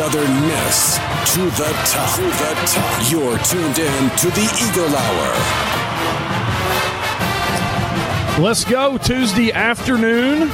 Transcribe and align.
Southern 0.00 0.32
Miss 0.48 0.96
to 1.34 1.42
the 1.60 1.70
top. 1.84 2.16
To 2.16 2.22
the 2.22 2.54
top. 2.64 3.12
You're 3.12 3.36
tuned 3.40 3.78
in 3.78 4.10
to 4.16 4.30
the 4.30 4.48
Eagle 4.64 4.96
Hour. 4.96 5.28
Let's 8.42 8.64
go 8.64 8.96
Tuesday 8.96 9.52
afternoon 9.52 10.50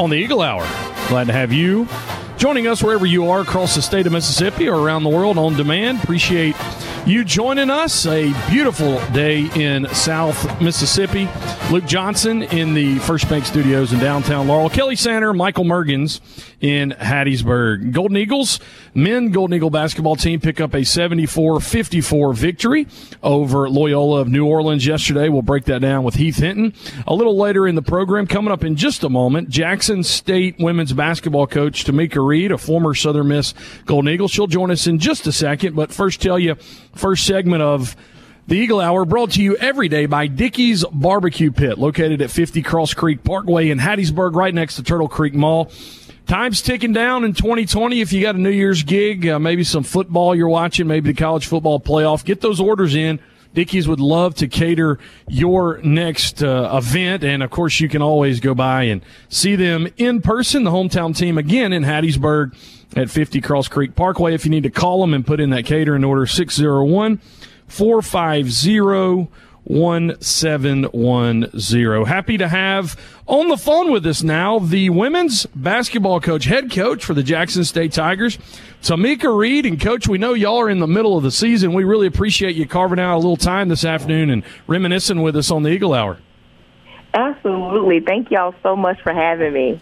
on 0.00 0.08
the 0.08 0.16
Eagle 0.16 0.40
Hour. 0.40 0.66
Glad 1.08 1.26
to 1.26 1.34
have 1.34 1.52
you 1.52 1.86
joining 2.38 2.68
us 2.68 2.82
wherever 2.82 3.04
you 3.04 3.28
are 3.28 3.42
across 3.42 3.74
the 3.74 3.82
state 3.82 4.06
of 4.06 4.14
Mississippi 4.14 4.66
or 4.66 4.78
around 4.80 5.02
the 5.02 5.10
world 5.10 5.36
on 5.36 5.58
demand. 5.58 6.02
Appreciate 6.02 6.56
you 7.06 7.22
joining 7.22 7.70
us. 7.70 8.04
A 8.06 8.32
beautiful 8.50 8.98
day 9.12 9.48
in 9.54 9.86
South 9.94 10.60
Mississippi. 10.60 11.28
Luke 11.70 11.86
Johnson 11.86 12.42
in 12.42 12.74
the 12.74 12.98
First 13.00 13.28
Bank 13.28 13.44
Studios 13.44 13.92
in 13.92 14.00
downtown 14.00 14.48
Laurel. 14.48 14.68
Kelly 14.68 14.96
Sander, 14.96 15.32
Michael 15.32 15.64
Mergens 15.64 16.20
in 16.60 16.90
Hattiesburg. 16.92 17.92
Golden 17.92 18.16
Eagles, 18.16 18.58
men 18.94 19.30
Golden 19.30 19.56
Eagle 19.56 19.70
basketball 19.70 20.16
team 20.16 20.40
pick 20.40 20.60
up 20.60 20.74
a 20.74 20.78
74-54 20.78 22.34
victory 22.34 22.88
over 23.22 23.68
Loyola 23.68 24.20
of 24.20 24.28
New 24.28 24.46
Orleans 24.46 24.84
yesterday. 24.84 25.28
We'll 25.28 25.42
break 25.42 25.64
that 25.66 25.80
down 25.80 26.02
with 26.02 26.14
Heath 26.14 26.38
Hinton. 26.38 26.72
A 27.06 27.14
little 27.14 27.36
later 27.36 27.68
in 27.68 27.74
the 27.74 27.82
program, 27.82 28.26
coming 28.26 28.52
up 28.52 28.64
in 28.64 28.74
just 28.74 29.04
a 29.04 29.08
moment, 29.08 29.48
Jackson 29.48 30.02
State 30.02 30.56
women's 30.58 30.92
basketball 30.92 31.46
coach 31.46 31.84
Tomekia 31.84 32.26
Reed, 32.26 32.52
a 32.52 32.58
former 32.58 32.94
Southern 32.94 33.28
Miss 33.28 33.54
Golden 33.84 34.12
Eagle. 34.12 34.28
She'll 34.28 34.46
join 34.46 34.70
us 34.70 34.86
in 34.86 34.98
just 34.98 35.26
a 35.26 35.32
second, 35.32 35.76
but 35.76 35.92
first 35.92 36.20
tell 36.20 36.38
you, 36.38 36.56
first 36.98 37.26
segment 37.26 37.62
of 37.62 37.96
the 38.46 38.54
Eagle 38.54 38.80
Hour 38.80 39.04
brought 39.04 39.32
to 39.32 39.42
you 39.42 39.56
every 39.56 39.88
day 39.88 40.06
by 40.06 40.28
Dickey's 40.28 40.84
Barbecue 40.84 41.50
Pit, 41.50 41.78
located 41.78 42.22
at 42.22 42.30
50 42.30 42.62
Cross 42.62 42.94
Creek 42.94 43.24
Parkway 43.24 43.70
in 43.70 43.78
Hattiesburg, 43.78 44.34
right 44.34 44.54
next 44.54 44.76
to 44.76 44.84
Turtle 44.84 45.08
Creek 45.08 45.34
Mall. 45.34 45.70
Time's 46.26 46.62
ticking 46.62 46.92
down 46.92 47.24
in 47.24 47.34
2020. 47.34 48.00
If 48.00 48.12
you 48.12 48.22
got 48.22 48.34
a 48.34 48.38
New 48.38 48.50
Year's 48.50 48.82
gig, 48.82 49.26
uh, 49.26 49.38
maybe 49.38 49.64
some 49.64 49.82
football 49.82 50.34
you're 50.34 50.48
watching, 50.48 50.86
maybe 50.86 51.12
the 51.12 51.18
college 51.18 51.46
football 51.46 51.80
playoff, 51.80 52.24
get 52.24 52.40
those 52.40 52.60
orders 52.60 52.94
in. 52.94 53.20
Dickey's 53.54 53.88
would 53.88 54.00
love 54.00 54.34
to 54.36 54.48
cater 54.48 54.98
your 55.28 55.78
next 55.82 56.42
uh, 56.42 56.70
event. 56.74 57.24
And 57.24 57.42
of 57.42 57.50
course, 57.50 57.80
you 57.80 57.88
can 57.88 58.02
always 58.02 58.38
go 58.38 58.54
by 58.54 58.84
and 58.84 59.02
see 59.28 59.56
them 59.56 59.88
in 59.96 60.20
person, 60.20 60.62
the 60.62 60.70
hometown 60.70 61.16
team 61.16 61.38
again 61.38 61.72
in 61.72 61.82
Hattiesburg 61.82 62.54
at 62.94 63.10
50 63.10 63.40
Cross 63.40 63.68
Creek 63.68 63.94
Parkway. 63.94 64.34
If 64.34 64.44
you 64.44 64.50
need 64.50 64.64
to 64.64 64.70
call 64.70 65.00
them 65.00 65.14
and 65.14 65.26
put 65.26 65.40
in 65.40 65.50
that 65.50 65.66
catering 65.66 66.04
order, 66.04 66.26
601 66.26 67.20
450 67.66 69.28
1710. 69.66 72.04
Happy 72.04 72.38
to 72.38 72.46
have 72.46 72.96
on 73.26 73.48
the 73.48 73.56
phone 73.56 73.90
with 73.90 74.06
us 74.06 74.22
now 74.22 74.60
the 74.60 74.90
women's 74.90 75.46
basketball 75.46 76.20
coach, 76.20 76.44
head 76.44 76.70
coach 76.70 77.04
for 77.04 77.14
the 77.14 77.24
Jackson 77.24 77.64
State 77.64 77.92
Tigers, 77.92 78.38
Tomekia 78.82 79.36
Reed. 79.36 79.66
And, 79.66 79.80
coach, 79.80 80.06
we 80.06 80.18
know 80.18 80.34
y'all 80.34 80.60
are 80.60 80.70
in 80.70 80.78
the 80.78 80.86
middle 80.86 81.16
of 81.16 81.24
the 81.24 81.32
season. 81.32 81.72
We 81.72 81.82
really 81.82 82.06
appreciate 82.06 82.54
you 82.54 82.68
carving 82.68 83.00
out 83.00 83.16
a 83.16 83.18
little 83.18 83.36
time 83.36 83.68
this 83.68 83.84
afternoon 83.84 84.30
and 84.30 84.44
reminiscing 84.68 85.22
with 85.22 85.34
us 85.36 85.50
on 85.50 85.64
the 85.64 85.70
Eagle 85.70 85.94
Hour. 85.94 86.18
Absolutely. 87.12 87.98
Thank 88.00 88.30
y'all 88.30 88.54
so 88.62 88.76
much 88.76 89.00
for 89.02 89.12
having 89.12 89.52
me. 89.52 89.80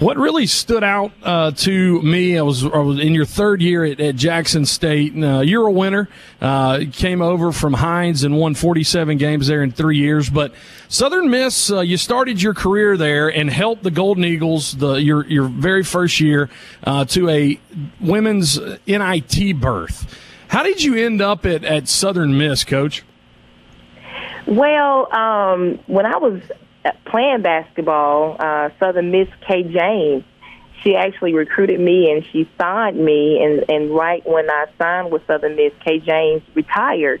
What 0.00 0.16
really 0.16 0.46
stood 0.46 0.84
out 0.84 1.10
uh, 1.24 1.50
to 1.50 2.02
me, 2.02 2.38
I 2.38 2.42
was, 2.42 2.64
I 2.64 2.78
was 2.78 3.00
in 3.00 3.14
your 3.14 3.24
third 3.24 3.60
year 3.60 3.84
at, 3.84 3.98
at 3.98 4.14
Jackson 4.14 4.64
State. 4.64 5.12
Uh, 5.20 5.40
you're 5.40 5.66
a 5.66 5.72
winner. 5.72 6.08
Uh, 6.40 6.84
came 6.92 7.20
over 7.20 7.50
from 7.50 7.72
Hinds 7.72 8.22
and 8.22 8.36
won 8.36 8.54
47 8.54 9.18
games 9.18 9.48
there 9.48 9.60
in 9.60 9.72
three 9.72 9.96
years. 9.96 10.30
But 10.30 10.54
Southern 10.86 11.30
Miss, 11.30 11.72
uh, 11.72 11.80
you 11.80 11.96
started 11.96 12.40
your 12.40 12.54
career 12.54 12.96
there 12.96 13.28
and 13.28 13.50
helped 13.50 13.82
the 13.82 13.90
Golden 13.90 14.24
Eagles 14.24 14.76
the 14.76 14.94
your 14.94 15.26
your 15.26 15.48
very 15.48 15.82
first 15.82 16.20
year 16.20 16.48
uh, 16.84 17.04
to 17.06 17.28
a 17.28 17.58
women's 18.00 18.60
NIT 18.86 19.60
berth. 19.60 20.16
How 20.46 20.62
did 20.62 20.80
you 20.80 20.94
end 20.94 21.20
up 21.20 21.44
at, 21.44 21.64
at 21.64 21.88
Southern 21.88 22.38
Miss, 22.38 22.62
Coach? 22.62 23.02
Well, 24.46 25.12
um, 25.12 25.80
when 25.88 26.06
I 26.06 26.18
was 26.18 26.40
playing 27.06 27.42
basketball, 27.42 28.36
uh, 28.38 28.70
Southern 28.78 29.10
Miss 29.10 29.28
Kay 29.46 29.62
James, 29.64 30.24
she 30.82 30.94
actually 30.94 31.34
recruited 31.34 31.80
me 31.80 32.10
and 32.10 32.24
she 32.32 32.48
signed 32.58 32.98
me. 32.98 33.42
And, 33.42 33.64
and 33.68 33.90
right 33.90 34.26
when 34.26 34.48
I 34.48 34.66
signed 34.78 35.10
with 35.10 35.26
Southern 35.26 35.56
Miss, 35.56 35.72
Kay 35.84 35.98
James 35.98 36.42
retired. 36.54 37.20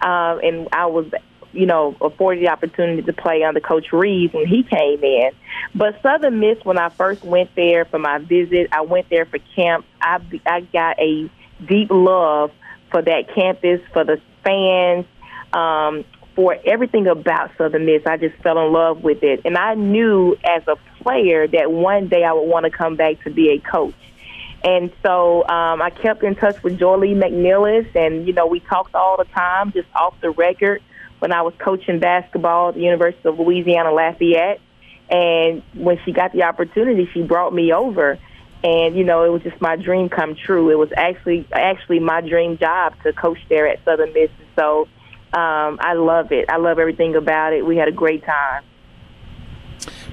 Um, 0.00 0.40
and 0.42 0.68
I 0.72 0.86
was, 0.86 1.06
you 1.52 1.66
know, 1.66 1.96
afforded 2.00 2.42
the 2.42 2.48
opportunity 2.48 3.02
to 3.02 3.12
play 3.12 3.42
under 3.44 3.60
Coach 3.60 3.92
Reeves 3.92 4.34
when 4.34 4.46
he 4.46 4.62
came 4.62 5.02
in. 5.02 5.30
But 5.74 6.00
Southern 6.02 6.40
Miss, 6.40 6.58
when 6.64 6.78
I 6.78 6.88
first 6.90 7.24
went 7.24 7.54
there 7.54 7.84
for 7.84 7.98
my 7.98 8.18
visit, 8.18 8.68
I 8.72 8.82
went 8.82 9.08
there 9.08 9.24
for 9.24 9.38
camp. 9.54 9.86
I, 10.00 10.20
I 10.44 10.60
got 10.60 10.98
a 10.98 11.30
deep 11.66 11.88
love 11.90 12.50
for 12.90 13.02
that 13.02 13.34
campus, 13.34 13.80
for 13.92 14.04
the 14.04 14.20
fans, 14.44 15.06
um, 15.52 16.04
for 16.36 16.56
everything 16.64 17.08
about 17.08 17.50
Southern 17.58 17.86
Miss. 17.86 18.02
I 18.06 18.18
just 18.18 18.36
fell 18.42 18.64
in 18.64 18.72
love 18.72 19.02
with 19.02 19.22
it. 19.22 19.40
And 19.44 19.56
I 19.56 19.74
knew 19.74 20.36
as 20.44 20.62
a 20.68 20.76
player 21.02 21.48
that 21.48 21.72
one 21.72 22.08
day 22.08 22.22
I 22.22 22.32
would 22.32 22.48
want 22.48 22.64
to 22.64 22.70
come 22.70 22.94
back 22.94 23.24
to 23.24 23.30
be 23.30 23.50
a 23.50 23.58
coach. 23.58 23.94
And 24.62 24.92
so 25.02 25.42
um, 25.48 25.80
I 25.80 25.90
kept 25.90 26.22
in 26.22 26.34
touch 26.34 26.62
with 26.62 26.78
Joye 26.78 26.96
Lee 26.96 27.14
McNelis, 27.14 27.94
and, 27.94 28.26
you 28.26 28.32
know, 28.32 28.46
we 28.46 28.60
talked 28.60 28.94
all 28.94 29.16
the 29.16 29.24
time, 29.24 29.72
just 29.72 29.88
off 29.94 30.14
the 30.20 30.30
record, 30.30 30.82
when 31.20 31.32
I 31.32 31.42
was 31.42 31.54
coaching 31.58 32.00
basketball 32.00 32.70
at 32.70 32.74
the 32.74 32.80
University 32.80 33.28
of 33.28 33.38
Louisiana 33.38 33.92
Lafayette. 33.92 34.60
And 35.08 35.62
when 35.74 35.98
she 36.04 36.12
got 36.12 36.32
the 36.32 36.42
opportunity, 36.42 37.08
she 37.14 37.22
brought 37.22 37.54
me 37.54 37.72
over. 37.72 38.18
And, 38.64 38.96
you 38.96 39.04
know, 39.04 39.22
it 39.22 39.28
was 39.28 39.42
just 39.42 39.60
my 39.60 39.76
dream 39.76 40.08
come 40.08 40.34
true. 40.34 40.70
It 40.70 40.78
was 40.78 40.90
actually 40.96 41.46
actually 41.52 42.00
my 42.00 42.20
dream 42.20 42.58
job 42.58 42.94
to 43.04 43.12
coach 43.12 43.38
there 43.48 43.68
at 43.68 43.84
Southern 43.84 44.12
Miss. 44.12 44.30
So 44.56 44.88
um, 45.36 45.78
I 45.82 45.92
love 45.92 46.32
it. 46.32 46.48
I 46.48 46.56
love 46.56 46.78
everything 46.78 47.14
about 47.14 47.52
it. 47.52 47.66
We 47.66 47.76
had 47.76 47.88
a 47.88 47.92
great 47.92 48.24
time. 48.24 48.64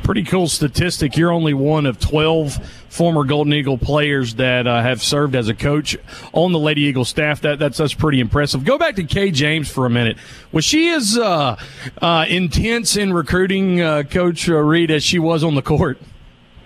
Pretty 0.04 0.24
cool 0.24 0.50
statistic. 0.50 1.16
You're 1.16 1.32
only 1.32 1.54
one 1.54 1.86
of 1.86 1.98
12 1.98 2.58
former 2.90 3.24
Golden 3.24 3.54
Eagle 3.54 3.78
players 3.78 4.36
that 4.36 4.68
uh, 4.68 4.82
have 4.82 5.02
served 5.02 5.34
as 5.34 5.48
a 5.48 5.54
coach 5.54 5.96
on 6.34 6.52
the 6.52 6.60
Lady 6.60 6.82
Eagle 6.82 7.06
staff. 7.06 7.40
That 7.40 7.58
that's 7.58 7.78
that's 7.78 7.94
pretty 7.94 8.20
impressive. 8.20 8.66
Go 8.66 8.78
back 8.78 8.98
to 8.98 9.06
Kay 9.06 9.32
James 9.32 9.72
for 9.72 9.86
a 9.86 9.90
minute. 9.90 10.18
Was 10.52 10.66
she 10.66 10.90
as 10.90 11.18
uh, 11.18 11.56
uh, 12.02 12.26
intense 12.28 12.98
in 12.98 13.14
recruiting 13.14 13.80
uh, 13.80 14.04
Coach 14.04 14.50
uh, 14.50 14.56
Reed 14.56 14.92
as 14.92 15.06
she 15.06 15.20
was 15.20 15.42
on 15.42 15.56
the 15.56 15.62
court? 15.62 16.02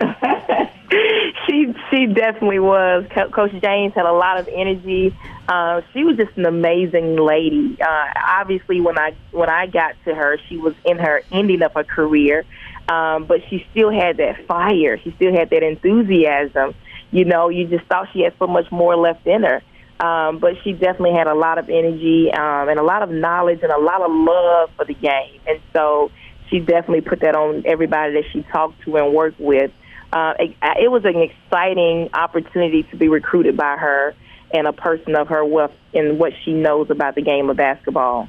she 1.46 1.72
she 1.92 2.06
definitely 2.06 2.58
was. 2.58 3.06
Coach 3.32 3.52
James 3.62 3.94
had 3.94 4.04
a 4.04 4.12
lot 4.12 4.40
of 4.40 4.48
energy. 4.48 5.16
Uh, 5.48 5.80
she 5.94 6.04
was 6.04 6.16
just 6.16 6.36
an 6.36 6.44
amazing 6.44 7.16
lady. 7.16 7.78
Uh, 7.80 8.06
obviously, 8.16 8.82
when 8.82 8.98
I 8.98 9.16
when 9.30 9.48
I 9.48 9.66
got 9.66 9.94
to 10.04 10.14
her, 10.14 10.38
she 10.48 10.58
was 10.58 10.74
in 10.84 10.98
her 10.98 11.22
ending 11.32 11.62
of 11.62 11.72
her 11.72 11.84
career, 11.84 12.44
um, 12.88 13.24
but 13.24 13.40
she 13.48 13.66
still 13.70 13.90
had 13.90 14.18
that 14.18 14.46
fire. 14.46 14.98
She 15.02 15.10
still 15.12 15.32
had 15.32 15.48
that 15.50 15.62
enthusiasm. 15.62 16.74
You 17.10 17.24
know, 17.24 17.48
you 17.48 17.66
just 17.66 17.86
thought 17.86 18.08
she 18.12 18.20
had 18.20 18.34
so 18.38 18.46
much 18.46 18.70
more 18.70 18.94
left 18.94 19.26
in 19.26 19.42
her. 19.42 19.62
Um, 20.00 20.38
but 20.38 20.54
she 20.62 20.72
definitely 20.72 21.14
had 21.14 21.26
a 21.26 21.34
lot 21.34 21.58
of 21.58 21.68
energy 21.68 22.30
um, 22.30 22.68
and 22.68 22.78
a 22.78 22.84
lot 22.84 23.02
of 23.02 23.10
knowledge 23.10 23.60
and 23.62 23.72
a 23.72 23.80
lot 23.80 24.00
of 24.00 24.12
love 24.12 24.70
for 24.76 24.84
the 24.84 24.94
game. 24.94 25.40
And 25.48 25.60
so 25.72 26.12
she 26.48 26.60
definitely 26.60 27.00
put 27.00 27.20
that 27.22 27.34
on 27.34 27.64
everybody 27.66 28.12
that 28.12 28.24
she 28.32 28.42
talked 28.52 28.80
to 28.82 28.96
and 28.96 29.12
worked 29.12 29.40
with. 29.40 29.72
Uh, 30.12 30.34
it, 30.38 30.54
it 30.80 30.90
was 30.90 31.04
an 31.04 31.16
exciting 31.16 32.10
opportunity 32.14 32.84
to 32.84 32.96
be 32.96 33.08
recruited 33.08 33.56
by 33.56 33.76
her 33.76 34.14
and 34.52 34.66
a 34.66 34.72
person 34.72 35.16
of 35.16 35.28
her 35.28 35.44
wealth 35.44 35.72
and 35.94 36.18
what 36.18 36.32
she 36.44 36.52
knows 36.52 36.90
about 36.90 37.14
the 37.14 37.22
game 37.22 37.50
of 37.50 37.56
basketball. 37.56 38.28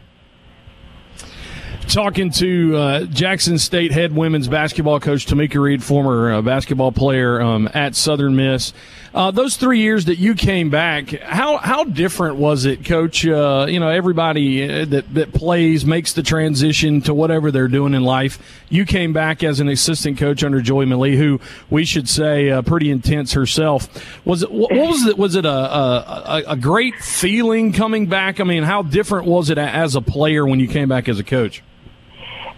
Talking 1.88 2.30
to 2.34 2.78
uh, 2.78 3.06
Jackson 3.06 3.58
State 3.58 3.92
head 3.92 4.16
women's 4.16 4.48
basketball 4.48 5.00
coach 5.00 5.26
Tomekia 5.26 5.60
Reed, 5.60 5.84
former 5.84 6.34
uh, 6.34 6.42
basketball 6.44 6.92
player 6.92 7.42
um, 7.42 7.68
at 7.74 7.96
Southern 7.96 8.36
Miss. 8.36 8.74
Uh, 9.14 9.32
those 9.32 9.56
three 9.56 9.80
years 9.80 10.06
that 10.06 10.20
you 10.20 10.36
came 10.36 10.70
back, 10.70 11.10
how 11.22 11.58
how 11.58 11.84
different 11.84 12.36
was 12.36 12.66
it, 12.66 12.86
Coach? 12.86 13.26
Uh, 13.26 13.66
you 13.68 13.80
know, 13.80 13.90
everybody 13.90 14.64
uh, 14.64 14.86
that 14.86 15.12
that 15.14 15.34
plays 15.34 15.86
makes 15.86 16.14
the 16.14 16.22
transition 16.22 17.02
to 17.02 17.14
whatever 17.14 17.52
they're 17.52 17.68
doing 17.68 17.94
in 17.96 18.04
life. 18.04 18.38
You 18.70 18.86
came 18.86 19.12
back 19.12 19.44
as 19.44 19.60
an 19.60 19.68
assistant 19.68 20.20
coach 20.20 20.44
under 20.44 20.62
Joy 20.62 20.86
Malie, 20.86 21.18
who 21.18 21.40
we 21.72 21.86
should 21.86 22.08
say 22.08 22.52
uh, 22.52 22.62
pretty 22.62 22.92
intense 22.92 23.34
herself. 23.34 23.88
Was 24.26 24.44
it 24.44 24.52
what 24.52 24.72
was 24.72 25.06
it? 25.08 25.18
Was 25.18 25.36
it 25.36 25.46
a, 25.46 25.50
a 25.50 26.44
a 26.50 26.56
great 26.56 26.96
feeling 26.96 27.74
coming 27.74 28.06
back? 28.06 28.40
I 28.40 28.44
mean, 28.44 28.62
how 28.64 28.84
different 28.84 29.26
was 29.26 29.50
it 29.50 29.58
as 29.58 29.96
a 29.96 30.02
player 30.02 30.46
when 30.46 30.60
you 30.60 30.68
came 30.68 30.88
back 30.88 31.10
as 31.10 31.18
a 31.18 31.24
coach? 31.24 31.64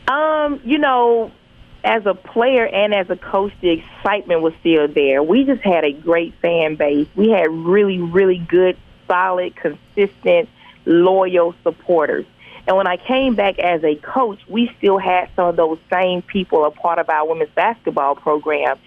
Um, 0.09 0.59
you 0.65 0.77
know, 0.77 1.31
as 1.83 2.05
a 2.05 2.13
player 2.13 2.65
and 2.65 2.93
as 2.93 3.09
a 3.09 3.15
coach, 3.15 3.53
the 3.61 3.69
excitement 3.69 4.41
was 4.41 4.53
still 4.59 4.87
there. 4.87 5.23
We 5.23 5.45
just 5.45 5.61
had 5.61 5.83
a 5.83 5.91
great 5.91 6.33
fan 6.41 6.75
base. 6.75 7.07
We 7.15 7.29
had 7.29 7.49
really, 7.49 7.99
really 7.99 8.37
good, 8.37 8.77
solid, 9.07 9.55
consistent, 9.55 10.49
loyal 10.85 11.55
supporters. 11.63 12.25
And 12.67 12.77
when 12.77 12.87
I 12.87 12.97
came 12.97 13.35
back 13.35 13.57
as 13.57 13.83
a 13.83 13.95
coach, 13.95 14.39
we 14.47 14.71
still 14.77 14.99
had 14.99 15.29
some 15.35 15.47
of 15.47 15.55
those 15.55 15.79
same 15.91 16.21
people 16.21 16.63
a 16.65 16.71
part 16.71 16.99
of 16.99 17.09
our 17.09 17.27
women's 17.27 17.49
basketball 17.51 18.15
program. 18.15 18.77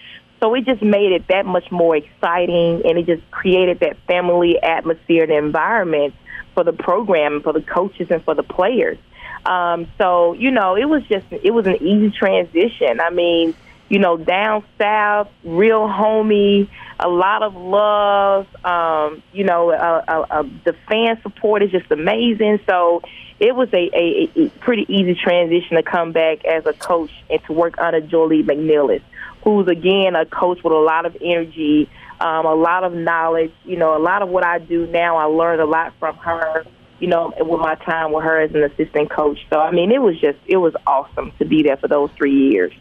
So 0.40 0.54
it 0.54 0.64
just 0.64 0.82
made 0.82 1.12
it 1.12 1.26
that 1.28 1.46
much 1.46 1.70
more 1.72 1.96
exciting 1.96 2.82
and 2.84 2.98
it 2.98 3.06
just 3.06 3.28
created 3.30 3.80
that 3.80 3.96
family 4.06 4.62
atmosphere 4.62 5.24
and 5.24 5.32
environment 5.32 6.14
for 6.54 6.62
the 6.62 6.72
program, 6.72 7.42
for 7.42 7.52
the 7.52 7.62
coaches, 7.62 8.08
and 8.10 8.22
for 8.24 8.34
the 8.34 8.42
players. 8.42 8.98
Um, 9.46 9.86
so, 9.98 10.32
you 10.32 10.50
know, 10.50 10.76
it 10.76 10.86
was 10.86 11.02
just, 11.04 11.26
it 11.30 11.52
was 11.52 11.66
an 11.66 11.76
easy 11.82 12.10
transition. 12.10 13.00
I 13.00 13.10
mean, 13.10 13.54
you 13.88 13.98
know, 13.98 14.16
down 14.16 14.64
south, 14.78 15.28
real 15.44 15.86
homey, 15.88 16.70
a 16.98 17.08
lot 17.08 17.42
of 17.42 17.54
love. 17.54 18.46
Um, 18.64 19.22
you 19.32 19.44
know, 19.44 19.70
uh, 19.70 20.04
uh, 20.08 20.26
uh, 20.30 20.42
the 20.64 20.74
fan 20.88 21.20
support 21.22 21.62
is 21.62 21.70
just 21.70 21.90
amazing. 21.90 22.60
So 22.66 23.02
it 23.38 23.54
was 23.54 23.68
a, 23.72 23.90
a, 23.92 24.30
a 24.36 24.48
pretty 24.60 24.86
easy 24.88 25.14
transition 25.14 25.76
to 25.76 25.82
come 25.82 26.12
back 26.12 26.44
as 26.44 26.64
a 26.66 26.72
coach 26.72 27.10
and 27.28 27.42
to 27.44 27.52
work 27.52 27.78
under 27.78 28.00
Joye 28.00 28.26
Lee 28.26 28.42
McNelis, 28.42 29.02
who's 29.42 29.68
again 29.68 30.16
a 30.16 30.24
coach 30.24 30.62
with 30.64 30.72
a 30.72 30.76
lot 30.76 31.04
of 31.04 31.16
energy, 31.20 31.90
um, 32.20 32.46
a 32.46 32.54
lot 32.54 32.84
of 32.84 32.94
knowledge. 32.94 33.52
You 33.64 33.76
know, 33.76 33.96
a 33.96 34.02
lot 34.02 34.22
of 34.22 34.30
what 34.30 34.44
I 34.44 34.58
do 34.58 34.86
now, 34.86 35.18
I 35.18 35.24
learned 35.24 35.60
a 35.60 35.66
lot 35.66 35.92
from 35.98 36.16
her 36.16 36.64
you 37.04 37.10
know, 37.10 37.34
with 37.38 37.60
my 37.60 37.74
time 37.74 38.12
with 38.12 38.24
her 38.24 38.40
as 38.40 38.54
an 38.54 38.62
assistant 38.62 39.10
coach. 39.10 39.38
So 39.50 39.60
I 39.60 39.70
mean, 39.72 39.92
it 39.92 40.00
was 40.00 40.18
just 40.18 40.38
it 40.46 40.56
was 40.56 40.74
awesome 40.86 41.32
to 41.38 41.44
be 41.44 41.62
there 41.62 41.76
for 41.76 41.86
those 41.86 42.10
three 42.16 42.48
years. 42.48 42.72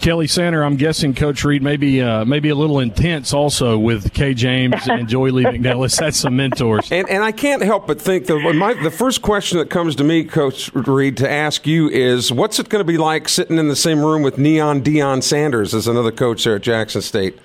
Kelly 0.00 0.26
Sander, 0.26 0.62
I'm 0.62 0.76
guessing 0.76 1.14
Coach 1.14 1.42
Reed 1.42 1.62
maybe 1.62 2.02
uh, 2.02 2.26
maybe 2.26 2.50
a 2.50 2.54
little 2.54 2.78
intense 2.78 3.32
also 3.32 3.78
with 3.78 4.12
Kay 4.12 4.34
James 4.34 4.86
and 4.86 5.08
Joy 5.08 5.30
Lee 5.32 5.44
McNelis. 5.44 5.98
That's 5.98 6.18
some 6.18 6.36
mentors. 6.36 6.92
And, 6.92 7.08
and 7.08 7.24
I 7.24 7.32
can't 7.32 7.62
help 7.62 7.86
but 7.86 7.98
think 7.98 8.26
that 8.26 8.38
my, 8.54 8.74
the 8.74 8.90
first 8.90 9.22
question 9.22 9.58
that 9.58 9.70
comes 9.70 9.96
to 9.96 10.04
me, 10.04 10.24
Coach 10.24 10.70
Reed, 10.74 11.16
to 11.18 11.30
ask 11.30 11.66
you 11.66 11.88
is, 11.88 12.30
what's 12.30 12.58
it 12.58 12.68
going 12.68 12.80
to 12.80 12.90
be 12.90 12.98
like 12.98 13.30
sitting 13.30 13.56
in 13.56 13.68
the 13.68 13.76
same 13.76 14.00
room 14.00 14.22
with 14.22 14.36
Neon 14.36 14.82
Deion 14.82 15.22
Sanders 15.22 15.74
as 15.74 15.86
another 15.86 16.12
coach 16.12 16.44
there 16.44 16.56
at 16.56 16.62
Jackson 16.62 17.00
State? 17.00 17.38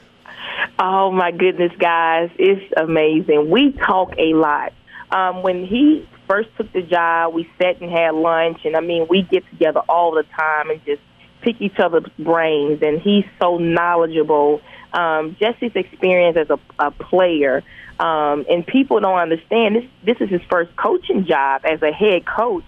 Oh 0.80 1.12
my 1.12 1.32
goodness, 1.32 1.72
guys, 1.80 2.30
it's 2.38 2.74
amazing. 2.76 3.50
We 3.50 3.72
talk 3.72 4.14
a 4.18 4.34
lot. 4.34 4.74
Um, 5.16 5.44
when 5.44 5.66
he 5.66 6.06
first 6.28 6.50
took 6.58 6.74
the 6.74 6.82
job, 6.82 7.34
we 7.34 7.50
sat 7.58 7.80
and 7.80 7.90
had 7.90 8.16
lunch, 8.16 8.60
and 8.66 8.76
I 8.76 8.82
mean, 8.82 9.08
we 9.10 9.22
get 9.22 9.50
together 9.50 9.80
all 9.88 10.12
the 10.12 10.24
time 10.38 10.70
and 10.70 10.84
just 10.86 11.02
pick 11.42 11.62
each 11.62 11.80
other's 11.80 12.04
brains. 12.20 12.82
And 12.82 13.00
he's 13.00 13.24
so 13.42 13.58
knowledgeable. 13.58 14.60
Um, 14.92 15.38
Jesse's 15.40 15.72
experience 15.74 16.36
as 16.36 16.50
a, 16.50 16.60
a 16.80 16.92
player, 16.92 17.64
um, 17.98 18.46
and 18.50 18.68
people 18.68 19.00
don't 19.00 19.18
understand 19.18 19.78
this. 19.78 19.86
This 20.06 20.18
is 20.20 20.30
his 20.30 20.42
first 20.52 20.76
coaching 20.76 21.26
job 21.26 21.62
as 21.64 21.82
a 21.82 21.94
head 21.94 22.26
coach, 22.26 22.66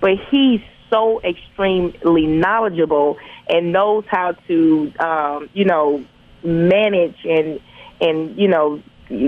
but 0.00 0.12
he's 0.30 0.62
so 0.88 1.20
extremely 1.20 2.26
knowledgeable 2.26 3.18
and 3.46 3.72
knows 3.72 4.04
how 4.08 4.32
to, 4.48 4.92
um, 5.00 5.50
you 5.52 5.66
know, 5.66 6.02
manage 6.42 7.16
and 7.24 7.60
and 8.00 8.38
you 8.38 8.48
know 8.48 8.82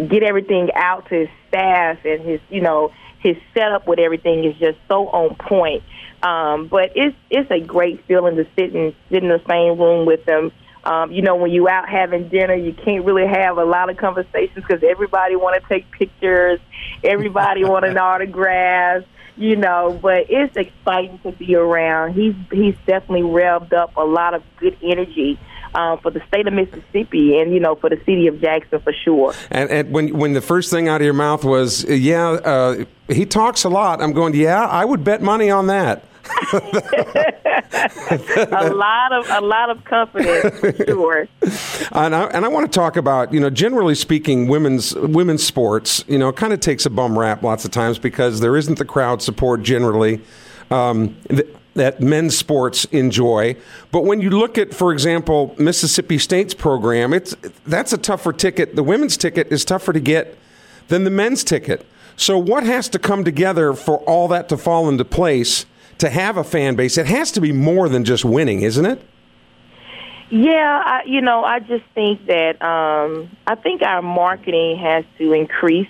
get 0.09 0.23
everything 0.23 0.71
out 0.75 1.09
to 1.09 1.21
his 1.21 1.29
staff 1.49 1.99
and 2.05 2.21
his, 2.23 2.41
you 2.51 2.61
know, 2.61 2.93
his 3.21 3.37
setup 3.55 3.87
with 3.87 3.99
everything 3.99 4.45
is 4.45 4.57
just 4.57 4.79
so 4.89 5.09
on 5.09 5.35
point. 5.37 5.83
Um, 6.23 6.69
but 6.69 6.93
it's 6.95 7.17
it's 7.31 7.51
a 7.51 7.61
great 7.61 8.05
feeling 8.07 8.37
to 8.37 8.47
sit 8.57 8.75
and 8.75 8.95
sit 9.11 9.23
in 9.23 9.29
the 9.29 9.43
same 9.49 9.79
room 9.79 10.07
with 10.07 10.25
them. 10.25 10.53
Um, 10.85 11.11
you 11.11 11.23
know, 11.23 11.35
when 11.35 11.51
you 11.51 11.69
out 11.69 11.89
having 11.89 12.29
dinner, 12.29 12.55
you 12.55 12.73
can't 12.73 13.05
really 13.05 13.27
have 13.27 13.59
a 13.59 13.65
lot 13.65 13.91
of 13.91 13.97
conversations 13.97 14.65
because 14.67 14.83
everybody 14.85 15.35
want 15.35 15.61
to 15.61 15.69
take 15.69 15.91
pictures, 15.91 16.61
everybody 17.03 17.65
want 17.69 17.85
an 17.85 17.99
autograph, 17.99 19.05
you 19.37 19.57
know. 19.57 19.99
But 20.01 20.27
it's 20.29 20.57
exciting 20.57 21.19
to 21.25 21.33
be 21.33 21.57
around. 21.57 22.15
He's 22.15 22.35
he's 22.53 22.77
definitely 22.87 23.23
revved 23.23 23.73
up 23.73 23.97
a 23.97 24.05
lot 24.05 24.35
of 24.35 24.43
good 24.59 24.77
energy 24.83 25.39
um, 25.77 25.99
for 25.99 26.11
the 26.11 26.23
state 26.27 26.49
of 26.49 26.55
Mississippi 26.55 27.39
and 27.39 27.53
you 27.53 27.61
know 27.61 27.75
for 27.75 27.91
the 27.91 27.99
city 27.99 28.27
of 28.27 28.41
Jackson 28.41 28.81
for 28.81 28.93
sure. 28.93 29.35
And, 29.51 29.71
and 29.71 29.93
when 29.93 30.17
when 30.17 30.33
the 30.33 30.41
first 30.41 30.71
thing 30.71 30.89
out 30.89 31.01
of 31.01 31.05
your 31.05 31.15
mouth 31.15 31.45
was, 31.45 31.85
"Yeah, 31.85 32.31
uh, 32.31 32.85
he 33.09 33.27
talks 33.27 33.65
a 33.65 33.69
lot," 33.69 34.03
I'm 34.03 34.13
going, 34.13 34.35
"Yeah, 34.35 34.65
I 34.65 34.85
would 34.85 35.05
bet 35.05 35.23
money 35.23 35.51
on 35.51 35.67
that." 35.69 36.05
a 36.53 36.59
lot 38.75 39.13
of 39.13 39.31
a 39.31 39.41
lot 39.41 39.71
of 39.71 39.85
confidence 39.85 40.61
sure. 40.85 41.29
And 41.93 42.17
I, 42.17 42.25
and 42.25 42.45
I 42.45 42.49
want 42.49 42.71
to 42.71 42.77
talk 42.77 42.97
about 42.97 43.33
you 43.33 43.39
know 43.39 43.49
generally 43.49 43.95
speaking 43.95 44.49
women's 44.49 44.93
women's 44.97 45.45
sports 45.45 46.05
you 46.09 46.19
know 46.19 46.33
kind 46.33 46.53
of 46.53 46.59
takes 46.59 46.85
a 46.85 46.91
bum 46.91 47.17
rap 47.17 47.45
lots 47.45 47.65
of 47.65 47.71
times 47.71 48.01
because 48.01 48.41
there 48.41 48.57
isn't 48.57 48.79
the 48.79 48.85
crowd 48.85 49.23
support 49.23 49.63
generally. 49.63 50.21
Um, 50.71 51.17
that 51.77 52.01
men's 52.01 52.37
sports 52.37 52.85
enjoy. 52.87 53.57
But 53.93 54.05
when 54.05 54.21
you 54.21 54.31
look 54.31 54.59
at, 54.59 54.75
for 54.75 54.93
example, 54.93 55.55
Mississippi 55.59 56.19
State's 56.19 56.55
program, 56.55 57.13
it's 57.13 57.35
that's 57.67 57.93
a 57.93 57.99
tougher 57.99 58.33
ticket. 58.33 58.77
The 58.77 58.83
women's 58.83 59.17
ticket 59.17 59.53
is 59.53 59.65
tougher 59.65 59.93
to 59.93 60.01
get 60.01 60.37
than 60.89 61.05
the 61.05 61.11
men's 61.11 61.45
ticket. 61.45 61.87
So 62.17 62.39
what 62.39 62.65
has 62.65 62.89
to 62.91 62.99
come 62.99 63.25
together 63.25 63.75
for 63.75 63.99
all 64.01 64.29
that 64.29 64.49
to 64.49 64.57
fall 64.57 64.89
into 64.89 65.05
place 65.05 65.67
to 65.99 66.11
have 66.11 66.37
a 66.37 66.45
fan 66.45 66.75
base? 66.75 66.97
It 66.99 67.07
has 67.07 67.31
to 67.33 67.41
be 67.41 67.53
more 67.53 67.89
than 67.89 68.05
just 68.05 68.25
winning, 68.25 68.63
isn't 68.63 68.87
it? 68.87 69.03
Yeah, 70.31 70.83
I, 70.85 71.03
you 71.07 71.21
know, 71.21 71.45
I 71.45 71.61
just 71.61 71.85
think 71.95 72.27
that 72.27 72.61
um, 72.61 73.31
I 73.47 73.55
think 73.55 73.83
our 73.83 74.03
marketing 74.03 74.79
has 74.79 75.05
to 75.19 75.33
increase. 75.33 75.89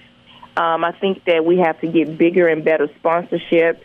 Um, 0.56 0.84
I 0.84 0.92
think 0.92 1.24
that 1.24 1.44
we 1.44 1.58
have 1.58 1.80
to 1.80 1.86
get 1.86 2.18
bigger 2.18 2.46
and 2.46 2.64
better 2.64 2.88
sponsorships. 3.02 3.80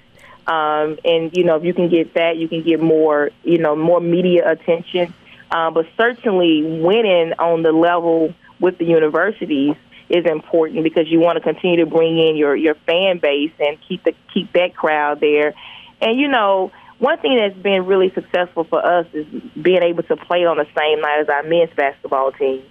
Um, 0.47 0.97
and 1.05 1.35
you 1.35 1.43
know, 1.43 1.55
if 1.57 1.63
you 1.63 1.73
can 1.73 1.89
get 1.89 2.13
that, 2.15 2.37
you 2.37 2.47
can 2.47 2.63
get 2.63 2.81
more, 2.81 3.31
you 3.43 3.57
know, 3.57 3.75
more 3.75 3.99
media 3.99 4.49
attention. 4.49 5.13
Uh, 5.49 5.69
but 5.69 5.85
certainly, 5.97 6.63
winning 6.63 7.33
on 7.39 7.61
the 7.63 7.71
level 7.71 8.33
with 8.59 8.77
the 8.77 8.85
universities 8.85 9.75
is 10.09 10.25
important 10.25 10.83
because 10.83 11.07
you 11.07 11.19
want 11.19 11.37
to 11.37 11.41
continue 11.41 11.77
to 11.77 11.85
bring 11.85 12.17
in 12.17 12.35
your 12.35 12.55
your 12.55 12.75
fan 12.85 13.19
base 13.19 13.51
and 13.59 13.77
keep 13.87 14.03
the 14.03 14.13
keep 14.33 14.51
that 14.53 14.75
crowd 14.75 15.19
there. 15.19 15.53
And 16.01 16.19
you 16.19 16.27
know, 16.27 16.71
one 16.99 17.17
thing 17.19 17.37
that's 17.37 17.57
been 17.57 17.85
really 17.85 18.11
successful 18.13 18.63
for 18.63 18.85
us 18.85 19.07
is 19.13 19.25
being 19.59 19.81
able 19.83 20.03
to 20.03 20.15
play 20.15 20.45
on 20.45 20.57
the 20.57 20.67
same 20.77 21.01
night 21.01 21.21
as 21.21 21.29
our 21.29 21.43
men's 21.43 21.73
basketball 21.75 22.31
team. 22.31 22.63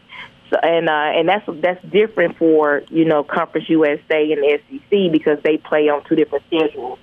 So, 0.50 0.56
and 0.62 0.88
uh, 0.88 0.92
and 0.92 1.28
that's 1.28 1.44
that's 1.60 1.84
different 1.84 2.36
for 2.36 2.82
you 2.90 3.04
know 3.04 3.24
Conference 3.24 3.68
USA 3.68 4.32
and 4.32 4.42
the 4.42 4.60
SEC 4.68 5.12
because 5.12 5.38
they 5.42 5.56
play 5.56 5.88
on 5.88 6.04
two 6.04 6.16
different 6.16 6.44
schedules. 6.46 6.98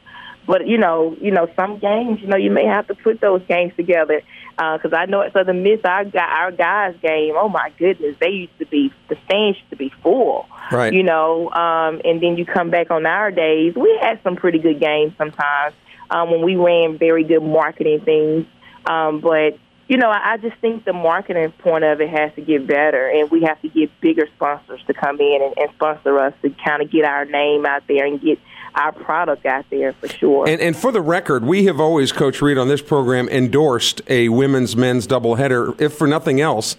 But 0.47 0.65
you 0.65 0.77
know, 0.77 1.15
you 1.19 1.29
know, 1.29 1.47
some 1.55 1.77
games, 1.77 2.21
you 2.21 2.27
know, 2.27 2.37
you 2.37 2.49
may 2.49 2.65
have 2.65 2.87
to 2.87 2.95
put 2.95 3.19
those 3.19 3.41
games 3.47 3.73
together 3.75 4.21
because 4.55 4.93
uh, 4.93 4.95
I 4.95 5.05
know 5.05 5.21
at 5.21 5.33
Southern 5.33 5.61
Miss, 5.61 5.81
our 5.83 6.05
guy, 6.05 6.25
our 6.25 6.51
guys' 6.51 6.95
game. 7.01 7.35
Oh 7.37 7.49
my 7.49 7.71
goodness, 7.77 8.15
they 8.19 8.29
used 8.29 8.57
to 8.59 8.65
be 8.65 8.91
the 9.09 9.17
stands 9.25 9.57
used 9.57 9.69
to 9.69 9.75
be 9.75 9.91
full. 10.01 10.47
Right. 10.71 10.93
You 10.93 11.03
know, 11.03 11.51
um, 11.51 12.01
and 12.03 12.21
then 12.21 12.37
you 12.37 12.45
come 12.45 12.69
back 12.69 12.89
on 12.89 13.05
our 13.05 13.29
days. 13.29 13.75
We 13.75 13.99
had 14.01 14.21
some 14.23 14.37
pretty 14.37 14.59
good 14.59 14.79
games 14.79 15.13
sometimes 15.17 15.75
um, 16.09 16.31
when 16.31 16.41
we 16.41 16.55
ran 16.55 16.97
very 16.97 17.23
good 17.23 17.43
marketing 17.43 18.01
things. 18.01 18.45
Um, 18.85 19.19
but 19.19 19.59
you 19.87 19.97
know, 19.97 20.09
I, 20.09 20.33
I 20.33 20.37
just 20.37 20.57
think 20.57 20.83
the 20.83 20.93
marketing 20.93 21.51
point 21.59 21.83
of 21.83 22.01
it 22.01 22.09
has 22.09 22.33
to 22.35 22.41
get 22.41 22.67
better, 22.67 23.07
and 23.07 23.31
we 23.31 23.43
have 23.43 23.61
to 23.61 23.69
get 23.69 23.89
bigger 24.01 24.27
sponsors 24.35 24.81
to 24.87 24.93
come 24.93 25.19
in 25.19 25.41
and, 25.41 25.57
and 25.57 25.69
sponsor 25.75 26.19
us 26.19 26.33
to 26.41 26.49
kind 26.49 26.81
of 26.81 26.91
get 26.91 27.05
our 27.05 27.25
name 27.25 27.65
out 27.65 27.83
there 27.87 28.05
and 28.05 28.21
get 28.21 28.39
our 28.75 28.91
product 28.91 29.45
out 29.45 29.65
there 29.69 29.93
for 29.93 30.07
sure. 30.09 30.47
And, 30.47 30.61
and 30.61 30.75
for 30.75 30.91
the 30.91 31.01
record, 31.01 31.45
we 31.45 31.65
have 31.65 31.79
always, 31.79 32.11
Coach 32.11 32.41
Reed, 32.41 32.57
on 32.57 32.67
this 32.67 32.81
program 32.81 33.29
endorsed 33.29 34.01
a 34.07 34.29
women's 34.29 34.75
men's 34.75 35.07
doubleheader, 35.07 35.79
if 35.79 35.93
for 35.97 36.05
nothing 36.05 36.41
else, 36.41 36.75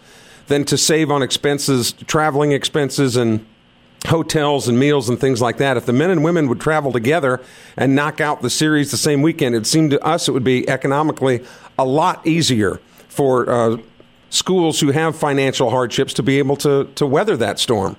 than 0.47 0.65
to 0.67 0.77
save 0.77 1.11
on 1.11 1.23
expenses, 1.23 1.93
traveling 1.93 2.53
expenses, 2.53 3.17
and 3.17 3.45
hotels 4.07 4.69
and 4.69 4.79
meals 4.79 5.09
and 5.09 5.19
things 5.19 5.41
like 5.41 5.57
that. 5.57 5.77
If 5.77 5.87
the 5.87 5.93
men 5.93 6.11
and 6.11 6.23
women 6.23 6.49
would 6.49 6.61
travel 6.61 6.93
together 6.93 7.41
and 7.77 7.97
knock 7.97 8.21
out 8.21 8.43
the 8.43 8.51
series 8.51 8.91
the 8.91 8.97
same 8.97 9.23
weekend, 9.23 9.57
it 9.57 9.67
seemed 9.67 9.91
to 9.91 10.05
us 10.05 10.29
it 10.29 10.33
would 10.33 10.45
be 10.45 10.69
economically 10.69 11.45
a 11.79 11.85
lot 11.85 12.25
easier 12.27 12.81
for 13.19 13.51
uh, 13.51 13.77
schools 14.31 14.79
who 14.79 14.93
have 14.93 15.17
financial 15.17 15.71
hardships 15.71 16.15
to 16.15 16.23
be 16.23 16.39
able 16.39 16.55
to, 16.55 16.85
to 16.95 17.05
weather 17.05 17.37
that 17.37 17.59
storm. 17.59 17.97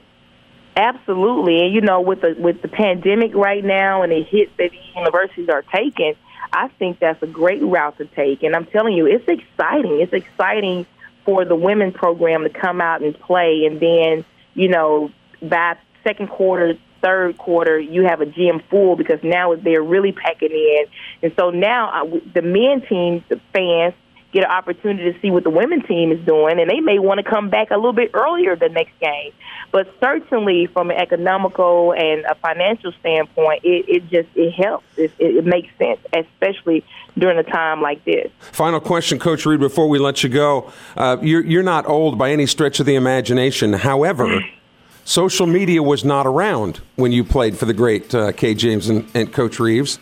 Absolutely, 0.78 1.66
and 1.66 1.74
you 1.74 1.82
know, 1.82 2.00
with 2.00 2.22
the 2.22 2.38
with 2.40 2.62
the 2.62 2.70
pandemic 2.70 3.36
right 3.36 3.66
now 3.66 4.02
and 4.02 4.14
the 4.14 4.24
hits 4.24 4.50
that 4.58 4.72
these 4.72 4.96
universities 4.96 5.50
are 5.50 5.64
taking, 5.64 6.14
I 6.54 6.70
think 6.80 7.00
that's 7.00 7.22
a 7.22 7.28
great 7.28 7.62
route 7.62 7.98
to 7.98 8.06
take. 8.06 8.44
And 8.44 8.56
I'm 8.56 8.66
telling 8.66 8.94
you, 8.94 9.06
it's 9.06 9.28
exciting. 9.28 10.00
It's 10.00 10.14
exciting 10.14 10.86
for 11.26 11.44
the 11.44 11.56
women 11.56 11.92
program 11.92 12.44
to 12.44 12.50
come 12.50 12.80
out 12.80 13.02
and 13.02 13.20
play, 13.20 13.66
and 13.66 13.82
then 13.82 14.24
you 14.54 14.70
know, 14.70 15.12
by 15.42 15.76
second 16.06 16.30
quarter, 16.30 16.76
third 17.02 17.38
quarter, 17.38 17.78
you 17.78 18.06
have 18.06 18.22
a 18.22 18.26
gym 18.26 18.62
full 18.70 18.96
because 18.96 19.20
now 19.22 19.54
they're 19.56 19.84
really 19.84 20.14
packing 20.14 20.52
in. 20.52 20.86
And 21.24 21.34
so 21.38 21.50
now 21.50 22.06
uh, 22.06 22.20
the 22.34 22.42
men 22.42 22.88
team, 22.88 23.26
the 23.28 23.42
fans, 23.52 23.96
get 24.32 24.44
an 24.44 24.52
opportunity 24.52 25.12
to 25.12 25.20
see 25.22 25.32
what 25.32 25.44
the 25.44 25.50
women 25.50 25.82
team 25.84 26.12
is 26.12 26.24
doing, 26.26 26.60
and 26.60 26.70
they 26.70 26.80
may 26.80 27.00
want 27.00 27.20
to 27.20 27.24
come 27.24 27.50
back 27.50 27.72
a 27.72 27.76
little 27.76 27.94
bit 27.94 28.12
earlier 28.14 28.56
the 28.56 28.70
next 28.70 28.98
game. 29.00 29.32
But 29.72 29.94
certainly, 30.00 30.68
from 30.68 30.92
an 30.92 30.98
economical 30.98 31.94
and 31.94 32.26
a 32.26 32.36
financial 32.36 32.92
standpoint, 33.00 33.64
it, 33.64 33.86
it 33.88 34.10
just 34.10 34.30
it 34.36 34.52
helps. 34.52 34.86
It, 34.98 35.12
it 35.20 35.46
makes 35.46 35.70
sense, 35.78 36.00
especially 36.14 36.84
during 37.18 37.38
a 37.38 37.44
time 37.44 37.82
like 37.82 38.04
this. 38.06 38.32
Final 38.40 38.80
question, 38.80 39.20
Coach 39.20 39.46
Reed, 39.46 39.60
before 39.60 39.88
we 39.88 40.00
let 40.00 40.24
you 40.24 40.30
go. 40.30 40.72
Uh, 40.96 41.18
you're, 41.22 41.46
you're 41.46 41.64
not 41.64 41.88
old 41.88 42.18
by 42.18 42.32
any 42.32 42.46
stretch 42.46 42.80
of 42.80 42.86
the 42.86 42.96
imagination. 42.96 43.74
However, 43.74 44.40
social 45.06 45.46
media 45.46 45.84
was 45.84 46.06
not 46.06 46.26
around 46.26 46.80
when 46.96 47.12
you 47.12 47.24
played 47.24 47.58
for 47.58 47.66
the 47.66 47.74
great 47.74 48.14
uh, 48.16 48.32
Kay 48.32 48.54
James 48.54 48.90
and, 48.90 49.10
and 49.14 49.34
Coach 49.34 49.60
Reeves. 49.60 50.00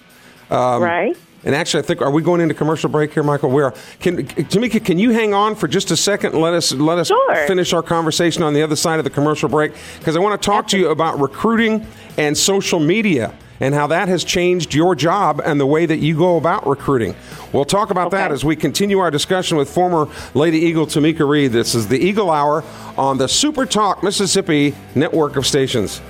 Um, 0.49 0.83
right. 0.83 1.17
And 1.47 1.55
actually, 1.55 1.81
I 1.81 1.85
think 1.85 2.01
are 2.01 2.11
we 2.11 2.21
going 2.21 2.41
into 2.41 2.53
commercial 2.53 2.89
break 2.89 3.13
here, 3.13 3.23
Michael? 3.23 3.49
Where 3.49 3.71
can 4.01 4.27
Tomekia? 4.27 4.83
Can 4.83 4.99
you 4.99 5.11
hang 5.11 5.33
on 5.33 5.55
for 5.55 5.69
just 5.69 5.89
a 5.91 5.95
second? 5.95 6.33
And 6.33 6.41
let 6.41 6.53
us 6.53 6.73
let 6.73 6.97
us 6.97 7.07
sure. 7.07 7.47
finish 7.47 7.71
our 7.71 7.81
conversation 7.81 8.43
on 8.43 8.53
the 8.53 8.61
other 8.61 8.75
side 8.75 8.99
of 8.99 9.05
the 9.05 9.09
commercial 9.09 9.47
break 9.47 9.71
because 9.97 10.17
I 10.17 10.19
want 10.19 10.39
to 10.39 10.45
talk 10.45 10.67
to 10.67 10.77
you 10.77 10.89
about 10.89 11.21
recruiting 11.21 11.87
and 12.17 12.37
social 12.37 12.81
media 12.81 13.33
and 13.61 13.73
how 13.73 13.87
that 13.87 14.09
has 14.09 14.25
changed 14.25 14.73
your 14.73 14.93
job 14.93 15.41
and 15.41 15.57
the 15.57 15.65
way 15.65 15.85
that 15.85 15.99
you 15.99 16.17
go 16.17 16.35
about 16.35 16.67
recruiting. 16.67 17.15
We'll 17.53 17.63
talk 17.63 17.91
about 17.91 18.07
okay. 18.07 18.17
that 18.17 18.33
as 18.33 18.43
we 18.43 18.57
continue 18.57 18.99
our 18.99 19.09
discussion 19.09 19.55
with 19.55 19.69
former 19.69 20.09
Lady 20.33 20.57
Eagle 20.57 20.85
Tomekia 20.85 21.25
Reed. 21.25 21.53
This 21.53 21.75
is 21.75 21.87
the 21.87 21.97
Eagle 21.97 22.29
Hour 22.29 22.65
on 22.97 23.17
the 23.17 23.27
Super 23.27 23.65
Talk 23.65 24.03
Mississippi 24.03 24.75
network 24.95 25.37
of 25.37 25.47
stations. 25.47 26.01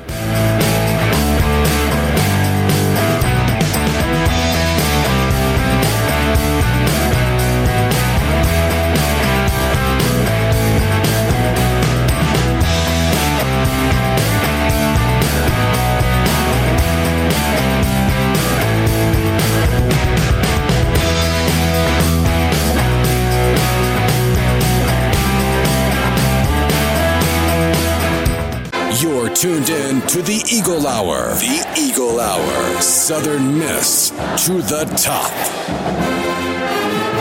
Eagle 30.67 30.85
Hour. 30.85 31.29
The 31.35 31.75
Eagle 31.79 32.19
Hour. 32.19 32.81
Southern 32.81 33.57
Miss 33.57 34.09
to 34.09 34.61
the 34.61 34.83
top. 34.97 35.31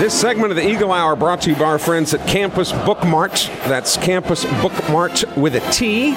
This 0.00 0.21
segment 0.21 0.50
of 0.50 0.57
the 0.57 0.69
Eagle 0.69 0.91
Hour 0.91 1.15
brought 1.15 1.43
to 1.43 1.50
you 1.50 1.57
by 1.57 1.67
our 1.67 1.79
friends 1.79 2.12
at 2.12 2.26
Campus 2.26 2.73
Bookmart. 2.73 3.47
That's 3.69 3.99
Campus 3.99 4.45
Bookmart 4.45 5.37
with 5.37 5.55
a 5.55 5.61
T. 5.71 6.15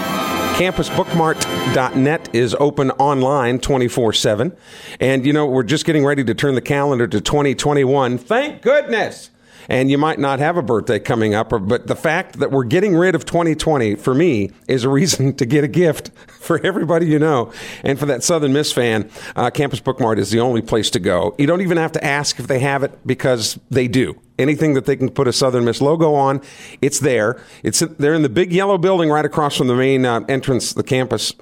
CampusBookmart.net 0.57 2.33
is 2.33 2.55
open 2.55 2.89
online 2.93 3.59
24 3.59 4.11
7. 4.11 4.57
And, 4.99 5.23
you 5.23 5.31
know, 5.31 5.45
we're 5.45 5.61
just 5.61 5.85
getting 5.85 6.03
ready 6.03 6.23
to 6.23 6.33
turn 6.33 6.55
the 6.55 6.61
calendar 6.61 7.07
to 7.07 7.21
2021. 7.21 8.17
Thank 8.17 8.63
goodness 8.63 9.29
and 9.69 9.89
you 9.89 9.97
might 9.97 10.19
not 10.19 10.39
have 10.39 10.57
a 10.57 10.61
birthday 10.61 10.99
coming 10.99 11.33
up, 11.33 11.49
but 11.49 11.87
the 11.87 11.95
fact 11.95 12.39
that 12.39 12.51
we're 12.51 12.65
getting 12.65 12.95
rid 12.95 13.15
of 13.15 13.23
2020 13.23 13.95
for 13.95 14.13
me 14.13 14.51
is 14.67 14.83
a 14.83 14.89
reason 14.99 15.33
to 15.35 15.45
get 15.45 15.63
a 15.63 15.67
gift 15.67 16.09
for 16.27 16.59
everybody 16.65 17.05
you 17.05 17.19
know. 17.19 17.53
And 17.83 17.97
for 17.99 18.05
that 18.07 18.23
Southern 18.23 18.51
Miss 18.51 18.71
fan, 18.71 19.09
uh, 19.35 19.49
Campus 19.51 19.79
Bookmart 19.79 20.17
is 20.17 20.31
the 20.31 20.39
only 20.39 20.61
place 20.61 20.89
to 20.91 20.99
go. 20.99 21.35
You 21.37 21.47
don't 21.47 21.61
even 21.61 21.77
have 21.77 21.91
to 21.93 22.03
ask 22.03 22.39
if 22.39 22.47
they 22.47 22.59
have 22.59 22.83
it 22.83 22.99
because 23.05 23.59
they 23.69 23.87
do 23.87 24.19
anything 24.39 24.73
that 24.73 24.85
they 24.85 24.95
can 24.95 25.09
put 25.09 25.27
a 25.27 25.33
Southern 25.33 25.65
Miss 25.65 25.81
logo 25.81 26.15
on, 26.15 26.41
it's 26.81 26.99
there. 26.99 27.39
It's 27.61 27.79
they're 27.81 28.13
in 28.13 28.21
the 28.21 28.29
big 28.29 28.53
yellow 28.53 28.77
building 28.77 29.09
right 29.09 29.25
across 29.25 29.57
from 29.57 29.67
the 29.67 29.75
main 29.75 30.05
uh, 30.05 30.21
entrance, 30.29 30.73
the 30.73 30.83
campus 30.83 31.33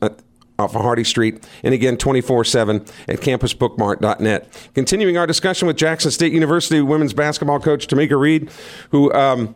off 0.60 0.76
of 0.76 0.82
Hardy 0.82 1.04
Street, 1.04 1.48
and 1.64 1.74
again 1.74 1.98
24 1.98 2.44
7 2.44 2.86
at 3.08 3.20
campusbookmart.net. 3.20 4.70
Continuing 4.74 5.18
our 5.18 5.28
discussion 5.28 5.68
with 5.68 5.78
Jackson 5.78 6.12
State 6.12 6.34
University 6.34 6.82
women's 6.82 7.14
basketball 7.14 7.60
coach 7.60 7.88
Tomekia 7.88 8.20
Reed, 8.20 8.50
who. 8.92 9.14
Um, 9.14 9.56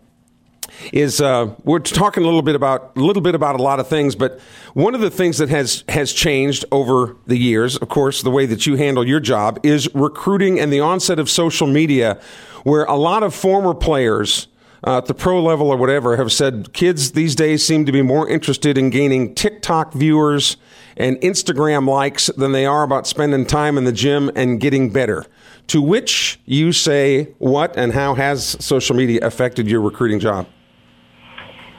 is 0.94 1.22
uh, 1.22 1.54
we're 1.64 1.80
talking 1.80 2.24
a 2.24 2.26
little 2.26 2.42
bit 2.42 2.56
about 2.56 2.94
a 2.96 3.00
little 3.00 3.22
bit 3.22 3.36
about 3.36 3.60
a 3.60 3.64
lot 3.64 3.80
of 3.80 3.88
things, 3.88 4.16
but 4.16 4.40
one 4.74 4.96
of 4.96 5.02
the 5.02 5.12
things 5.12 5.38
that 5.38 5.50
has 5.50 5.84
has 5.90 6.14
changed 6.14 6.66
over 6.72 7.18
the 7.28 7.38
years, 7.38 7.78
of 7.78 7.90
course, 7.90 8.22
the 8.22 8.32
way 8.32 8.46
that 8.46 8.66
you 8.66 8.76
handle 8.76 9.06
your 9.06 9.20
job 9.20 9.60
is 9.64 9.94
recruiting 9.94 10.60
and 10.60 10.72
the 10.72 10.80
onset 10.80 11.20
of 11.20 11.30
social 11.30 11.68
media, 11.68 12.20
where 12.64 12.86
a 12.86 12.96
lot 12.96 13.22
of 13.22 13.36
former 13.36 13.74
players 13.74 14.48
uh, 14.86 14.98
at 14.98 15.06
the 15.06 15.14
pro 15.14 15.42
level 15.42 15.70
or 15.70 15.78
whatever 15.78 16.18
have 16.18 16.32
said 16.32 16.74
kids 16.74 17.12
these 17.12 17.36
days 17.36 17.66
seem 17.66 17.86
to 17.86 17.92
be 17.92 18.02
more 18.02 18.28
interested 18.28 18.78
in 18.78 18.90
gaining 18.90 19.36
TikTok 19.36 19.94
viewers 19.94 20.58
and 20.98 21.18
Instagram 21.18 21.88
likes 21.88 22.28
than 22.38 22.52
they 22.52 22.66
are 22.66 22.84
about 22.84 23.08
spending 23.08 23.46
time 23.46 23.78
in 23.78 23.86
the 23.86 23.92
gym 23.92 24.32
and 24.36 24.60
getting 24.60 24.92
better. 24.92 25.26
To 25.68 25.82
which 25.82 26.40
you 26.46 26.72
say, 26.72 27.34
what 27.38 27.78
and 27.78 27.94
how 27.94 28.16
has 28.16 28.58
social 28.64 28.96
media 28.96 29.20
affected 29.22 29.68
your 29.68 29.82
recruiting 29.82 30.20
job? 30.20 30.48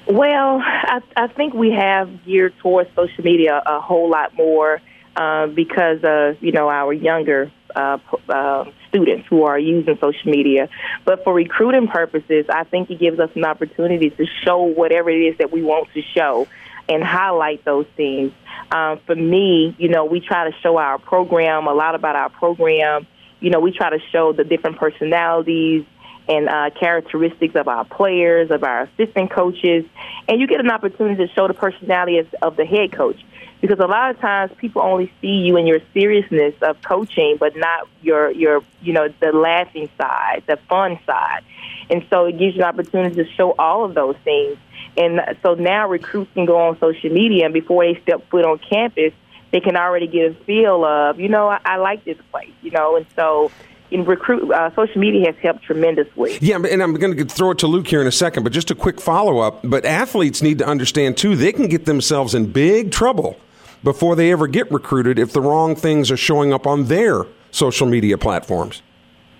Well, 0.09 0.61
I, 0.63 1.01
I 1.17 1.27
think 1.29 1.55
we 1.55 1.71
have 1.73 2.25
geared 2.25 2.55
towards 2.59 2.91
social 2.95 3.23
media 3.23 3.63
a 3.65 3.81
whole 3.81 4.11
lot 4.11 4.35
more 4.37 4.81
uh, 5.17 5.47
because 5.49 5.99
of 6.03 6.43
you 6.43 6.53
know 6.53 6.69
our 6.69 6.93
younger 6.93 7.53
uh, 7.75 7.99
uh, 8.29 8.64
students 8.88 9.26
who 9.29 9.45
are 9.45 9.59
using 9.59 9.97
social 10.00 10.31
media. 10.31 10.69
But 11.05 11.25
for 11.25 11.35
recruiting 11.35 11.88
purposes, 11.88 12.47
I 12.49 12.64
think 12.64 12.91
it 12.91 12.99
gives 12.99 13.19
us 13.19 13.31
an 13.35 13.45
opportunity 13.45 14.11
to 14.11 14.26
show 14.45 14.62
whatever 14.62 15.11
it 15.11 15.21
is 15.21 15.38
that 15.38 15.52
we 15.52 15.62
want 15.62 15.88
to 15.95 16.02
show 16.02 16.47
and 16.88 17.02
highlight 17.02 17.64
those 17.64 17.87
things. 17.97 18.33
Um, 18.71 19.00
for 19.07 19.14
me, 19.14 19.75
you 19.79 19.88
know, 19.88 20.05
we 20.05 20.21
try 20.21 20.50
to 20.50 20.57
show 20.61 20.76
our 20.79 20.99
program, 20.99 21.67
a 21.67 21.75
lot 21.75 21.95
about 21.95 22.17
our 22.17 22.31
program. 22.31 23.07
You 23.41 23.50
know, 23.50 23.61
we 23.61 23.73
try 23.73 23.91
to 23.91 23.99
show 24.11 24.33
the 24.33 24.45
different 24.45 24.79
personalities 24.79 25.85
and 26.29 26.49
uh, 26.49 26.71
characteristics 26.79 27.55
of 27.57 27.69
our 27.69 27.85
players, 27.85 28.50
of 28.50 28.62
our 28.62 28.83
assistant 28.83 29.31
coaches, 29.31 29.85
and 30.29 30.41
you 30.41 30.47
get 30.47 30.61
an 30.61 30.71
opportunity 30.71 31.26
to 31.26 31.33
show 31.33 31.49
the 31.49 31.55
personality 31.55 32.19
of, 32.19 32.33
of 32.43 32.57
the 32.57 32.64
head 32.64 32.93
coach 32.93 33.21
because 33.62 33.78
a 33.78 33.87
lot 33.87 34.11
of 34.11 34.19
times 34.19 34.50
people 34.59 34.83
only 34.83 35.11
see 35.23 35.28
you 35.28 35.57
in 35.57 35.69
your 35.69 35.78
seriousness 35.95 36.54
of 36.62 36.83
coaching, 36.83 37.37
but 37.38 37.57
not 37.57 37.88
your 38.02 38.31
your 38.33 38.62
you 38.83 38.92
know 38.92 39.09
the 39.21 39.33
laughing 39.33 39.88
side, 39.97 40.42
the 40.47 40.59
fun 40.69 40.99
side, 41.07 41.42
and 41.88 42.04
so 42.11 42.26
it 42.26 42.38
gives 42.38 42.57
you 42.57 42.62
an 42.62 42.69
opportunity 42.69 43.14
to 43.14 43.31
show 43.33 43.54
all 43.59 43.85
of 43.85 43.95
those 43.95 44.16
things. 44.25 44.59
And 44.97 45.21
so 45.42 45.54
now 45.54 45.88
recruits 45.88 46.31
can 46.35 46.45
go 46.45 46.59
on 46.59 46.78
social 46.81 47.09
media, 47.09 47.47
and 47.47 47.54
before 47.54 47.85
they 47.85 47.99
step 48.00 48.28
foot 48.31 48.45
on 48.45 48.59
campus, 48.59 49.12
they 49.52 49.61
can 49.61 49.76
already 49.76 50.09
get 50.09 50.33
a 50.33 50.35
feel 50.45 50.85
of 50.85 51.21
you 51.21 51.28
know 51.28 51.49
I, 51.49 51.61
I 51.64 51.76
like 51.76 52.04
this 52.04 52.19
place, 52.33 52.52
you 52.62 52.73
know, 52.73 52.97
and 52.97 53.07
so 53.14 53.52
in 53.92 54.04
recruit 54.07 54.50
uh, 54.50 54.75
social 54.75 55.00
media 55.00 55.26
has 55.26 55.37
helped 55.40 55.62
tremendously. 55.62 56.37
Yeah, 56.40 56.57
and 56.57 56.83
I'm 56.83 56.95
going 56.95 57.16
to 57.16 57.25
throw 57.26 57.52
it 57.52 57.59
to 57.59 57.69
Luke 57.69 57.87
here 57.87 58.00
in 58.00 58.09
a 58.09 58.12
second, 58.12 58.42
but 58.42 58.52
just 58.52 58.73
a 58.73 58.75
quick 58.75 59.00
follow 59.00 59.38
up. 59.38 59.61
But 59.62 59.85
athletes 59.85 60.42
need 60.42 60.59
to 60.59 60.66
understand 60.66 61.16
too; 61.16 61.37
they 61.37 61.52
can 61.52 61.69
get 61.69 61.85
themselves 61.85 62.35
in 62.35 62.50
big 62.50 62.90
trouble 62.90 63.38
before 63.83 64.17
they 64.17 64.33
ever 64.33 64.47
get 64.47 64.71
recruited 64.71 65.19
if 65.19 65.33
the 65.33 65.41
wrong 65.41 65.75
things 65.75 66.11
are 66.11 66.17
showing 66.17 66.53
up 66.53 66.67
on 66.67 66.85
their 66.85 67.27
social 67.51 67.87
media 67.87 68.17
platforms. 68.17 68.83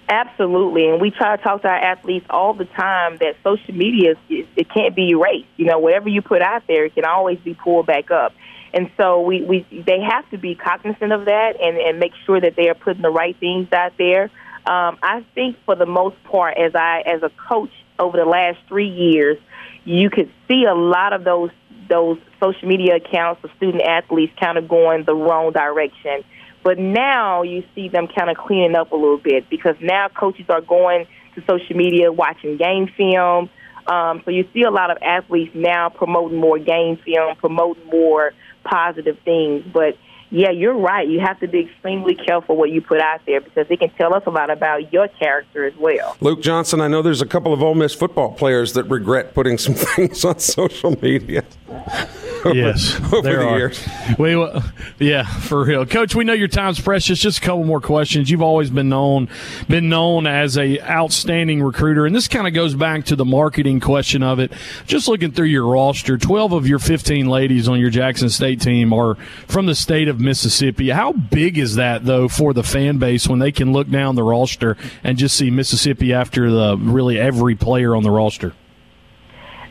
Absolutely, 0.09 0.89
and 0.89 1.01
we 1.01 1.11
try 1.11 1.37
to 1.37 1.43
talk 1.43 1.63
to 1.63 1.69
our 1.69 1.75
athletes 1.75 2.27
all 2.29 2.53
the 2.53 2.67
time 2.67 3.17
that 3.19 3.37
social 3.43 3.75
media 3.75 4.15
it 4.29 4.69
can't 4.69 4.95
be 4.95 5.11
erased. 5.11 5.49
You 5.57 5.67
know, 5.67 5.79
whatever 5.79 6.09
you 6.09 6.21
put 6.21 6.43
out 6.43 6.65
there, 6.67 6.85
it 6.85 6.95
can 6.95 7.05
always 7.05 7.39
be 7.39 7.55
pulled 7.55 7.87
back 7.87 8.11
up. 8.11 8.35
And 8.75 8.91
so 8.97 9.21
we, 9.21 9.43
we 9.43 9.67
they 9.71 10.01
have 10.01 10.29
to 10.31 10.39
be 10.39 10.55
cognizant 10.55 11.13
of 11.13 11.27
that 11.27 11.61
and, 11.61 11.77
and 11.77 11.99
make 11.99 12.13
sure 12.27 12.41
that 12.41 12.57
they 12.57 12.69
are 12.69 12.75
putting 12.75 13.03
the 13.03 13.11
right 13.11 13.37
things 13.39 13.69
out 13.73 13.93
there. 13.97 14.25
Um, 14.67 14.99
I 15.03 15.25
think 15.35 15.57
for 15.65 15.75
the 15.75 15.87
most 15.87 16.23
part, 16.25 16.59
as 16.59 16.75
I 16.75 17.03
as 17.07 17.23
a 17.23 17.31
coach 17.49 17.73
over 17.99 18.17
the 18.17 18.25
last 18.25 18.59
three 18.69 18.89
years, 18.89 19.39
you 19.85 20.11
could 20.11 20.31
see 20.49 20.65
a 20.65 20.75
lot 20.75 21.13
of 21.13 21.25
those 21.25 21.51
those 21.93 22.19
social 22.41 22.67
media 22.67 22.97
accounts 22.97 23.45
of 23.45 23.51
student 23.59 23.83
athletes 23.83 24.33
kind 24.41 24.57
of 24.57 24.67
going 24.67 25.05
the 25.05 25.15
wrong 25.15 25.53
direction. 25.53 26.25
But 26.65 26.79
now 26.79 27.43
you 27.43 27.65
see 27.75 27.89
them 27.89 28.09
kind 28.09 28.31
of 28.31 28.37
cleaning 28.37 28.75
up 28.75 28.93
a 28.93 28.97
little 28.97 29.19
bit 29.19 29.51
because 29.51 29.77
now 29.81 30.09
coaches 30.09 30.47
are 30.49 30.63
going 30.63 31.07
to 31.35 31.43
social 31.43 31.77
media, 31.77 32.11
watching 32.11 32.57
game 32.57 32.89
film. 32.97 33.51
Um, 33.87 34.23
so 34.25 34.31
you 34.31 34.49
see 34.55 34.63
a 34.63 34.71
lot 34.71 34.91
of 34.91 34.99
athletes 35.03 35.53
now 35.55 35.91
promoting 35.91 36.39
more 36.39 36.59
game 36.59 36.99
film, 37.05 37.37
promoting 37.37 37.85
more 37.87 38.33
positive 38.65 39.19
things. 39.25 39.65
But 39.71 39.99
yeah, 40.33 40.51
you're 40.51 40.77
right. 40.77 41.07
You 41.07 41.21
have 41.21 41.39
to 41.41 41.47
be 41.47 41.61
extremely 41.61 42.15
careful 42.15 42.57
what 42.57 42.71
you 42.71 42.81
put 42.81 43.01
out 43.01 43.21
there 43.27 43.43
because 43.43 43.67
it 43.69 43.79
can 43.79 43.91
tell 43.91 44.15
us 44.15 44.23
a 44.27 44.31
lot 44.31 44.49
about 44.49 44.91
your 44.91 45.07
character 45.07 45.67
as 45.67 45.77
well. 45.77 46.17
Luke 46.21 46.41
Johnson, 46.41 46.81
I 46.81 46.89
know 46.89 47.03
there's 47.03 47.21
a 47.21 47.27
couple 47.27 47.53
of 47.53 47.63
Ole 47.63 47.75
Miss 47.75 47.95
football 47.95 48.33
players 48.33 48.73
that 48.73 48.85
regret 48.85 49.35
putting 49.35 49.59
some 49.59 49.75
things 49.97 50.25
on 50.25 50.39
social 50.39 50.99
media. 51.03 51.45
over, 52.45 52.55
yes, 52.55 52.97
over 53.13 53.23
there 53.23 53.39
the 53.39 53.47
are. 53.47 53.59
years. 53.59 53.89
We, 54.19 54.35
uh, 54.35 54.61
yeah, 54.99 55.25
for 55.25 55.65
real, 55.65 55.87
Coach. 55.87 56.15
We 56.15 56.25
know 56.25 56.33
your 56.33 56.49
time's 56.49 56.81
precious. 56.81 57.19
Just 57.19 57.39
a 57.39 57.41
couple 57.41 57.65
more 57.65 57.81
questions. 57.81 58.31
You've 58.31 58.43
always 58.43 58.71
been 58.71 58.89
known, 58.89 59.29
been 59.69 59.89
known 59.89 60.27
as 60.27 60.59
a 60.59 60.81
outstanding 60.81 61.63
recruiter, 61.63 62.07
and 62.07 62.15
this 62.15 62.29
kind 62.29 62.47
of 62.47 62.55
goes 62.55 62.75
back 62.75 63.05
to 63.07 63.17
the 63.17 63.25
marketing 63.25 63.81
question 63.81 64.23
of 64.23 64.39
it. 64.39 64.53
Just 64.87 65.09
looking 65.09 65.33
through 65.33 65.47
your 65.47 65.67
roster, 65.67 66.19
twelve 66.19 66.53
of 66.53 66.67
your 66.67 66.79
fifteen 66.79 67.27
ladies 67.27 67.69
on 67.69 67.79
your 67.79 67.91
Jackson 67.91 68.29
State 68.29 68.61
team 68.61 68.93
are 68.93 69.15
from 69.47 69.67
the 69.67 69.75
state 69.75 70.09
of 70.09 70.21
Mississippi. 70.23 70.91
How 70.91 71.13
big 71.13 71.59
is 71.59 71.75
that 71.75 72.05
though 72.05 72.29
for 72.29 72.53
the 72.53 72.63
fan 72.63 72.99
base 72.99 73.29
when 73.29 73.39
they 73.39 73.53
can 73.53 73.73
look 73.73 73.89
down 73.89 74.15
the 74.15 74.23
roster 74.23 74.77
and 75.05 75.19
just 75.19 75.37
see 75.37 75.51
Mississippi 75.51 76.13
after 76.13 76.51
the 76.51 76.77
really 76.79 77.19
every 77.19 77.55
player 77.55 77.95
on 77.95 78.03
the 78.03 78.11
roster? 78.11 78.55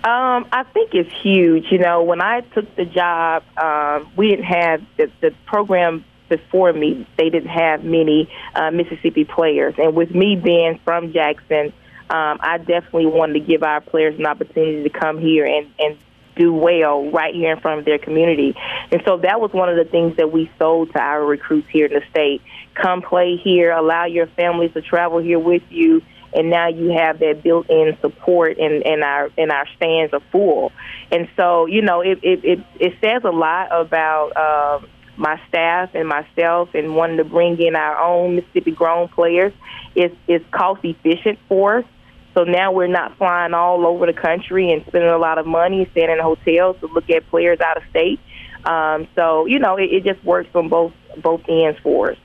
Um, 0.04 0.48
I 0.52 0.64
think 0.74 0.96
it's 0.96 1.14
huge. 1.22 1.66
You 1.72 1.78
know, 1.78 2.02
when 2.04 2.22
I 2.22 2.42
took 2.42 2.76
the 2.76 2.86
job, 2.86 3.44
um, 3.56 4.12
we 4.16 4.30
didn't 4.32 4.46
have 4.46 4.82
the, 4.98 5.12
the 5.22 5.32
program 5.46 6.04
before 6.28 6.74
me. 6.74 7.06
They 7.18 7.30
didn't 7.30 7.50
have 7.50 7.84
many 7.84 8.28
uh, 8.56 8.72
Mississippi 8.72 9.26
players, 9.26 9.76
and 9.78 9.96
with 9.96 10.16
me 10.16 10.36
being 10.36 10.80
from 10.84 11.14
Jackson, 11.14 11.72
um, 12.10 12.40
I 12.42 12.58
definitely 12.58 13.06
wanted 13.06 13.34
to 13.34 13.40
give 13.42 13.62
our 13.62 13.80
players 13.80 14.18
an 14.18 14.26
opportunity 14.26 14.84
to 14.84 14.90
come 14.90 15.20
here 15.20 15.46
and 15.46 15.72
and 15.78 15.98
do 16.36 16.54
well 16.54 17.10
right 17.12 17.34
here 17.34 17.52
in 17.52 17.60
front 17.60 17.80
of 17.80 17.86
their 17.86 18.00
community. 18.00 18.56
And 18.92 19.02
so 19.06 19.18
that 19.18 19.40
was 19.40 19.52
one 19.52 19.70
of 19.70 19.78
the 19.78 19.86
things 19.86 20.18
that 20.18 20.32
we 20.32 20.50
sold 20.58 20.92
to 20.94 21.00
our 21.00 21.24
recruits 21.26 21.68
here 21.70 21.86
in 21.86 21.94
the 21.94 22.02
state. 22.10 22.42
Come 22.74 23.02
play 23.02 23.38
here, 23.38 23.72
allow 23.72 24.06
your 24.06 24.28
families 24.28 24.74
to 24.74 24.82
travel 24.82 25.20
here 25.20 25.40
with 25.40 25.64
you 25.70 26.02
and 26.34 26.50
now 26.50 26.70
you 26.70 26.90
have 26.90 27.20
that 27.20 27.44
built-in 27.44 27.98
support 28.02 28.58
and, 28.58 28.86
and 28.86 29.04
our 29.04 29.30
and 29.38 29.52
our 29.52 29.68
stands 29.76 30.14
are 30.14 30.22
full 30.32 30.72
and 31.12 31.28
so 31.36 31.66
you 31.66 31.82
know 31.82 32.02
it 32.02 32.20
it 32.24 32.44
it, 32.44 32.60
it 32.80 32.94
says 33.02 33.24
a 33.24 33.32
lot 33.32 33.68
about 33.72 34.36
um 34.38 34.88
my 35.18 35.40
staff 35.50 35.92
and 35.94 36.08
myself 36.08 36.70
and 36.74 36.96
wanting 36.96 37.18
to 37.18 37.24
bring 37.24 37.62
in 37.62 37.76
our 37.76 38.00
own 38.00 38.36
Mississippi 38.36 38.72
grown 38.72 39.08
players 39.10 39.54
it's 39.96 40.16
it's 40.28 40.46
cost 40.52 40.84
efficient 40.84 41.38
for 41.48 41.80
us 41.80 41.86
so 42.34 42.44
now 42.44 42.72
we're 42.72 42.88
not 42.88 43.18
flying 43.18 43.54
all 43.54 43.86
over 43.86 44.06
the 44.06 44.14
country 44.14 44.72
and 44.72 44.86
spending 44.88 45.10
a 45.10 45.18
lot 45.18 45.38
of 45.38 45.46
money 45.46 45.88
staying 45.92 46.10
in 46.10 46.20
hotels 46.20 46.78
to 46.80 46.88
look 46.88 47.10
at 47.10 47.28
players 47.30 47.60
out 47.60 47.78
of 47.78 47.84
state 47.90 48.20
um, 48.66 49.08
so 49.16 49.46
you 49.46 49.60
know 49.60 49.78
it, 49.78 49.92
it 49.92 50.04
just 50.04 50.24
works 50.24 50.50
on 50.56 50.70
both 50.70 50.94
both 51.22 51.42
ends 51.48 51.80
for 51.82 52.12
us 52.12 52.18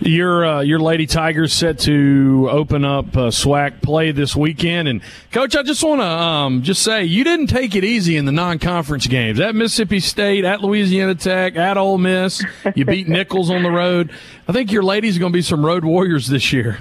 your 0.00 0.44
uh, 0.44 0.60
your 0.60 0.78
Lady 0.78 1.06
Tigers 1.06 1.52
set 1.52 1.80
to 1.80 2.48
open 2.50 2.84
up 2.84 3.16
uh, 3.16 3.30
SWAC 3.30 3.82
play 3.82 4.12
this 4.12 4.36
weekend, 4.36 4.88
and 4.88 5.02
Coach, 5.32 5.56
I 5.56 5.62
just 5.62 5.82
want 5.82 6.00
to 6.00 6.06
um, 6.06 6.62
just 6.62 6.82
say 6.82 7.04
you 7.04 7.24
didn't 7.24 7.48
take 7.48 7.74
it 7.74 7.84
easy 7.84 8.16
in 8.16 8.24
the 8.24 8.32
non-conference 8.32 9.06
games 9.06 9.40
at 9.40 9.54
Mississippi 9.54 10.00
State, 10.00 10.44
at 10.44 10.60
Louisiana 10.60 11.14
Tech, 11.14 11.56
at 11.56 11.76
Ole 11.76 11.98
Miss. 11.98 12.44
You 12.74 12.84
beat 12.84 13.08
Nicholls 13.08 13.50
on 13.50 13.62
the 13.62 13.70
road. 13.70 14.12
I 14.46 14.52
think 14.52 14.72
your 14.72 14.82
ladies 14.82 15.16
are 15.16 15.20
going 15.20 15.32
to 15.32 15.36
be 15.36 15.42
some 15.42 15.64
road 15.64 15.84
warriors 15.84 16.28
this 16.28 16.52
year. 16.52 16.78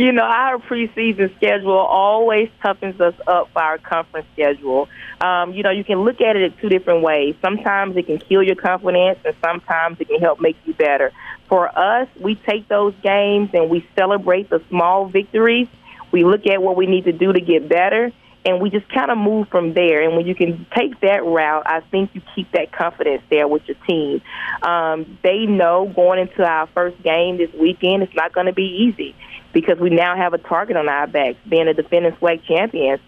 You 0.00 0.12
know, 0.12 0.22
our 0.22 0.56
preseason 0.56 1.36
schedule 1.36 1.76
always 1.76 2.48
toughens 2.64 2.98
us 3.02 3.14
up 3.26 3.50
for 3.52 3.60
our 3.60 3.76
conference 3.76 4.26
schedule. 4.32 4.88
Um, 5.20 5.52
you 5.52 5.62
know, 5.62 5.68
you 5.68 5.84
can 5.84 5.98
look 5.98 6.22
at 6.22 6.36
it 6.36 6.42
in 6.42 6.52
two 6.58 6.70
different 6.70 7.02
ways. 7.02 7.34
Sometimes 7.42 7.94
it 7.98 8.06
can 8.06 8.18
kill 8.18 8.42
your 8.42 8.56
confidence, 8.56 9.18
and 9.26 9.36
sometimes 9.44 10.00
it 10.00 10.08
can 10.08 10.18
help 10.18 10.40
make 10.40 10.56
you 10.64 10.72
better. 10.72 11.12
For 11.48 11.68
us, 11.78 12.08
we 12.18 12.34
take 12.34 12.66
those 12.66 12.94
games 13.02 13.50
and 13.52 13.68
we 13.68 13.86
celebrate 13.94 14.48
the 14.48 14.62
small 14.70 15.04
victories. 15.04 15.68
We 16.12 16.24
look 16.24 16.46
at 16.46 16.62
what 16.62 16.76
we 16.76 16.86
need 16.86 17.04
to 17.04 17.12
do 17.12 17.34
to 17.34 17.40
get 17.40 17.68
better, 17.68 18.10
and 18.44 18.60
we 18.60 18.70
just 18.70 18.88
kind 18.88 19.10
of 19.10 19.18
move 19.18 19.48
from 19.48 19.74
there. 19.74 20.02
And 20.02 20.16
when 20.16 20.26
you 20.26 20.34
can 20.34 20.66
take 20.76 20.98
that 21.00 21.24
route, 21.24 21.62
I 21.66 21.80
think 21.80 22.10
you 22.14 22.22
keep 22.34 22.50
that 22.52 22.72
confidence 22.72 23.22
there 23.30 23.46
with 23.46 23.62
your 23.66 23.76
team. 23.86 24.22
Um, 24.62 25.18
they 25.22 25.46
know 25.46 25.92
going 25.94 26.20
into 26.20 26.42
our 26.42 26.66
first 26.68 27.02
game 27.02 27.36
this 27.36 27.52
weekend, 27.52 28.02
it's 28.02 28.14
not 28.14 28.32
going 28.32 28.46
to 28.46 28.52
be 28.52 28.88
easy 28.88 29.14
because 29.52 29.78
we 29.78 29.90
now 29.90 30.16
have 30.16 30.32
a 30.32 30.38
target 30.38 30.76
on 30.76 30.88
our 30.88 31.06
backs, 31.06 31.38
being 31.48 31.68
a 31.68 31.74
defending 31.74 32.12
SWAC 32.12 32.44
champions. 32.44 33.00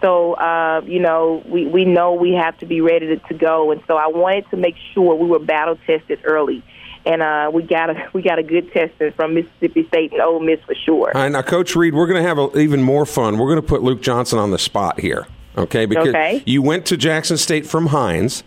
So, 0.00 0.32
uh, 0.32 0.80
you 0.86 0.98
know, 0.98 1.42
we, 1.46 1.66
we 1.66 1.84
know 1.84 2.14
we 2.14 2.32
have 2.32 2.56
to 2.58 2.66
be 2.66 2.80
ready 2.80 3.06
to, 3.08 3.16
to 3.16 3.34
go. 3.34 3.70
And 3.70 3.82
so 3.86 3.96
I 3.96 4.06
wanted 4.06 4.48
to 4.50 4.56
make 4.56 4.74
sure 4.94 5.14
we 5.14 5.26
were 5.26 5.38
battle 5.38 5.78
tested 5.86 6.20
early. 6.24 6.64
And 7.06 7.22
uh, 7.22 7.50
we 7.52 7.62
got 7.62 7.90
a 7.90 8.08
we 8.12 8.20
got 8.22 8.38
a 8.38 8.42
good 8.42 8.72
testing 8.72 9.12
from 9.12 9.34
Mississippi 9.34 9.86
State 9.88 10.12
and 10.12 10.20
Ole 10.20 10.40
Miss 10.40 10.60
for 10.66 10.74
sure. 10.74 11.10
All 11.14 11.22
right, 11.22 11.32
now, 11.32 11.40
Coach 11.42 11.74
Reed, 11.74 11.94
we're 11.94 12.06
going 12.06 12.22
to 12.22 12.28
have 12.28 12.38
a, 12.38 12.58
even 12.58 12.82
more 12.82 13.06
fun. 13.06 13.38
We're 13.38 13.46
going 13.48 13.60
to 13.62 13.66
put 13.66 13.82
Luke 13.82 14.02
Johnson 14.02 14.38
on 14.38 14.50
the 14.50 14.58
spot 14.58 15.00
here, 15.00 15.26
okay? 15.56 15.86
Because 15.86 16.08
Okay. 16.08 16.42
you 16.44 16.60
went 16.60 16.84
to 16.86 16.96
Jackson 16.98 17.38
State 17.38 17.66
from 17.66 17.86
Hinds, 17.86 18.44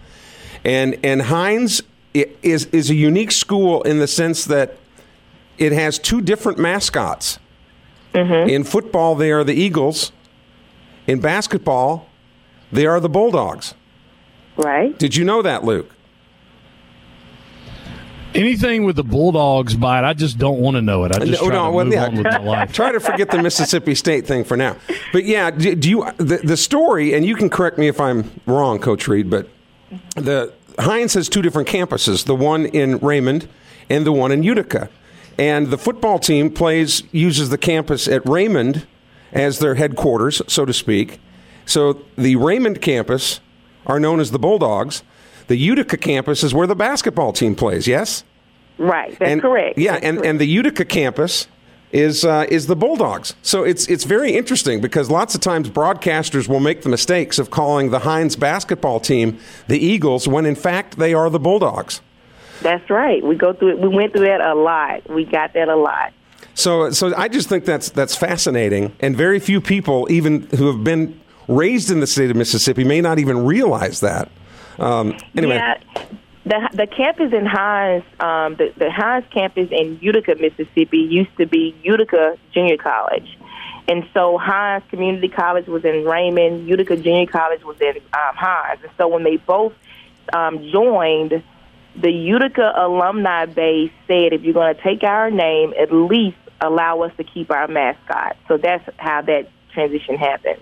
and 0.64 0.98
and 1.04 1.24
Hinds 1.24 1.82
is 2.14 2.66
is 2.68 2.92
a 2.92 2.96
unique 2.96 3.32
school 3.32 3.82
in 3.84 3.98
the 3.98 4.08
sense 4.08 4.46
that 4.46 4.78
it 5.58 5.72
has 5.72 5.98
two 5.98 6.22
different 6.22 6.60
mascots. 6.60 7.40
In 8.14 8.64
football, 8.64 9.16
they 9.16 9.32
are 9.32 9.44
the 9.44 9.56
Eagles. 9.56 10.12
In 11.08 11.20
basketball, 11.20 12.08
they 12.72 12.86
are 12.86 13.00
the 13.00 13.10
Bulldogs. 13.10 13.74
Right? 14.56 14.96
Did 15.00 15.16
you 15.16 15.26
know 15.26 15.42
that, 15.42 15.64
Luke? 15.64 15.90
Anything 18.36 18.84
with 18.84 18.96
the 18.96 19.04
Bulldogs 19.04 19.76
bite, 19.76 20.04
I 20.04 20.14
just 20.14 20.38
don't 20.38 20.60
want 20.60 20.76
to 20.76 20.82
know 20.82 21.04
it. 21.04 21.16
I 21.16 21.20
just 21.26 21.42
No, 21.42 21.48
try 21.50 21.56
no, 21.58 21.66
to 21.66 21.72
well, 21.72 21.86
move 21.86 21.94
yeah. 21.94 22.06
on 22.06 22.16
with 22.16 22.26
my 22.26 22.38
life. 22.44 22.74
Try 22.74 22.92
to 22.92 23.00
forget 23.00 23.30
the 23.30 23.42
Mississippi 23.42 23.96
State 23.96 24.26
thing 24.26 24.44
for 24.44 24.58
now. 24.58 24.76
But 25.12 25.26
yeah, 25.26 25.52
do, 25.52 25.76
do 25.76 25.90
you 25.90 26.06
the, 26.18 26.38
the 26.44 26.58
story? 26.58 27.14
And 27.14 27.26
you 27.26 27.36
can 27.36 27.50
correct 27.50 27.78
me 27.78 27.88
if 27.88 28.00
I'm 28.00 28.30
wrong, 28.46 28.80
Coach 28.80 29.08
Reed. 29.08 29.30
But 29.30 29.48
the 30.16 30.54
Hinds 30.80 31.14
has 31.14 31.30
two 31.30 31.42
different 31.42 31.68
campuses: 31.68 32.26
the 32.26 32.36
one 32.36 32.66
in 32.66 32.98
Raymond 32.98 33.48
and 33.90 34.06
the 34.06 34.12
one 34.12 34.32
in 34.32 34.44
Utica. 34.44 34.90
And 35.38 35.68
the 35.68 35.78
football 35.78 36.20
team 36.20 36.52
plays 36.52 37.04
uses 37.12 37.50
the 37.50 37.58
campus 37.58 38.08
at 38.08 38.28
Raymond 38.28 38.86
as 39.32 39.60
their 39.60 39.76
headquarters, 39.76 40.42
so 40.48 40.64
to 40.66 40.74
speak. 40.74 41.20
So 41.66 42.04
the 42.18 42.36
Raymond 42.36 42.82
campus 42.82 43.40
are 43.88 44.00
known 44.00 44.20
as 44.20 44.32
the 44.32 44.38
Bulldogs. 44.40 45.02
The 45.48 45.58
Utica 45.58 45.98
campus 45.98 46.44
is 46.44 46.54
where 46.54 46.68
the 46.68 46.76
basketball 46.76 47.34
team 47.34 47.56
plays. 47.56 47.88
Yes. 47.88 48.24
Right. 48.78 49.18
That's 49.20 49.32
and, 49.32 49.42
correct. 49.42 49.78
Yeah, 49.78 49.94
That's 49.94 50.06
and, 50.06 50.18
correct. 50.18 50.30
and 50.30 50.40
the 50.40 50.48
Utica 50.48 50.86
campus 50.86 51.48
is 51.92 52.26
uh, 52.26 52.46
is 52.50 52.68
the 52.68 52.76
Bulldogs. 52.76 53.36
So 53.44 53.64
it's 53.64 53.88
it's 53.88 54.04
very 54.04 54.34
interesting 54.34 54.82
because 54.82 55.10
lots 55.10 55.36
of 55.36 55.42
times 55.42 55.70
broadcasters 55.70 56.48
will 56.48 56.60
make 56.60 56.82
the 56.82 56.90
mistakes 56.90 57.38
of 57.38 57.52
calling 57.52 57.92
the 57.92 58.00
Hinds 58.00 58.36
basketball 58.36 59.00
team 59.00 59.40
the 59.68 59.78
Eagles 59.78 60.28
when 60.28 60.46
in 60.46 60.56
fact 60.56 60.98
they 60.98 61.14
are 61.14 61.30
the 61.30 61.40
Bulldogs. 61.40 62.02
That's 62.62 62.90
right. 62.90 63.24
We 63.24 63.36
go 63.36 63.54
through 63.54 63.74
it. 63.74 63.80
We 63.80 63.90
went 63.90 64.14
through 64.14 64.26
that 64.26 64.42
a 64.42 64.56
lot. 64.56 65.08
We 65.10 65.26
got 65.26 65.54
that 65.54 65.70
a 65.70 65.76
lot. 65.76 66.14
So 66.56 66.90
so 66.92 67.14
I 67.16 67.28
just 67.28 67.48
think 67.48 67.66
that's 67.66 67.90
that's 67.90 68.16
fascinating, 68.16 68.96
and 69.00 69.16
very 69.16 69.40
few 69.40 69.62
people, 69.62 70.08
even 70.10 70.48
who 70.58 70.68
have 70.68 70.84
been 70.84 71.20
raised 71.48 71.92
in 71.92 72.00
the 72.00 72.08
state 72.08 72.32
of 72.32 72.36
Mississippi, 72.36 72.84
may 72.84 73.02
not 73.02 73.20
even 73.20 73.46
realize 73.46 74.00
that. 74.00 74.30
Um, 74.80 75.18
anyway, 75.36 75.56
Yeah, 75.56 75.78
the 76.46 76.70
the 76.74 76.88
campus 76.88 77.32
in 77.34 77.46
Hinds, 77.46 78.06
um, 78.20 78.56
the 78.56 78.74
the 78.78 78.92
Hinds 78.92 79.28
campus 79.34 79.70
in 79.72 80.00
Utica, 80.02 80.36
Mississippi, 80.36 80.98
used 80.98 81.36
to 81.38 81.46
be 81.46 81.76
Utica 81.84 82.38
Junior 82.54 82.78
College, 82.78 83.38
and 83.88 84.06
so 84.14 84.38
Hinds 84.38 84.86
Community 84.90 85.30
College 85.30 85.68
was 85.68 85.86
in 85.86 86.04
Raymond. 86.06 86.68
Utica 86.68 86.98
Junior 86.98 87.28
College 87.28 87.64
was 87.64 87.80
in 87.80 87.96
um, 87.98 88.36
Hinds, 88.36 88.84
and 88.84 88.92
so 88.98 89.08
when 89.08 89.24
they 89.24 89.38
both 89.38 89.74
um, 90.34 90.70
joined, 90.70 91.44
the 91.96 92.12
Utica 92.12 92.74
alumni 92.76 93.46
base 93.46 93.92
said, 94.08 94.34
"If 94.34 94.42
you're 94.42 94.54
going 94.54 94.76
to 94.76 94.82
take 94.82 95.04
our 95.04 95.32
name, 95.32 95.74
at 95.80 95.94
least 95.94 96.38
allow 96.60 97.02
us 97.04 97.12
to 97.18 97.24
keep 97.24 97.52
our 97.52 97.68
mascot." 97.68 98.36
So 98.50 98.58
that's 98.58 98.88
how 98.98 99.22
that 99.22 99.50
transition 99.74 100.18
happened. 100.18 100.62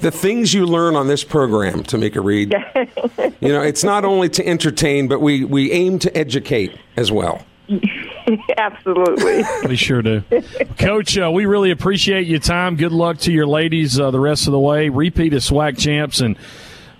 The 0.00 0.10
things 0.12 0.54
you 0.54 0.64
learn 0.64 0.94
on 0.94 1.08
this 1.08 1.24
program, 1.24 1.82
Tomekia 1.82 2.22
Reed, 2.22 2.52
you 3.40 3.48
know, 3.48 3.62
it's 3.62 3.82
not 3.82 4.04
only 4.04 4.28
to 4.30 4.46
entertain, 4.46 5.08
but 5.08 5.20
we, 5.20 5.44
we 5.44 5.72
aim 5.72 5.98
to 6.00 6.16
educate 6.16 6.78
as 6.96 7.10
well. 7.10 7.44
Absolutely. 8.56 9.42
We 9.68 9.76
sure 9.76 10.02
do. 10.02 10.22
Coach, 10.78 11.18
uh, 11.18 11.30
we 11.32 11.46
really 11.46 11.70
appreciate 11.70 12.26
your 12.26 12.38
time. 12.38 12.76
Good 12.76 12.92
luck 12.92 13.18
to 13.18 13.32
your 13.32 13.46
ladies 13.46 13.98
uh, 13.98 14.10
the 14.10 14.20
rest 14.20 14.46
of 14.46 14.52
the 14.52 14.58
way. 14.58 14.88
Repeat 14.88 15.32
as 15.34 15.48
SWAC 15.48 15.78
champs. 15.78 16.20
And 16.20 16.36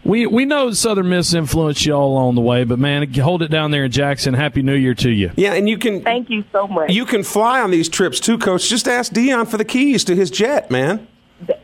we, 0.05 0.27
we 0.27 0.45
know 0.45 0.73
Southern 0.73 1.09
Miss 1.09 1.35
influenced 1.35 1.85
you 1.87 1.93
all 1.93 2.13
along 2.13 2.35
the 2.35 2.41
way, 2.41 2.65
but 2.65 2.79
man, 2.79 3.13
hold 3.15 3.43
it 3.43 3.51
down 3.51 3.71
there 3.71 3.85
in 3.85 3.91
Jackson. 3.91 4.35
Happy 4.35 4.63
New 4.63 4.75
Year 4.75 4.95
to 4.95 5.11
you. 5.11 5.31
Yeah, 5.37 5.55
and 5.55 5.69
you 5.69 5.79
can. 5.79 6.03
Thank 6.03 6.31
you 6.31 6.45
so 6.53 6.67
much. 6.67 6.91
You 6.91 7.05
can 7.05 7.23
fly 7.23 7.61
on 7.61 7.71
these 7.71 7.89
trips 7.89 8.21
too, 8.21 8.39
Coach. 8.39 8.69
Just 8.69 8.89
ask 8.89 9.13
Deion 9.13 9.47
for 9.49 9.57
the 9.57 9.65
keys 9.65 10.05
to 10.05 10.15
his 10.17 10.31
jet, 10.31 10.71
man. 10.71 11.07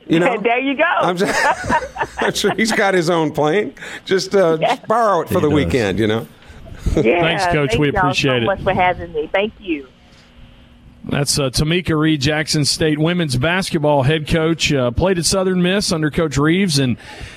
You 0.07 0.19
know, 0.21 0.39
there 0.43 0.59
you 0.59 0.75
go. 0.77 0.85
I'm, 0.85 1.17
I'm 2.19 2.35
sure 2.35 2.55
he's 2.55 2.73
got 2.73 2.95
his 2.95 3.09
own 3.11 3.33
plane. 3.33 3.75
Just, 4.05 4.35
uh, 4.35 4.57
just 4.59 4.87
borrow 4.87 5.23
it 5.23 5.29
for 5.29 5.35
He 5.35 5.41
the 5.41 5.49
does. 5.49 5.55
weekend. 5.55 5.99
You 5.99 6.07
know. 6.07 6.29
yeah, 6.97 7.03
Thanks, 7.23 7.47
Coach. 7.47 7.71
Thank 7.71 7.81
We 7.81 7.89
y'all 7.93 7.99
appreciate 7.99 8.31
so 8.33 8.37
it. 8.37 8.45
much 8.45 8.63
for 8.63 8.75
having 8.75 9.13
me. 9.13 9.29
Thank 9.33 9.55
you. 9.61 9.89
That's 11.07 11.39
uh, 11.39 11.51
Tomekia 11.51 11.99
Reed, 11.99 12.23
Jackson 12.23 12.65
State 12.65 12.99
women's 12.99 13.37
basketball 13.37 14.05
head 14.05 14.27
coach. 14.27 14.73
Uh, 14.73 14.91
played 14.91 15.19
at 15.19 15.27
Southern 15.27 15.63
Miss 15.63 15.93
under 15.93 16.11
Coach 16.11 16.39
Reeves, 16.39 16.79
and 16.79 16.97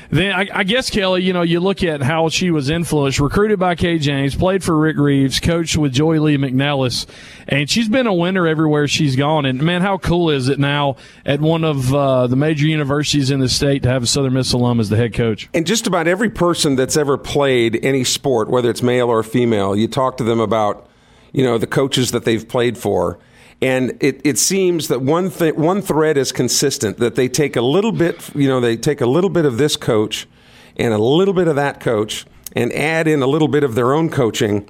then 0.09 0.31
I, 0.31 0.47
I 0.53 0.63
guess 0.63 0.89
Kelly, 0.89 1.23
you 1.23 1.33
know, 1.33 1.41
you 1.41 1.59
look 1.59 1.83
at 1.83 2.01
how 2.01 2.29
she 2.29 2.49
was 2.49 2.69
influenced, 2.69 3.19
recruited 3.19 3.59
by 3.59 3.75
Kay 3.75 3.99
James, 3.99 4.35
played 4.35 4.63
for 4.63 4.77
Rick 4.77 4.97
Reeves, 4.97 5.41
coached 5.41 5.75
with 5.75 5.91
Joye 5.91 6.19
Lee 6.19 6.37
McNelis, 6.37 7.05
and 7.47 7.69
she's 7.69 7.89
been 7.89 8.07
a 8.07 8.13
winner 8.13 8.47
everywhere 8.47 8.87
she's 8.87 9.17
gone. 9.17 9.45
And 9.45 9.61
man, 9.61 9.81
how 9.81 9.97
cool 9.97 10.29
is 10.29 10.47
it 10.47 10.59
now 10.59 10.95
at 11.25 11.41
one 11.41 11.65
of 11.65 11.93
uh, 11.93 12.27
the 12.27 12.37
major 12.37 12.67
universities 12.67 13.31
in 13.31 13.41
the 13.41 13.49
state 13.49 13.83
to 13.83 13.89
have 13.89 14.03
a 14.03 14.07
Southern 14.07 14.33
Miss 14.33 14.53
alum 14.53 14.79
as 14.79 14.87
the 14.87 14.95
head 14.95 15.13
coach? 15.13 15.49
And 15.53 15.67
just 15.67 15.87
about 15.87 16.07
every 16.07 16.29
person 16.29 16.77
that's 16.77 16.95
ever 16.95 17.17
played 17.17 17.83
any 17.83 18.05
sport, 18.05 18.49
whether 18.49 18.69
it's 18.69 18.81
male 18.81 19.09
or 19.09 19.23
female, 19.23 19.75
you 19.75 19.89
talk 19.89 20.15
to 20.17 20.23
them 20.23 20.39
about, 20.39 20.87
you 21.33 21.43
know, 21.43 21.57
the 21.57 21.67
coaches 21.67 22.11
that 22.11 22.23
they've 22.23 22.47
played 22.47 22.77
for. 22.77 23.19
And 23.61 23.97
it, 24.01 24.21
it 24.23 24.37
seems 24.37 24.87
that 24.87 25.01
one 25.01 25.31
th- 25.31 25.55
one 25.55 25.81
thread 25.81 26.17
is 26.17 26.31
consistent 26.31 26.97
that 26.97 27.15
they 27.15 27.27
take 27.27 27.55
a 27.55 27.61
little 27.61 27.91
bit, 27.91 28.29
you 28.35 28.47
know, 28.47 28.59
they 28.59 28.77
take 28.77 29.01
a 29.01 29.07
little 29.07 29.31
bit 29.31 29.45
of 29.45 29.57
this 29.57 29.75
coach 29.75 30.27
and 30.75 30.93
a 30.93 30.99
little 30.99 31.33
bit 31.33 31.47
of 31.47 31.55
that 31.55 31.79
coach 31.79 32.25
and 32.55 32.71
add 32.73 33.07
in 33.07 33.21
a 33.21 33.27
little 33.27 33.47
bit 33.47 33.63
of 33.63 33.75
their 33.75 33.93
own 33.93 34.09
coaching. 34.09 34.69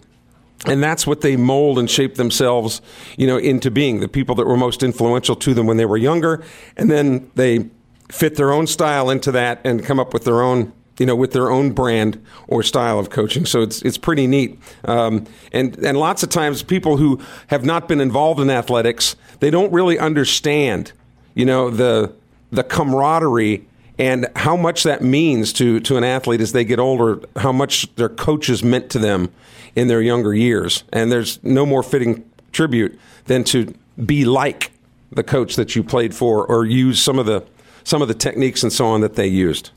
And 0.65 0.81
that's 0.81 1.05
what 1.05 1.21
they 1.21 1.35
mold 1.35 1.77
and 1.77 1.89
shape 1.89 2.15
themselves, 2.15 2.81
you 3.17 3.27
know, 3.27 3.37
into 3.37 3.69
being 3.69 3.99
the 3.99 4.07
people 4.07 4.35
that 4.35 4.47
were 4.47 4.57
most 4.57 4.81
influential 4.83 5.35
to 5.35 5.53
them 5.53 5.67
when 5.67 5.77
they 5.77 5.85
were 5.85 5.97
younger, 5.97 6.43
and 6.75 6.89
then 6.89 7.29
they 7.35 7.69
fit 8.09 8.35
their 8.35 8.51
own 8.51 8.65
style 8.67 9.09
into 9.09 9.31
that 9.33 9.61
and 9.63 9.85
come 9.85 9.99
up 9.99 10.13
with 10.13 10.23
their 10.23 10.41
own, 10.41 10.73
you 10.97 11.05
know, 11.05 11.15
with 11.15 11.31
their 11.31 11.51
own 11.51 11.71
brand 11.71 12.23
or 12.47 12.63
style 12.63 12.99
of 12.99 13.09
coaching. 13.09 13.45
So 13.45 13.61
it's 13.61 13.81
it's 13.83 13.97
pretty 13.97 14.27
neat. 14.27 14.59
Um, 14.85 15.25
and 15.51 15.77
and 15.77 15.97
lots 15.97 16.23
of 16.23 16.29
times 16.29 16.63
people 16.63 16.97
who 16.97 17.19
have 17.47 17.63
not 17.63 17.87
been 17.87 18.01
involved 18.01 18.39
in 18.39 18.49
athletics, 18.49 19.15
they 19.39 19.49
don't 19.49 19.71
really 19.71 19.99
understand, 19.99 20.91
you 21.35 21.45
know, 21.45 21.69
the 21.69 22.13
the 22.51 22.63
camaraderie 22.63 23.65
and 23.99 24.27
how 24.35 24.55
much 24.55 24.83
that 24.83 25.01
means 25.01 25.51
to, 25.53 25.79
to 25.79 25.97
an 25.97 26.03
athlete 26.03 26.39
as 26.39 26.51
they 26.51 26.63
get 26.63 26.79
older, 26.79 27.19
how 27.37 27.51
much 27.51 27.93
their 27.95 28.09
coaches 28.09 28.63
meant 28.63 28.91
to 28.91 28.99
them 28.99 29.29
in 29.75 29.87
their 29.87 30.01
younger 30.01 30.33
years. 30.33 30.83
And 30.93 31.11
there's 31.11 31.43
no 31.43 31.65
more 31.65 31.81
fitting 31.81 32.29
tribute 32.51 32.97
than 33.25 33.43
to 33.45 33.73
be 34.05 34.23
like 34.23 34.71
the 35.11 35.23
coach 35.23 35.55
that 35.55 35.75
you 35.75 35.83
played 35.83 36.13
for 36.13 36.45
or 36.45 36.65
use 36.65 37.01
some 37.01 37.17
of 37.17 37.25
the 37.25 37.43
some 37.83 38.01
of 38.01 38.09
the 38.09 38.13
techniques 38.13 38.63
and 38.63 38.73
so 38.73 38.85
on 38.85 38.99
that 38.99 39.15
they 39.15 39.27
used. 39.27 39.71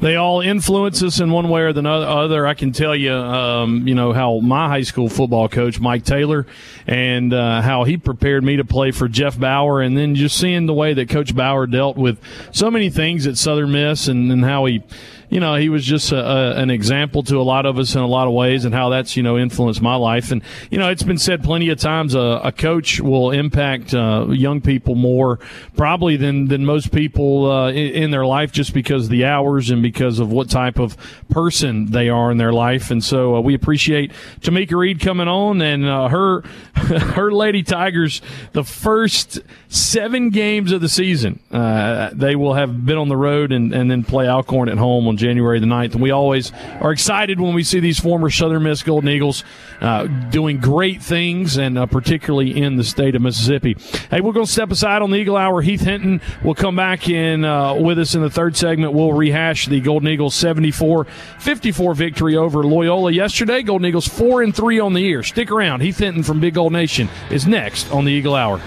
They 0.00 0.14
all 0.14 0.40
influence 0.40 1.02
us 1.02 1.18
in 1.18 1.32
one 1.32 1.48
way 1.48 1.62
or 1.62 1.72
the 1.72 1.82
other. 1.88 2.46
I 2.46 2.54
can 2.54 2.70
tell 2.70 2.94
you, 2.94 3.12
um, 3.12 3.88
you 3.88 3.96
know, 3.96 4.12
how 4.12 4.38
my 4.38 4.68
high 4.68 4.82
school 4.82 5.08
football 5.08 5.48
coach, 5.48 5.80
Mike 5.80 6.04
Taylor, 6.04 6.46
and 6.86 7.32
uh, 7.32 7.62
how 7.62 7.82
he 7.82 7.96
prepared 7.96 8.44
me 8.44 8.56
to 8.58 8.64
play 8.64 8.92
for 8.92 9.08
Jeff 9.08 9.36
Bower, 9.38 9.82
and 9.82 9.96
then 9.96 10.14
just 10.14 10.36
seeing 10.36 10.66
the 10.66 10.74
way 10.74 10.94
that 10.94 11.08
Coach 11.08 11.34
Bower 11.34 11.66
dealt 11.66 11.96
with 11.96 12.20
so 12.52 12.70
many 12.70 12.90
things 12.90 13.26
at 13.26 13.36
Southern 13.36 13.72
Miss, 13.72 14.06
and, 14.06 14.30
and 14.30 14.44
how 14.44 14.66
he, 14.66 14.84
you 15.30 15.40
know, 15.40 15.56
he 15.56 15.68
was 15.68 15.84
just 15.84 16.12
a, 16.12 16.18
a, 16.18 16.54
an 16.56 16.70
example 16.70 17.22
to 17.24 17.36
a 17.36 17.42
lot 17.42 17.66
of 17.66 17.78
us 17.78 17.94
in 17.94 18.00
a 18.00 18.06
lot 18.06 18.26
of 18.26 18.32
ways, 18.32 18.64
and 18.64 18.74
how 18.74 18.88
that's 18.88 19.16
you 19.16 19.22
know 19.22 19.36
influenced 19.38 19.82
my 19.82 19.94
life. 19.94 20.30
And 20.30 20.42
you 20.70 20.78
know, 20.78 20.88
it's 20.88 21.02
been 21.02 21.18
said 21.18 21.42
plenty 21.42 21.68
of 21.68 21.78
times, 21.78 22.14
a, 22.14 22.40
a 22.44 22.52
coach 22.52 23.00
will 23.00 23.30
impact 23.30 23.92
uh, 23.94 24.26
young 24.28 24.60
people 24.60 24.94
more 24.94 25.38
probably 25.76 26.16
than 26.16 26.48
than 26.48 26.64
most 26.64 26.92
people 26.92 27.50
uh, 27.50 27.70
in, 27.70 28.04
in 28.04 28.10
their 28.10 28.24
life, 28.24 28.52
just 28.52 28.72
because 28.72 29.04
of 29.04 29.10
the 29.10 29.24
hours 29.26 29.70
and 29.70 29.82
because 29.82 30.18
of 30.18 30.32
what 30.32 30.48
type 30.48 30.78
of 30.78 30.96
person 31.28 31.90
they 31.90 32.08
are 32.08 32.30
in 32.30 32.38
their 32.38 32.52
life. 32.52 32.90
And 32.90 33.04
so 33.04 33.36
uh, 33.36 33.40
we 33.40 33.54
appreciate 33.54 34.12
Tomekia 34.40 34.78
Reed 34.78 35.00
coming 35.00 35.28
on 35.28 35.60
and 35.60 35.84
uh, 35.84 36.08
her 36.08 36.40
her 36.74 37.30
Lady 37.30 37.62
Tigers. 37.62 38.22
The 38.52 38.64
first 38.64 39.40
seven 39.68 40.30
games 40.30 40.72
of 40.72 40.80
the 40.80 40.88
season, 40.88 41.40
uh, 41.50 42.10
they 42.12 42.34
will 42.34 42.54
have 42.54 42.86
been 42.86 42.96
on 42.96 43.08
the 43.08 43.16
road 43.16 43.52
and, 43.52 43.72
and 43.72 43.90
then 43.90 44.02
play 44.02 44.26
Alcorn 44.26 44.68
at 44.68 44.78
home 44.78 45.06
on 45.06 45.16
January 45.16 45.60
the 45.60 45.66
9th. 45.66 45.92
And 45.92 46.02
we 46.02 46.10
always 46.10 46.52
are 46.80 46.90
excited 46.90 47.38
when 47.38 47.54
we 47.54 47.62
see 47.62 47.80
these 47.80 48.00
former 48.00 48.30
Southern 48.30 48.62
Miss 48.62 48.82
Golden 48.82 49.08
Eagles 49.10 49.44
uh, 49.80 50.06
doing 50.30 50.58
great 50.58 51.02
things, 51.02 51.56
and 51.56 51.78
uh, 51.78 51.86
particularly 51.86 52.60
in 52.60 52.76
the 52.76 52.84
state 52.84 53.14
of 53.14 53.22
Mississippi. 53.22 53.76
Hey, 54.10 54.20
we're 54.20 54.32
going 54.32 54.46
to 54.46 54.52
step 54.52 54.70
aside 54.70 55.02
on 55.02 55.10
the 55.10 55.18
Eagle 55.18 55.36
Hour. 55.36 55.60
Heath 55.60 55.82
Hinton 55.82 56.20
will 56.42 56.54
come 56.54 56.76
back 56.76 57.08
in 57.08 57.44
uh, 57.44 57.74
with 57.74 57.98
us 57.98 58.14
in 58.14 58.22
the 58.22 58.30
third 58.30 58.56
segment. 58.56 58.92
We'll 58.92 59.12
rehash 59.12 59.66
the 59.66 59.80
Golden 59.80 60.08
Eagles 60.08 60.34
74 60.34 61.04
54 61.38 61.94
victory 61.94 62.36
over 62.36 62.62
Loyola 62.64 63.12
yesterday. 63.12 63.62
Golden 63.62 63.86
Eagles 63.86 64.08
4 64.08 64.42
and 64.42 64.54
3 64.54 64.80
on 64.80 64.92
the 64.94 65.00
year. 65.00 65.22
Stick 65.22 65.50
around. 65.50 65.80
Heath 65.80 65.98
Hinton 65.98 66.22
from 66.22 66.40
Big 66.40 66.54
Gold 66.54 66.72
Nation 66.72 67.08
is 67.30 67.46
next 67.46 67.90
on 67.92 68.04
the 68.04 68.12
Eagle 68.12 68.34
Hour. 68.34 68.60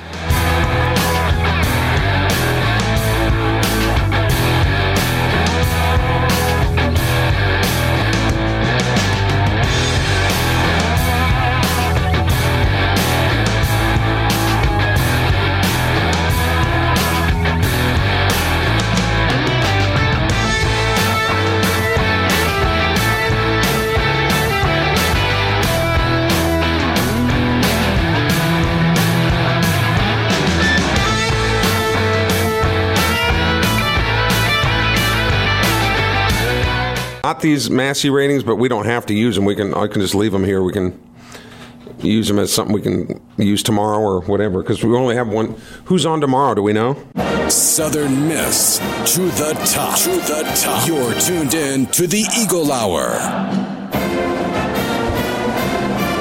Not 37.41 37.47
these 37.47 37.71
Massey 37.71 38.12
ratings, 38.12 38.43
but 38.43 38.58
we 38.58 38.67
don't 38.67 38.86
have 38.86 39.08
to 39.08 39.15
use 39.15 39.36
them. 39.36 39.45
We 39.45 39.56
can 39.56 39.73
I 39.73 39.88
can 39.88 39.99
just 39.99 40.13
leave 40.13 40.32
them 40.32 40.43
here. 40.43 40.62
We 40.62 40.73
can 40.73 41.01
use 41.97 42.27
them 42.27 42.38
as 42.38 42.54
something 42.54 42.71
we 42.71 42.82
can 42.82 43.19
use 43.36 43.63
tomorrow 43.63 43.97
or 43.97 44.21
whatever 44.21 44.62
because 44.62 44.84
we 44.84 44.95
only 44.95 45.15
have 45.15 45.27
one. 45.27 45.56
Who's 45.86 46.06
on 46.06 46.21
tomorrow? 46.21 46.54
Do 46.54 46.62
we 46.62 46.71
know? 46.71 47.04
Southern 47.49 48.27
Miss 48.27 48.77
to 49.15 49.21
the 49.21 49.54
top. 49.65 49.97
To 50.01 50.12
the 50.12 50.43
top. 50.56 50.88
You're 50.88 51.19
tuned 51.19 51.56
in 51.56 51.88
to 51.88 52.06
the 52.06 52.23
Eagle 52.39 52.71
Hour. 52.71 53.10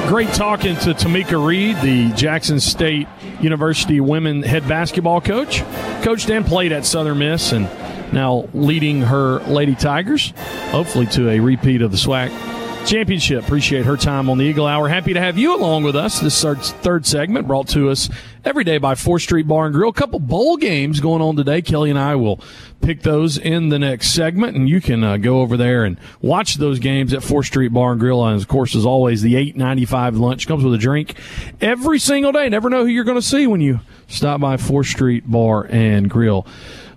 Great 0.08 0.30
talking 0.30 0.74
to 0.76 0.94
Tomekia 0.94 1.46
Reed, 1.46 1.76
the 1.82 2.12
Jackson 2.14 2.60
State 2.60 3.08
University 3.42 4.00
women 4.00 4.42
head 4.42 4.66
basketball 4.66 5.20
coach. 5.20 5.62
Coached 6.00 6.30
and 6.30 6.46
played 6.46 6.72
at 6.72 6.86
Southern 6.86 7.18
Miss 7.18 7.52
and 7.52 7.68
now 8.12 8.48
leading 8.54 9.02
her 9.02 9.40
Lady 9.40 9.74
Tigers, 9.74 10.32
hopefully 10.70 11.06
to 11.06 11.30
a 11.30 11.40
repeat 11.40 11.82
of 11.82 11.90
the 11.90 11.96
SWAC 11.96 12.30
championship. 12.86 13.44
Appreciate 13.44 13.84
her 13.84 13.96
time 13.96 14.30
on 14.30 14.38
the 14.38 14.44
Eagle 14.44 14.66
Hour. 14.66 14.88
Happy 14.88 15.12
to 15.12 15.20
have 15.20 15.38
you 15.38 15.54
along 15.54 15.84
with 15.84 15.96
us. 15.96 16.20
This 16.20 16.40
third, 16.40 16.62
third 16.62 17.06
segment 17.06 17.46
brought 17.46 17.68
to 17.68 17.90
us 17.90 18.08
every 18.44 18.64
day 18.64 18.78
by 18.78 18.94
4th 18.94 19.22
Street 19.22 19.46
Bar 19.46 19.66
and 19.66 19.74
Grill. 19.74 19.90
A 19.90 19.92
couple 19.92 20.18
bowl 20.18 20.56
games 20.56 21.00
going 21.00 21.22
on 21.22 21.36
today. 21.36 21.62
Kelly 21.62 21.90
and 21.90 21.98
I 21.98 22.16
will 22.16 22.40
pick 22.80 23.02
those 23.02 23.36
in 23.36 23.68
the 23.68 23.78
next 23.78 24.12
segment, 24.12 24.56
and 24.56 24.68
you 24.68 24.80
can 24.80 25.04
uh, 25.04 25.16
go 25.18 25.40
over 25.40 25.56
there 25.56 25.84
and 25.84 25.98
watch 26.22 26.54
those 26.54 26.78
games 26.78 27.12
at 27.12 27.20
4th 27.20 27.46
Street 27.46 27.72
Bar 27.72 27.92
and 27.92 28.00
Grill. 28.00 28.24
And 28.24 28.40
of 28.40 28.48
course, 28.48 28.74
as 28.74 28.86
always, 28.86 29.22
the 29.22 29.34
8.95 29.34 30.18
lunch 30.18 30.46
comes 30.46 30.64
with 30.64 30.74
a 30.74 30.78
drink 30.78 31.14
every 31.60 31.98
single 31.98 32.32
day. 32.32 32.48
Never 32.48 32.70
know 32.70 32.84
who 32.84 32.90
you're 32.90 33.04
going 33.04 33.18
to 33.18 33.22
see 33.22 33.46
when 33.46 33.60
you 33.60 33.80
stop 34.08 34.40
by 34.40 34.56
4th 34.56 34.86
Street 34.86 35.30
Bar 35.30 35.66
and 35.70 36.08
Grill. 36.08 36.46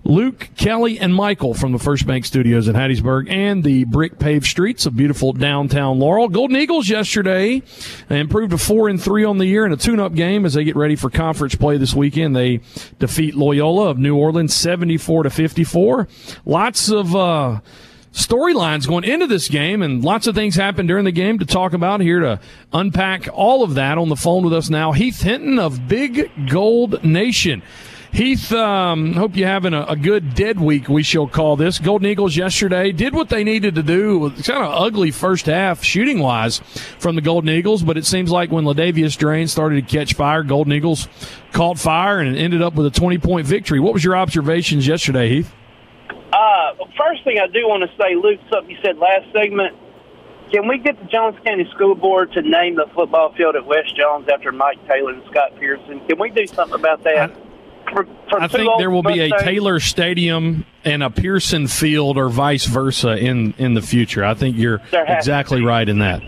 Luke, 0.06 0.50
Kelly, 0.58 1.00
and 1.00 1.16
Michael 1.16 1.54
from 1.54 1.72
the 1.72 1.80
First 1.80 2.06
Bank 2.06 2.26
Studios 2.26 2.68
in 2.68 2.76
Hattiesburg 2.76 3.30
and 3.30 3.64
the 3.64 3.86
brick 3.86 4.20
paved 4.20 4.46
streets 4.46 4.86
of 4.86 4.98
beautiful 4.98 5.32
downtown 5.32 6.00
Laurel. 6.00 6.28
Golden 6.28 6.58
Eagles 6.58 6.90
yesterday 6.90 7.62
improved 8.10 8.52
to 8.52 8.58
four 8.58 8.90
and 8.90 9.02
three 9.02 9.24
on 9.24 9.38
the 9.38 9.46
year 9.46 9.66
in 9.66 9.72
a 9.72 9.78
tune-up 9.78 10.14
game 10.14 10.46
as 10.46 10.56
they 10.56 10.64
get 10.66 10.76
ready 10.76 10.98
for 10.98 11.10
conference 11.10 11.56
play 11.56 11.78
this 11.78 11.94
weekend. 11.94 12.36
They 12.36 12.60
defeat 13.00 13.34
Loyola 13.34 13.90
of 13.90 13.98
New 13.98 14.18
Orleans 14.18 14.54
seventy-four 14.54 15.24
to 15.24 15.30
fifty-four. 15.30 16.08
Lots 16.46 16.92
of. 16.92 17.16
Uh, 17.16 17.60
storylines 18.12 18.88
going 18.88 19.04
into 19.04 19.26
this 19.26 19.48
game, 19.48 19.82
and 19.82 20.06
lots 20.06 20.28
of 20.28 20.36
things 20.36 20.54
happened 20.54 20.88
during 20.88 21.04
the 21.04 21.12
game 21.12 21.40
to 21.40 21.46
talk 21.48 21.74
about. 21.74 22.00
Here 22.00 22.20
to 22.20 22.40
unpack 22.72 23.28
all 23.34 23.64
of 23.64 23.74
that 23.74 23.98
on 23.98 24.08
the 24.08 24.16
phone 24.16 24.44
with 24.44 24.54
us 24.54 24.70
now, 24.70 24.92
Heath 24.92 25.24
Hinton 25.24 25.58
of 25.58 25.88
Big 25.88 26.30
Gold 26.48 27.04
Nation. 27.04 27.64
Heath, 28.14 28.52
um, 28.52 29.14
hope 29.14 29.36
you're 29.36 29.48
having 29.48 29.74
a, 29.74 29.86
a, 29.86 29.96
good 29.96 30.36
dead 30.36 30.60
week, 30.60 30.88
we 30.88 31.02
shall 31.02 31.26
call 31.26 31.56
this. 31.56 31.80
Golden 31.80 32.08
Eagles 32.08 32.38
yesterday 32.38 32.92
did 32.92 33.16
what 33.16 33.30
they 33.30 33.44
needed 33.44 33.74
to 33.74 33.82
do. 33.82 34.28
It's 34.28 34.48
kind 34.48 34.64
of 34.64 34.72
ugly 34.72 35.10
first 35.10 35.48
half 35.48 35.84
shooting 35.84 36.20
wise 36.20 36.60
from 37.00 37.16
the 37.16 37.22
Golden 37.22 37.50
Eagles, 37.50 37.82
but 37.82 37.98
it 37.98 38.06
seems 38.06 38.30
like 38.30 38.52
when 38.52 38.66
Ladavius 38.66 39.18
Draine 39.18 39.48
started 39.48 39.88
to 39.88 39.98
catch 39.98 40.14
fire, 40.14 40.44
Golden 40.44 40.74
Eagles 40.74 41.08
caught 41.54 41.80
fire 41.80 42.20
and 42.20 42.38
ended 42.38 42.62
up 42.62 42.76
with 42.76 42.86
a 42.86 42.92
20 42.92 43.18
point 43.18 43.48
victory. 43.48 43.80
What 43.80 43.94
was 43.94 44.04
your 44.04 44.16
observations 44.16 44.86
yesterday, 44.86 45.30
Heath? 45.30 45.52
Uh, 46.32 46.76
first 46.96 47.24
thing 47.24 47.40
I 47.40 47.48
do 47.48 47.68
want 47.68 47.82
to 47.82 47.98
say, 47.98 48.14
Luke, 48.14 48.40
something 48.52 48.70
you 48.70 48.78
said 48.84 49.00
last 49.00 49.26
segment. 49.34 49.76
Can 50.52 50.68
we 50.68 50.78
get 50.78 51.00
the 51.00 51.06
Jones 51.06 51.36
County 51.44 51.68
School 51.74 51.96
Board 51.96 52.32
to 52.34 52.44
name 52.44 52.76
the 52.76 52.86
football 52.94 53.34
field 53.34 53.56
at 53.56 53.66
West 53.66 53.98
Jones 53.98 54.28
after 54.32 54.52
Mike 54.52 54.88
Taylor 54.88 55.14
and 55.14 55.24
Scott 55.32 55.56
Pearson? 55.56 56.00
Can 56.08 56.20
we 56.20 56.30
do 56.30 56.46
something 56.46 56.80
about 56.80 57.04
that? 57.06 57.32
I- 57.94 57.96
for, 57.96 58.06
for 58.30 58.42
I 58.42 58.48
think 58.48 58.70
there 58.78 58.90
will 58.90 59.04
be 59.04 59.20
a 59.20 59.30
Taylor 59.40 59.80
Stadium 59.80 60.66
and 60.84 61.04
a 61.04 61.10
Pearson 61.10 61.68
Field, 61.68 62.18
or 62.18 62.30
vice 62.30 62.66
versa, 62.66 63.18
in 63.18 63.54
in 63.58 63.74
the 63.74 63.82
future. 63.82 64.24
I 64.24 64.34
think 64.34 64.58
you're 64.58 64.82
exactly 64.92 65.62
right 65.64 65.88
in 65.88 66.00
that. 66.00 66.22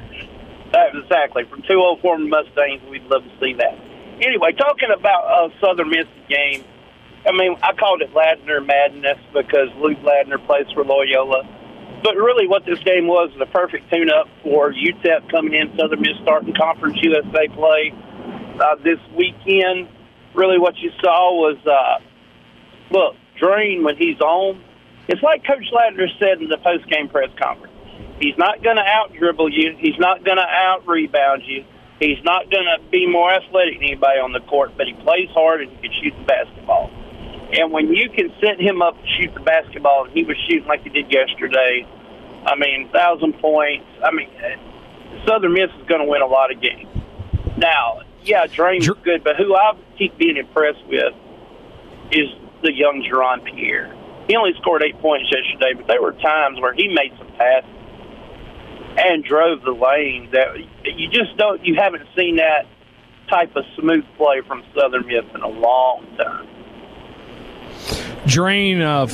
exactly. 0.94 1.44
From 1.46 1.64
two 1.64 1.80
old 1.80 2.02
former 2.02 2.26
Mustangs, 2.28 2.82
we'd 2.90 3.04
love 3.04 3.24
to 3.24 3.32
see 3.40 3.54
that. 3.54 3.78
Anyway, 4.22 4.54
talking 4.54 4.90
about 4.98 5.26
uh, 5.26 5.50
Southern 5.60 5.90
Miss 5.90 6.06
game, 6.30 6.64
I 7.28 7.32
mean, 7.32 7.58
I 7.62 7.74
called 7.74 8.02
it 8.02 8.14
Ladner 8.14 8.66
madness 8.66 9.18
because 9.34 9.70
Luke 9.78 10.00
Ladner 10.00 10.44
plays 10.46 10.68
for 10.74 10.86
Loyola. 10.86 11.44
But 12.04 12.16
really, 12.16 12.48
what 12.48 12.66
this 12.66 12.80
game 12.80 13.08
was 13.08 13.32
was 13.34 13.42
a 13.42 13.52
perfect 13.52 13.90
tune-up 13.92 14.28
for 14.44 14.72
UTEP 14.72 15.32
coming 15.32 15.54
in, 15.56 15.76
Southern 15.78 16.02
Miss 16.02 16.16
starting 16.22 16.54
Conference 16.54 16.98
USA 17.02 17.48
play 17.48 17.92
uh, 18.62 18.76
this 18.84 19.00
weekend 19.18 19.90
really 20.36 20.60
what 20.60 20.78
you 20.78 20.92
saw 21.02 21.34
was, 21.34 21.58
uh, 21.66 22.04
look, 22.92 23.16
Draine 23.42 23.84
when 23.84 23.98
he's 23.98 24.20
on, 24.20 24.62
it's 25.08 25.22
like 25.22 25.46
Coach 25.46 25.66
Ladner 25.74 26.08
said 26.20 26.42
in 26.42 26.50
the 26.50 26.58
post 26.58 26.88
game 26.90 27.10
press 27.10 27.30
conference. 27.42 27.74
He's 28.20 28.38
not 28.38 28.64
going 28.64 28.78
to 28.78 28.84
out 28.84 29.14
dribble 29.14 29.52
you. 29.52 29.76
He's 29.78 30.00
not 30.00 30.24
going 30.24 30.38
to 30.38 30.44
out 30.48 30.88
rebound 30.88 31.44
you. 31.46 31.66
He's 32.00 32.22
not 32.24 32.50
going 32.50 32.66
to 32.66 32.84
be 32.90 33.08
more 33.08 33.32
athletic 33.32 33.76
than 33.76 33.84
anybody 33.84 34.20
on 34.20 34.32
the 34.32 34.40
court, 34.42 34.74
but 34.78 34.88
he 34.88 34.94
plays 34.94 35.30
hard 35.32 35.62
and 35.62 35.72
he 35.72 35.78
can 35.78 35.92
shoot 36.02 36.14
the 36.18 36.26
basketball. 36.26 36.92
And 37.58 37.72
when 37.72 37.94
you 37.94 38.10
can 38.10 38.34
set 38.42 38.60
him 38.60 38.82
up 38.82 39.00
to 39.00 39.08
shoot 39.08 39.34
the 39.34 39.42
basketball, 39.42 40.06
and 40.06 40.14
he 40.14 40.24
was 40.24 40.36
shooting 40.48 40.68
like 40.68 40.84
he 40.84 40.90
did 40.90 41.12
yesterday, 41.12 41.86
I 42.46 42.56
mean, 42.56 42.90
thousand 42.92 43.34
points. 43.40 43.86
I 44.04 44.12
mean, 44.12 44.30
Southern 45.26 45.54
Miss 45.54 45.70
is 45.80 45.88
going 45.88 46.02
to 46.02 46.08
win 46.08 46.22
a 46.22 46.28
lot 46.28 46.52
of 46.52 46.62
games. 46.62 46.90
Now, 47.58 48.02
yeah, 48.24 48.48
Draine's 48.48 48.86
Jer- 48.86 48.96
good, 48.96 49.24
but 49.24 49.36
who 49.38 49.56
I 49.56 49.74
keep 49.98 50.18
being 50.18 50.38
impressed 50.38 50.86
with 50.88 51.14
is 52.12 52.30
the 52.62 52.74
young 52.74 53.04
Jaron 53.10 53.44
Pierre. 53.44 53.96
He 54.28 54.36
only 54.36 54.54
scored 54.60 54.84
eight 54.84 55.00
points 55.00 55.32
yesterday, 55.32 55.74
but 55.76 55.88
there 55.88 56.02
were 56.02 56.14
times 56.14 56.60
where 56.60 56.74
he 56.74 56.88
made 56.88 57.14
some 57.18 57.28
passes 57.38 57.70
and 58.98 59.24
drove 59.24 59.62
the 59.62 59.72
lane 59.72 60.30
that 60.32 60.58
you 60.84 61.10
just 61.10 61.36
don't, 61.38 61.64
you 61.66 61.76
haven't 61.76 62.08
seen 62.16 62.38
that 62.38 62.66
type 63.30 63.56
of 63.56 63.64
smooth 63.78 64.06
play 64.18 64.42
from 64.48 64.64
Southern 64.78 65.06
Miss 65.06 65.26
in 65.34 65.42
a 65.42 65.48
long 65.48 66.06
time. 66.18 66.48
Drain 68.26 68.82
uh, 68.82 69.06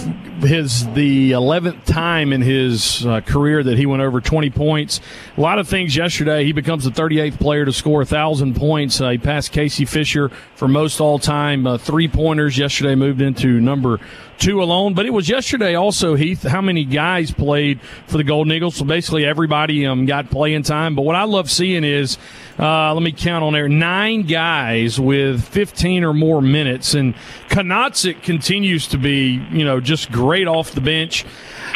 his 0.42 0.88
the 0.94 1.32
11th 1.32 1.86
time 1.86 2.34
in 2.34 2.42
his 2.42 3.06
uh, 3.06 3.22
career 3.22 3.64
that 3.64 3.78
he 3.78 3.86
went 3.86 4.02
over 4.02 4.22
20 4.22 4.50
points. 4.50 5.00
A 5.38 5.42
lot 5.42 5.60
of 5.60 5.68
things 5.68 5.96
yesterday. 5.96 6.44
He 6.44 6.52
becomes 6.52 6.84
the 6.84 6.92
38th 6.92 7.40
player 7.40 7.66
to 7.66 7.74
score 7.74 8.00
1,000 8.00 8.56
points. 8.56 9.00
Uh, 9.00 9.12
he 9.12 9.18
passed 9.18 9.52
Casey 9.52 9.86
Fisher 9.86 10.30
for 10.56 10.68
most 10.68 11.00
all 11.00 11.20
time 11.20 11.66
uh, 11.66 11.78
three 11.78 12.08
pointers. 12.08 12.58
Yesterday 12.58 12.96
moved 12.96 13.22
into 13.22 13.60
number 13.60 14.00
two 14.42 14.62
alone. 14.62 14.94
But 14.94 15.06
it 15.06 15.12
was 15.12 15.30
yesterday 15.30 15.76
also, 15.76 16.16
Heath, 16.16 16.44
how 16.44 16.62
many 16.62 16.84
guys 16.84 17.32
played 17.32 17.80
for 18.08 18.18
the 18.18 18.24
Golden 18.24 18.52
Eagles. 18.52 18.76
So 18.76 18.86
basically 18.86 19.26
everybody 19.26 19.86
um, 19.86 20.06
got 20.06 20.30
playing 20.30 20.64
time. 20.64 20.96
But 20.96 21.04
what 21.04 21.16
I 21.16 21.24
love 21.24 21.50
seeing 21.50 21.84
is, 21.84 22.18
uh, 22.60 22.94
let 22.94 23.04
me 23.04 23.12
count 23.12 23.44
on 23.44 23.54
there, 23.54 23.70
nine 23.70 24.24
guys 24.24 25.00
with 25.00 25.44
15 25.44 26.04
or 26.04 26.14
more 26.14 26.42
minutes. 26.42 26.96
And 26.96 27.16
Konontsuk 27.50 28.24
continues 28.24 28.88
to 28.88 28.98
be, 28.98 29.44
you 29.52 29.64
know, 29.64 29.80
just 29.80 30.12
great 30.12 30.48
off 30.48 30.72
the 30.72 30.82
bench. 30.82 31.24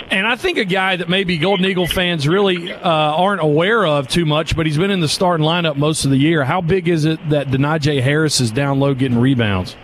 And 0.10 0.28
I 0.28 0.36
think 0.36 0.58
a 0.58 0.66
guy 0.66 0.96
that 0.98 1.08
maybe 1.08 1.38
Golden 1.38 1.66
Eagle 1.66 1.88
fans 1.88 2.28
really 2.28 2.74
uh, 2.74 2.80
aren't 2.90 3.42
aware 3.42 3.86
of 3.86 4.08
too 4.08 4.26
much, 4.26 4.56
but 4.56 4.66
he's 4.66 4.78
been 4.78 4.92
in 4.92 5.00
the 5.00 5.08
starting 5.08 5.46
lineup 5.46 5.78
most 5.78 6.06
of 6.06 6.12
the 6.12 6.18
year. 6.18 6.44
How 6.44 6.62
big 6.62 6.88
is 6.88 7.06
it 7.06 7.30
that 7.30 7.48
Denijay 7.48 8.02
Harris 8.02 8.42
is 8.42 8.52
down 8.52 8.80
low 8.80 8.94
getting 8.94 9.20
rebounds? 9.20 9.76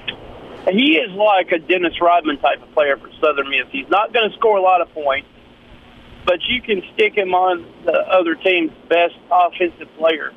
He 0.69 0.97
is 0.97 1.11
like 1.11 1.51
a 1.51 1.59
Dennis 1.59 1.99
Rodman 1.99 2.37
type 2.37 2.61
of 2.61 2.71
player 2.73 2.97
for 2.97 3.09
Southern 3.19 3.49
Miss. 3.49 3.65
He's 3.71 3.89
not 3.89 4.13
going 4.13 4.29
to 4.29 4.35
score 4.37 4.57
a 4.57 4.61
lot 4.61 4.81
of 4.81 4.93
points, 4.93 5.27
but 6.25 6.39
you 6.47 6.61
can 6.61 6.83
stick 6.93 7.17
him 7.17 7.33
on 7.33 7.65
the 7.85 7.97
other 7.97 8.35
team's 8.35 8.71
best 8.87 9.15
offensive 9.31 9.89
player, 9.97 10.31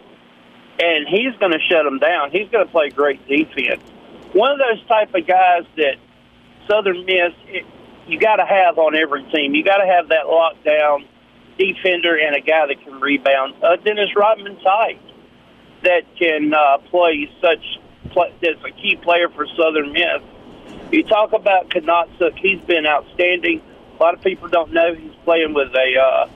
and 0.81 1.07
he's 1.09 1.37
going 1.39 1.53
to 1.53 1.61
shut 1.69 1.85
them 1.85 1.99
down. 1.99 2.31
He's 2.31 2.49
going 2.49 2.65
to 2.65 2.73
play 2.73 2.89
great 2.89 3.27
defense. 3.29 3.83
One 4.33 4.51
of 4.53 4.59
those 4.59 4.85
type 4.89 5.15
of 5.15 5.27
guys 5.27 5.65
that 5.77 5.97
Southern 6.69 7.05
Miss, 7.05 7.35
it, 7.49 7.67
you 8.09 8.19
got 8.19 8.37
to 8.37 8.47
have 8.47 8.79
on 8.79 8.97
every 8.97 9.25
team. 9.31 9.55
You 9.55 9.63
got 9.63 9.77
to 9.77 9.87
have 9.87 10.09
that 10.09 10.25
lockdown 10.25 11.07
defender 11.59 12.17
and 12.19 12.35
a 12.35 12.41
guy 12.41 12.67
that 12.67 12.83
can 12.83 13.01
rebound. 13.01 13.55
Uh, 13.63 13.77
Dennis 13.77 14.11
Rodman 14.17 14.57
type 14.57 15.01
that 15.83 16.03
can 16.19 16.53
uh, 16.53 16.79
play 16.91 17.31
such 17.41 17.63
play, 18.15 18.33
that's 18.41 18.65
a 18.65 18.71
key 18.71 18.97
player 18.97 19.29
for 19.29 19.47
Southern 19.59 19.93
Miss. 19.93 20.23
You 20.91 21.03
talk 21.03 21.33
about 21.33 21.69
Konontsuk, 21.69 22.39
he's 22.39 22.61
been 22.63 22.87
outstanding. 22.87 23.61
A 23.99 24.03
lot 24.03 24.15
of 24.15 24.23
people 24.23 24.49
don't 24.49 24.73
know 24.73 24.95
he's 24.95 25.15
playing 25.25 25.53
with 25.53 25.75
a. 25.75 26.01
Uh, 26.01 26.31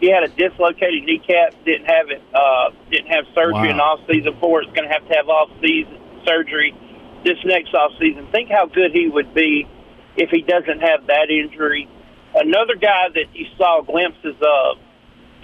he 0.00 0.10
had 0.10 0.24
a 0.24 0.28
dislocated 0.28 1.04
kneecap, 1.04 1.54
didn't 1.64 1.86
have 1.86 2.10
it, 2.10 2.22
uh, 2.34 2.70
didn't 2.90 3.08
have 3.08 3.24
surgery 3.34 3.68
wow. 3.68 3.70
in 3.70 3.80
off 3.80 4.00
season 4.10 4.36
for 4.40 4.60
it. 4.60 4.66
It's 4.66 4.74
going 4.74 4.88
to 4.88 4.92
have 4.92 5.06
to 5.08 5.14
have 5.14 5.28
off 5.28 5.50
season 5.60 5.98
surgery 6.26 6.74
this 7.24 7.38
next 7.44 7.74
off 7.74 7.92
season. 7.98 8.26
Think 8.32 8.50
how 8.50 8.66
good 8.66 8.92
he 8.92 9.08
would 9.08 9.34
be 9.34 9.66
if 10.16 10.30
he 10.30 10.42
doesn't 10.42 10.80
have 10.80 11.06
that 11.06 11.30
injury. 11.30 11.88
Another 12.34 12.74
guy 12.74 13.08
that 13.14 13.34
you 13.34 13.46
saw 13.56 13.80
glimpses 13.82 14.36
of 14.42 14.78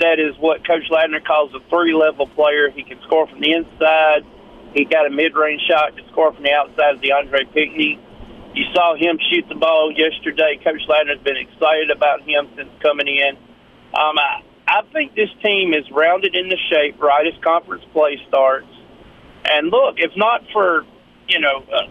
that 0.00 0.18
is 0.18 0.37
what 0.38 0.66
Coach 0.66 0.90
Ladner 0.90 1.24
calls 1.24 1.55
a 1.55 1.61
three 1.68 1.94
level 1.94 2.26
player. 2.26 2.70
He 2.70 2.83
can 2.83 3.00
score 3.03 3.26
from 3.26 3.40
the 3.40 3.53
inside. 3.53 4.26
He 4.75 4.85
got 4.85 5.07
a 5.07 5.11
mid 5.11 5.35
range 5.35 5.63
shot 5.69 5.97
to 5.97 6.03
score 6.11 6.33
from 6.33 6.45
the 6.45 6.53
outside 6.53 6.97
of 6.97 7.01
DeAndre 7.01 7.53
Pinckney. 7.53 7.99
You 8.55 8.65
saw 8.75 8.95
him 8.97 9.19
shoot 9.31 9.49
the 9.49 9.55
ball 9.55 9.93
yesterday. 9.95 10.59
Coach 10.63 10.83
Ladner's 10.89 11.23
been 11.23 11.37
excited 11.37 11.91
about 11.91 12.23
him 12.23 12.49
since 12.57 12.69
coming 12.83 13.07
in. 13.07 13.37
Um, 13.95 14.19
I, 14.19 14.43
I 14.67 14.83
think 14.93 15.15
this 15.15 15.31
team 15.43 15.75
is 15.75 15.85
rounded 15.91 16.35
into 16.35 16.57
shape 16.71 17.01
right 17.01 17.27
as 17.27 17.35
conference 17.43 17.85
play 17.93 18.21
starts. 18.29 18.69
And 19.45 19.71
look, 19.71 19.97
if 19.99 20.13
not 20.17 20.43
for, 20.53 20.85
you 21.29 21.41
know, 21.41 21.65
uh, 21.73 21.87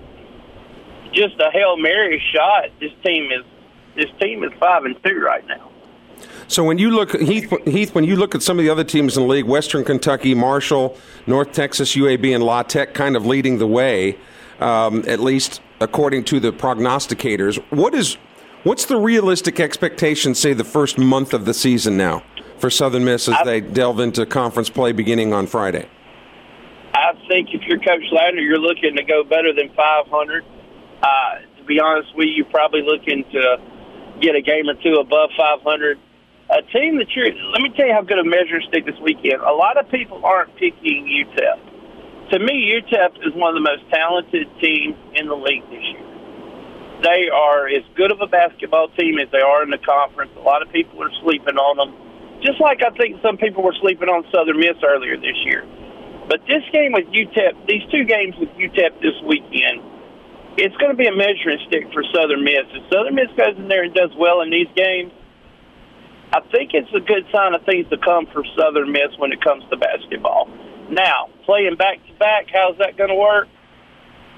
just 1.13 1.39
a 1.39 1.49
Hail 1.51 1.77
Mary 1.77 2.21
shot, 2.33 2.69
this 2.79 2.91
team 3.05 3.31
is 3.31 3.45
this 3.95 4.09
team 4.21 4.43
is 4.43 4.51
five 4.59 4.85
and 4.85 4.95
two 5.03 5.19
right 5.19 5.45
now. 5.47 5.68
So 6.49 6.63
when 6.63 6.79
you 6.79 6.89
look, 6.89 7.11
Heath, 7.15 7.53
Heath, 7.65 7.93
when 7.93 8.05
you 8.05 8.15
look 8.15 8.33
at 8.33 8.41
some 8.41 8.57
of 8.57 8.65
the 8.65 8.71
other 8.71 8.83
teams 8.83 9.15
in 9.15 9.21
the 9.21 9.29
league, 9.29 9.45
Western 9.45 9.83
Kentucky, 9.83 10.33
Marshall, 10.33 10.97
North 11.27 11.51
Texas, 11.51 11.95
UAB, 11.95 12.33
and 12.33 12.43
La 12.43 12.63
Tech 12.63 12.95
kind 12.95 13.15
of 13.15 13.23
leading 13.23 13.59
the 13.59 13.67
way, 13.67 14.17
um, 14.59 15.03
at 15.07 15.19
least 15.19 15.61
according 15.79 16.23
to 16.23 16.39
the 16.39 16.51
prognosticators. 16.51 17.63
What 17.71 17.93
is 17.93 18.17
what's 18.63 18.85
the 18.85 18.97
realistic 18.97 19.59
expectation? 19.59 20.33
Say 20.33 20.53
the 20.53 20.63
first 20.63 20.97
month 20.97 21.35
of 21.35 21.45
the 21.45 21.53
season 21.53 21.97
now 21.97 22.23
for 22.57 22.71
Southern 22.71 23.05
Miss 23.05 23.27
as 23.27 23.35
I, 23.35 23.43
they 23.43 23.61
delve 23.61 23.99
into 23.99 24.25
conference 24.25 24.71
play 24.71 24.91
beginning 24.91 25.33
on 25.33 25.45
Friday. 25.45 25.87
I 26.95 27.13
think 27.27 27.49
if 27.53 27.61
you're 27.67 27.77
Coach 27.77 28.05
Ladner, 28.11 28.41
you're 28.41 28.57
looking 28.57 28.95
to 28.95 29.03
go 29.03 29.23
better 29.23 29.53
than 29.53 29.69
500. 29.75 30.43
Uh, 31.03 31.07
to 31.59 31.63
be 31.65 31.79
honest 31.79 32.09
with 32.15 32.25
you, 32.25 32.33
you're 32.33 32.45
probably 32.45 32.81
looking 32.81 33.23
to 33.33 33.57
get 34.19 34.35
a 34.35 34.41
game 34.41 34.67
or 34.67 34.73
two 34.73 34.95
above 34.95 35.29
500 35.37 35.99
a 36.49 36.61
team 36.73 36.97
that 36.97 37.09
you're. 37.13 37.29
Let 37.29 37.61
me 37.61 37.69
tell 37.77 37.85
you 37.85 37.93
how 37.93 38.01
good 38.01 38.17
a 38.17 38.25
measuring 38.25 38.65
stick 38.69 38.85
this 38.85 38.97
weekend. 39.01 39.41
A 39.45 39.53
lot 39.53 39.77
of 39.77 39.89
people 39.89 40.25
aren't 40.25 40.55
picking 40.57 41.05
UTEP. 41.05 42.33
To 42.33 42.39
me, 42.39 42.73
UTEP 42.73 43.25
is 43.25 43.33
one 43.33 43.53
of 43.53 43.57
the 43.61 43.65
most 43.65 43.85
talented 43.93 44.49
teams 44.61 44.97
in 45.13 45.29
the 45.29 45.37
league 45.37 45.65
this 45.69 45.85
year. 45.93 46.05
They 47.01 47.29
are 47.29 47.69
as 47.69 47.85
good 47.95 48.11
of 48.11 48.19
a 48.21 48.27
basketball 48.27 48.89
team 48.97 49.17
as 49.21 49.29
they 49.31 49.41
are 49.41 49.63
in 49.63 49.69
the 49.69 49.79
conference. 49.79 50.33
A 50.37 50.43
lot 50.43 50.61
of 50.61 50.69
people 50.73 51.01
are 51.01 51.13
sleeping 51.21 51.55
on 51.55 51.77
them, 51.77 51.95
just 52.41 52.59
like 52.59 52.81
I 52.83 52.91
think 52.97 53.21
some 53.21 53.37
people 53.37 53.63
were 53.63 53.77
sleeping 53.79 54.09
on 54.09 54.25
Southern 54.33 54.59
Miss 54.59 54.77
earlier 54.83 55.15
this 55.17 55.37
year. 55.45 55.63
But 56.27 56.45
this 56.45 56.61
game 56.73 56.93
with 56.93 57.09
UTEP, 57.09 57.65
these 57.65 57.85
two 57.89 58.05
games 58.05 58.35
with 58.37 58.49
UTEP 58.57 59.01
this 59.01 59.17
weekend, 59.25 59.81
it's 60.57 60.75
going 60.77 60.91
to 60.91 60.99
be 60.99 61.07
a 61.07 61.15
measuring 61.15 61.61
stick 61.69 61.87
for 61.93 62.03
Southern 62.13 62.43
Miss. 62.43 62.67
If 62.73 62.83
Southern 62.91 63.15
Miss 63.15 63.31
goes 63.37 63.55
in 63.57 63.69
there 63.69 63.85
and 63.85 63.93
does 63.93 64.11
well 64.17 64.41
in 64.41 64.51
these 64.51 64.69
games, 64.75 65.13
I 66.31 66.41
think 66.51 66.71
it's 66.73 66.93
a 66.93 66.99
good 66.99 67.25
sign 67.33 67.53
of 67.55 67.63
things 67.65 67.89
to 67.89 67.97
come 67.97 68.27
for 68.27 68.43
Southern 68.57 68.91
Miss 68.91 69.17
when 69.17 69.31
it 69.31 69.41
comes 69.41 69.63
to 69.69 69.77
basketball. 69.77 70.47
Now, 70.89 71.29
playing 71.45 71.75
back 71.75 72.05
to 72.07 72.13
back, 72.13 72.47
how's 72.53 72.77
that 72.77 72.97
going 72.97 73.09
to 73.09 73.15
work? 73.15 73.47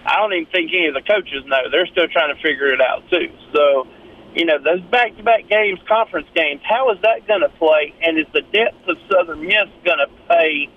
I 0.06 0.18
don't 0.18 0.34
even 0.34 0.52
think 0.52 0.72
any 0.74 0.88
of 0.88 0.96
the 0.96 1.02
coaches 1.02 1.44
know. 1.46 1.70
They're 1.70 1.88
still 1.88 2.08
trying 2.08 2.36
to 2.36 2.42
figure 2.42 2.74
it 2.74 2.82
out 2.82 3.04
too. 3.10 3.30
So, 3.54 3.88
you 4.34 4.46
know, 4.46 4.58
those 4.58 4.82
back 4.90 5.16
to 5.18 5.24
back 5.24 5.48
games, 5.48 5.80
conference 5.88 6.28
games, 6.34 6.62
how 6.64 6.92
is 6.92 7.00
that 7.04 7.28
going 7.28 7.42
to 7.42 7.50
play? 7.60 7.94
And 8.02 8.18
is 8.18 8.26
the 8.34 8.42
depth 8.42 8.88
of 8.88 8.98
Southern 9.12 9.42
Miss 9.42 9.68
going 9.84 10.00
to 10.00 10.08
pay 10.28 10.70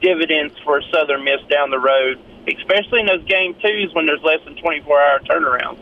dividends 0.00 0.54
for 0.64 0.80
Southern 0.92 1.24
Miss 1.24 1.40
down 1.50 1.70
the 1.70 1.80
road, 1.80 2.20
especially 2.56 3.00
in 3.00 3.06
those 3.06 3.24
game 3.24 3.54
twos 3.60 3.94
when 3.94 4.06
there's 4.06 4.22
less 4.22 4.40
than 4.44 4.56
24 4.56 5.00
hour 5.00 5.18
turnaround? 5.20 5.78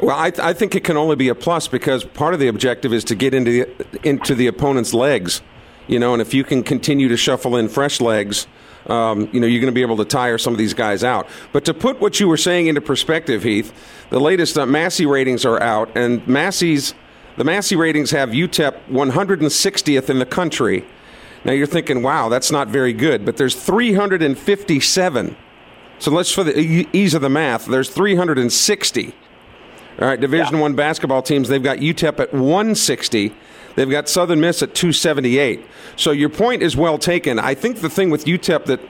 Well, 0.00 0.18
I, 0.18 0.30
th- 0.30 0.40
I 0.40 0.52
think 0.52 0.74
it 0.74 0.84
can 0.84 0.96
only 0.96 1.16
be 1.16 1.28
a 1.28 1.34
plus 1.34 1.68
because 1.68 2.04
part 2.04 2.34
of 2.34 2.40
the 2.40 2.48
objective 2.48 2.92
is 2.92 3.04
to 3.04 3.14
get 3.14 3.34
into 3.34 3.50
the, 3.50 4.08
into 4.08 4.34
the 4.34 4.46
opponent's 4.46 4.94
legs, 4.94 5.42
you 5.86 5.98
know, 5.98 6.12
and 6.12 6.22
if 6.22 6.32
you 6.34 6.44
can 6.44 6.62
continue 6.62 7.08
to 7.08 7.16
shuffle 7.16 7.56
in 7.56 7.68
fresh 7.68 8.00
legs 8.00 8.46
um, 8.88 9.28
you 9.32 9.40
know, 9.40 9.46
you're 9.46 9.60
going 9.60 9.72
to 9.72 9.74
be 9.74 9.82
able 9.82 9.98
to 9.98 10.04
tire 10.04 10.38
some 10.38 10.54
of 10.54 10.58
these 10.58 10.74
guys 10.74 11.04
out. 11.04 11.28
But 11.52 11.64
to 11.66 11.74
put 11.74 12.00
what 12.00 12.20
you 12.20 12.28
were 12.28 12.36
saying 12.36 12.68
into 12.68 12.80
perspective, 12.80 13.42
Heath, 13.42 13.72
the 14.10 14.20
latest 14.20 14.56
uh, 14.56 14.66
Massey 14.66 15.04
ratings 15.04 15.44
are 15.44 15.60
out, 15.60 15.94
and 15.94 16.26
Massey's 16.26 16.94
the 17.36 17.44
Massey 17.44 17.76
ratings 17.76 18.10
have 18.10 18.30
UTEP 18.30 18.88
160th 18.90 20.10
in 20.10 20.18
the 20.18 20.26
country. 20.26 20.84
Now 21.44 21.52
you're 21.52 21.68
thinking, 21.68 22.02
wow, 22.02 22.28
that's 22.28 22.50
not 22.50 22.66
very 22.66 22.92
good, 22.92 23.24
but 23.24 23.36
there's 23.36 23.54
357. 23.54 25.36
So 25.98 26.10
let's 26.10 26.32
for 26.32 26.44
the 26.44 26.86
ease 26.92 27.14
of 27.14 27.22
the 27.22 27.28
math, 27.28 27.66
there's 27.66 27.90
360. 27.90 29.14
All 30.00 30.06
right, 30.06 30.20
Division 30.20 30.56
yeah. 30.56 30.60
One 30.60 30.74
basketball 30.74 31.22
teams, 31.22 31.48
they've 31.48 31.62
got 31.62 31.78
UTEP 31.78 32.20
at 32.20 32.32
160 32.32 33.34
They've 33.78 33.88
got 33.88 34.08
Southern 34.08 34.40
Miss 34.40 34.60
at 34.60 34.74
278. 34.74 35.64
So 35.94 36.10
your 36.10 36.30
point 36.30 36.64
is 36.64 36.76
well 36.76 36.98
taken. 36.98 37.38
I 37.38 37.54
think 37.54 37.80
the 37.80 37.88
thing 37.88 38.10
with 38.10 38.24
UTEP 38.24 38.64
that 38.64 38.80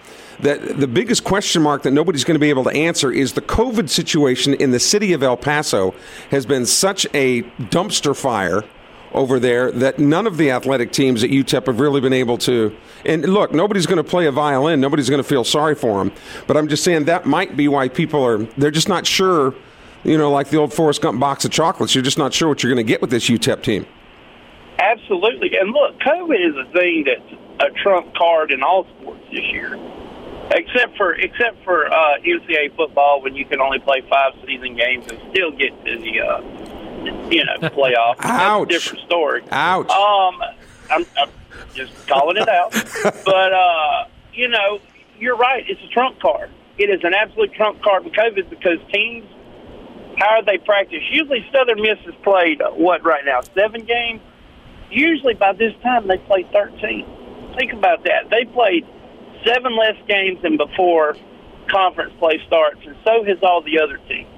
that 0.40 0.81
the 0.81 0.87
biggest 0.87 1.25
question 1.25 1.61
mark 1.61 1.83
that 1.83 1.90
nobody's 1.90 2.25
going 2.25 2.37
to 2.37 2.40
be 2.40 2.49
able 2.49 2.64
to 2.64 2.71
answer 2.71 3.12
is 3.12 3.35
the 3.35 3.42
COVID 3.42 3.90
situation 3.90 4.55
in 4.55 4.71
the 4.71 4.81
city 4.81 5.12
of 5.12 5.23
El 5.23 5.37
Paso 5.37 5.94
has 6.31 6.47
been 6.47 6.64
such 6.64 7.07
a 7.12 7.42
dumpster 7.68 8.16
fire 8.16 8.64
over 9.12 9.38
there 9.38 9.71
that 9.73 9.99
none 9.99 10.27
of 10.27 10.37
the 10.37 10.51
athletic 10.51 10.92
teams 10.92 11.25
at 11.25 11.31
UTEP 11.31 11.66
have 11.66 11.81
really 11.81 12.01
been 12.01 12.12
able 12.12 12.38
to. 12.38 12.77
And 13.05 13.23
look, 13.25 13.53
nobody's 13.53 13.87
going 13.87 13.99
to 13.99 14.05
play 14.05 14.27
a 14.27 14.33
violin. 14.33 14.81
Nobody's 14.81 15.09
going 15.09 15.23
to 15.23 15.29
feel 15.29 15.44
sorry 15.44 15.75
for 15.75 15.99
them. 15.99 16.12
But 16.47 16.57
I'm 16.57 16.68
just 16.68 16.85
saying 16.85 17.05
that 17.05 17.27
might 17.27 17.57
be 17.57 17.68
why 17.68 17.88
people 17.88 18.25
are. 18.25 18.38
They're 18.38 18.71
just 18.71 18.88
not 18.88 19.07
sure. 19.07 19.55
You 20.05 20.16
know, 20.16 20.31
like 20.31 20.51
the 20.51 20.59
old 20.59 20.73
Forrest 20.73 21.03
Gump 21.03 21.18
box 21.18 21.44
of 21.44 21.51
chocolates. 21.51 21.94
You're 21.94 22.05
just 22.05 22.18
not 22.18 22.33
sure 22.33 22.49
what 22.49 22.62
you're 22.62 22.73
going 22.73 22.85
to 22.85 22.88
get 22.88 23.01
with 23.01 23.11
this 23.11 23.29
UTEP 23.29 23.62
team. 23.62 23.87
Absolutely. 24.79 25.51
And 25.61 25.73
look, 25.73 25.99
COVID 26.01 26.49
is 26.49 26.55
a 26.57 26.73
thing 26.73 27.05
that's 27.05 27.40
a 27.61 27.83
trump 27.83 28.14
card 28.14 28.53
in 28.53 28.62
all 28.62 28.87
sports 29.01 29.25
this 29.33 29.44
year. 29.51 29.79
Except 30.51 30.97
for 30.97 31.12
except 31.12 31.62
for 31.64 31.92
uh, 31.92 32.18
NCAA 32.25 32.75
football, 32.75 33.21
when 33.21 33.35
you 33.35 33.44
can 33.44 33.61
only 33.61 33.81
play 33.81 34.03
five 34.09 34.33
season 34.47 34.77
games 34.77 35.07
and 35.11 35.21
still 35.31 35.51
get 35.51 35.73
to 35.85 35.99
the 35.99 36.21
uh, 36.21 36.78
you 37.33 37.44
know 37.44 37.57
playoff. 37.71 38.16
Ouch! 38.21 38.68
Different 38.68 39.05
story. 39.05 39.42
Ouch! 39.51 39.90
Um, 39.90 40.42
I'm, 40.90 41.07
I'm 41.16 41.31
just 41.75 41.92
calling 42.07 42.37
it 42.37 42.49
out. 42.49 42.73
but 43.25 43.53
uh, 43.53 44.07
you 44.33 44.49
know, 44.49 44.81
you're 45.18 45.37
right. 45.37 45.64
It's 45.68 45.81
a 45.83 45.88
trump 45.88 46.21
card. 46.21 46.51
It 46.79 46.90
is 46.90 47.01
an 47.03 47.14
absolute 47.14 47.53
trump 47.55 47.83
card 47.83 48.05
with 48.05 48.14
COVID 48.14 48.51
because 48.51 48.79
teams 48.92 49.27
how 50.18 50.38
are 50.38 50.44
they 50.44 50.59
practice. 50.59 51.03
Usually, 51.11 51.47
Southern 51.53 51.81
Miss 51.81 51.99
has 52.05 52.14
played 52.25 52.61
uh, 52.61 52.71
what 52.71 53.05
right 53.05 53.25
now 53.25 53.40
seven 53.55 53.85
games 53.85 54.21
usually 54.90 55.35
by 55.35 55.53
this 55.53 55.73
time 55.83 56.09
they 56.09 56.18
play 56.18 56.47
13. 56.53 57.55
Think 57.57 57.73
about 57.73 58.05
that. 58.05 58.31
They 58.31 58.44
played 58.44 58.87
seven 59.44 59.77
less 59.77 59.97
games 60.09 60.40
than 60.42 60.57
before 60.57 61.16
conference 61.71 62.12
play 62.18 62.40
starts, 62.47 62.81
and 62.87 62.97
so 63.05 63.25
has 63.25 63.38
all 63.42 63.62
the 63.62 63.81
other 63.81 63.99
teams. 64.09 64.29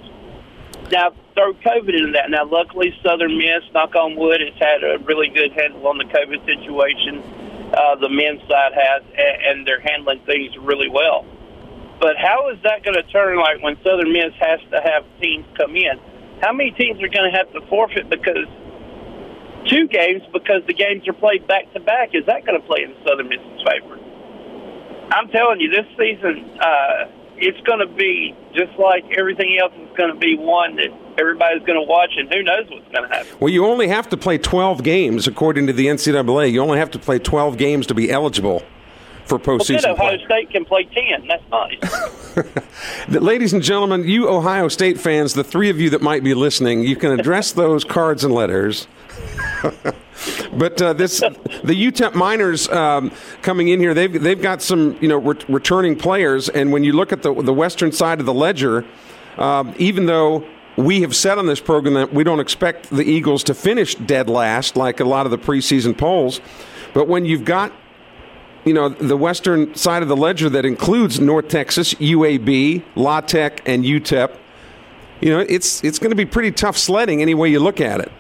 Now, 0.91 1.13
throw 1.41 1.57
COVID 1.65 1.97
into 1.97 2.13
that. 2.13 2.29
Now, 2.29 2.45
luckily, 2.45 2.93
Southern 3.03 3.39
Miss, 3.39 3.65
knock 3.73 3.97
on 3.97 4.17
wood, 4.17 4.41
has 4.45 4.53
had 4.61 4.85
a 4.85 4.99
really 5.05 5.29
good 5.29 5.53
handle 5.53 5.87
on 5.89 5.97
the 5.97 6.05
COVID 6.05 6.45
situation. 6.45 7.25
Uh, 7.73 7.97
the 7.97 8.11
men's 8.11 8.43
side 8.45 8.77
has, 8.77 9.03
and 9.17 9.67
they're 9.67 9.81
handling 9.81 10.21
things 10.27 10.53
really 10.61 10.89
well. 10.89 11.25
But 12.01 12.17
how 12.17 12.51
is 12.51 12.59
that 12.65 12.85
going 12.85 12.97
to 12.97 13.05
turn 13.13 13.39
like 13.39 13.63
when 13.63 13.77
Southern 13.85 14.13
Miss 14.13 14.35
has 14.41 14.61
to 14.71 14.81
have 14.85 15.05
teams 15.21 15.47
come 15.57 15.77
in? 15.77 15.97
How 16.43 16.53
many 16.53 16.73
teams 16.73 17.03
are 17.03 17.09
going 17.09 17.31
to 17.31 17.37
have 17.37 17.53
to 17.53 17.61
forfeit 17.69 18.09
because 18.09 18.49
two 19.69 19.87
games 19.89 20.23
because 20.33 20.63
the 20.67 20.73
games 20.73 21.07
are 21.07 21.13
played 21.13 21.47
back 21.47 21.73
to 21.75 21.81
back. 21.81 22.15
Is 22.15 22.25
that 22.27 22.47
going 22.47 22.61
to 22.61 22.67
play 22.67 22.83
in 22.83 22.97
Southern 23.05 23.29
Miss's 23.29 23.63
favor? 23.69 24.01
I'm 25.13 25.29
telling 25.29 25.61
you, 25.61 25.71
this 25.71 25.87
season 25.99 26.59
uh, 26.59 27.05
it's 27.41 27.61
going 27.63 27.81
to 27.81 27.87
be 27.87 28.35
just 28.55 28.79
like 28.79 29.05
everything 29.17 29.59
else 29.61 29.73
is 29.75 29.97
going 29.97 30.13
to 30.13 30.19
be 30.19 30.37
one 30.37 30.77
that 30.77 30.89
everybody's 31.19 31.63
going 31.65 31.79
to 31.79 31.87
watch, 31.87 32.11
and 32.17 32.33
who 32.33 32.43
knows 32.43 32.67
what's 32.71 32.89
going 32.93 33.09
to 33.09 33.15
happen. 33.15 33.37
Well, 33.41 33.51
you 33.51 33.67
only 33.67 33.89
have 33.89 34.09
to 34.11 34.17
play 34.17 34.39
12 34.39 34.83
games 34.83 35.27
according 35.27 35.67
to 35.67 35.73
the 35.73 35.87
NCAA. 35.87 36.53
You 36.53 36.61
only 36.61 36.79
have 36.79 36.91
to 36.93 36.99
play 36.99 37.19
12 37.19 37.57
games 37.57 37.87
to 37.89 37.95
be 37.95 38.11
eligible 38.11 38.63
for 39.31 39.39
postseason. 39.39 39.85
Well, 39.85 39.93
Ohio 39.93 40.19
State 40.25 40.51
can 40.51 40.65
play 40.65 40.85
10. 40.85 41.29
That's 41.29 41.51
nice. 41.51 43.09
Ladies 43.09 43.53
and 43.53 43.63
gentlemen, 43.63 44.05
you 44.05 44.29
Ohio 44.29 44.67
State 44.69 44.99
fans, 44.99 45.35
the 45.35 45.45
three 45.45 45.71
of 45.71 45.81
you 45.81 45.91
that 45.91 46.03
might 46.03 46.25
be 46.25 46.35
listening, 46.35 46.83
you 46.83 46.97
can 46.97 47.19
address 47.19 47.53
those 47.63 47.85
cards 47.85 48.25
and 48.25 48.35
letters 48.35 48.89
but 50.55 50.81
uh, 50.81 50.93
this 50.95 51.21
the 51.21 51.75
UTEP 51.75 52.15
Miners 52.15 52.69
um, 52.71 53.13
coming 53.43 53.69
in 53.69 53.79
here. 53.79 53.93
They've 53.93 54.13
they've 54.21 54.41
got 54.41 54.63
some 54.63 54.97
you 55.01 55.09
know 55.09 55.19
re- 55.19 55.45
returning 55.49 55.97
players, 55.97 56.49
and 56.49 56.73
when 56.73 56.85
you 56.85 56.93
look 56.93 57.13
at 57.13 57.23
the 57.23 57.35
the 57.35 57.53
western 57.53 57.93
side 57.93 58.21
of 58.21 58.27
the 58.27 58.33
ledger, 58.33 58.87
um, 59.37 59.75
even 59.79 60.07
though 60.07 60.47
we 60.77 61.03
have 61.03 61.15
said 61.15 61.37
on 61.37 61.47
this 61.47 61.61
program 61.61 61.95
that 61.95 62.15
we 62.15 62.25
don't 62.25 62.41
expect 62.41 62.89
the 62.89 63.03
Eagles 63.03 63.45
to 63.45 63.55
finish 63.55 63.95
dead 63.95 64.31
last 64.31 64.77
like 64.77 65.01
a 65.01 65.05
lot 65.05 65.27
of 65.27 65.31
the 65.31 65.39
preseason 65.39 65.97
polls, 65.97 66.41
but 66.95 67.07
when 67.07 67.27
you've 67.27 67.45
got 67.45 67.73
you 68.65 68.73
know 68.75 68.89
the 68.89 69.17
western 69.17 69.75
side 69.75 70.03
of 70.03 70.09
the 70.09 70.17
ledger 70.17 70.49
that 70.51 70.65
includes 70.65 71.19
North 71.21 71.49
Texas, 71.49 71.95
UAB, 71.95 72.85
La 72.95 73.21
Tech, 73.21 73.63
and 73.67 73.85
UTEP. 73.85 74.37
You 75.21 75.31
know, 75.31 75.41
it's 75.41 75.83
it's 75.85 75.99
going 75.99 76.11
to 76.11 76.17
be 76.17 76.27
pretty 76.27 76.53
tough 76.53 76.77
sledding 76.77 77.23
any 77.23 77.35
way 77.35 77.51
you 77.51 77.61
look 77.61 77.81
at 77.81 78.01
it. 78.01 78.13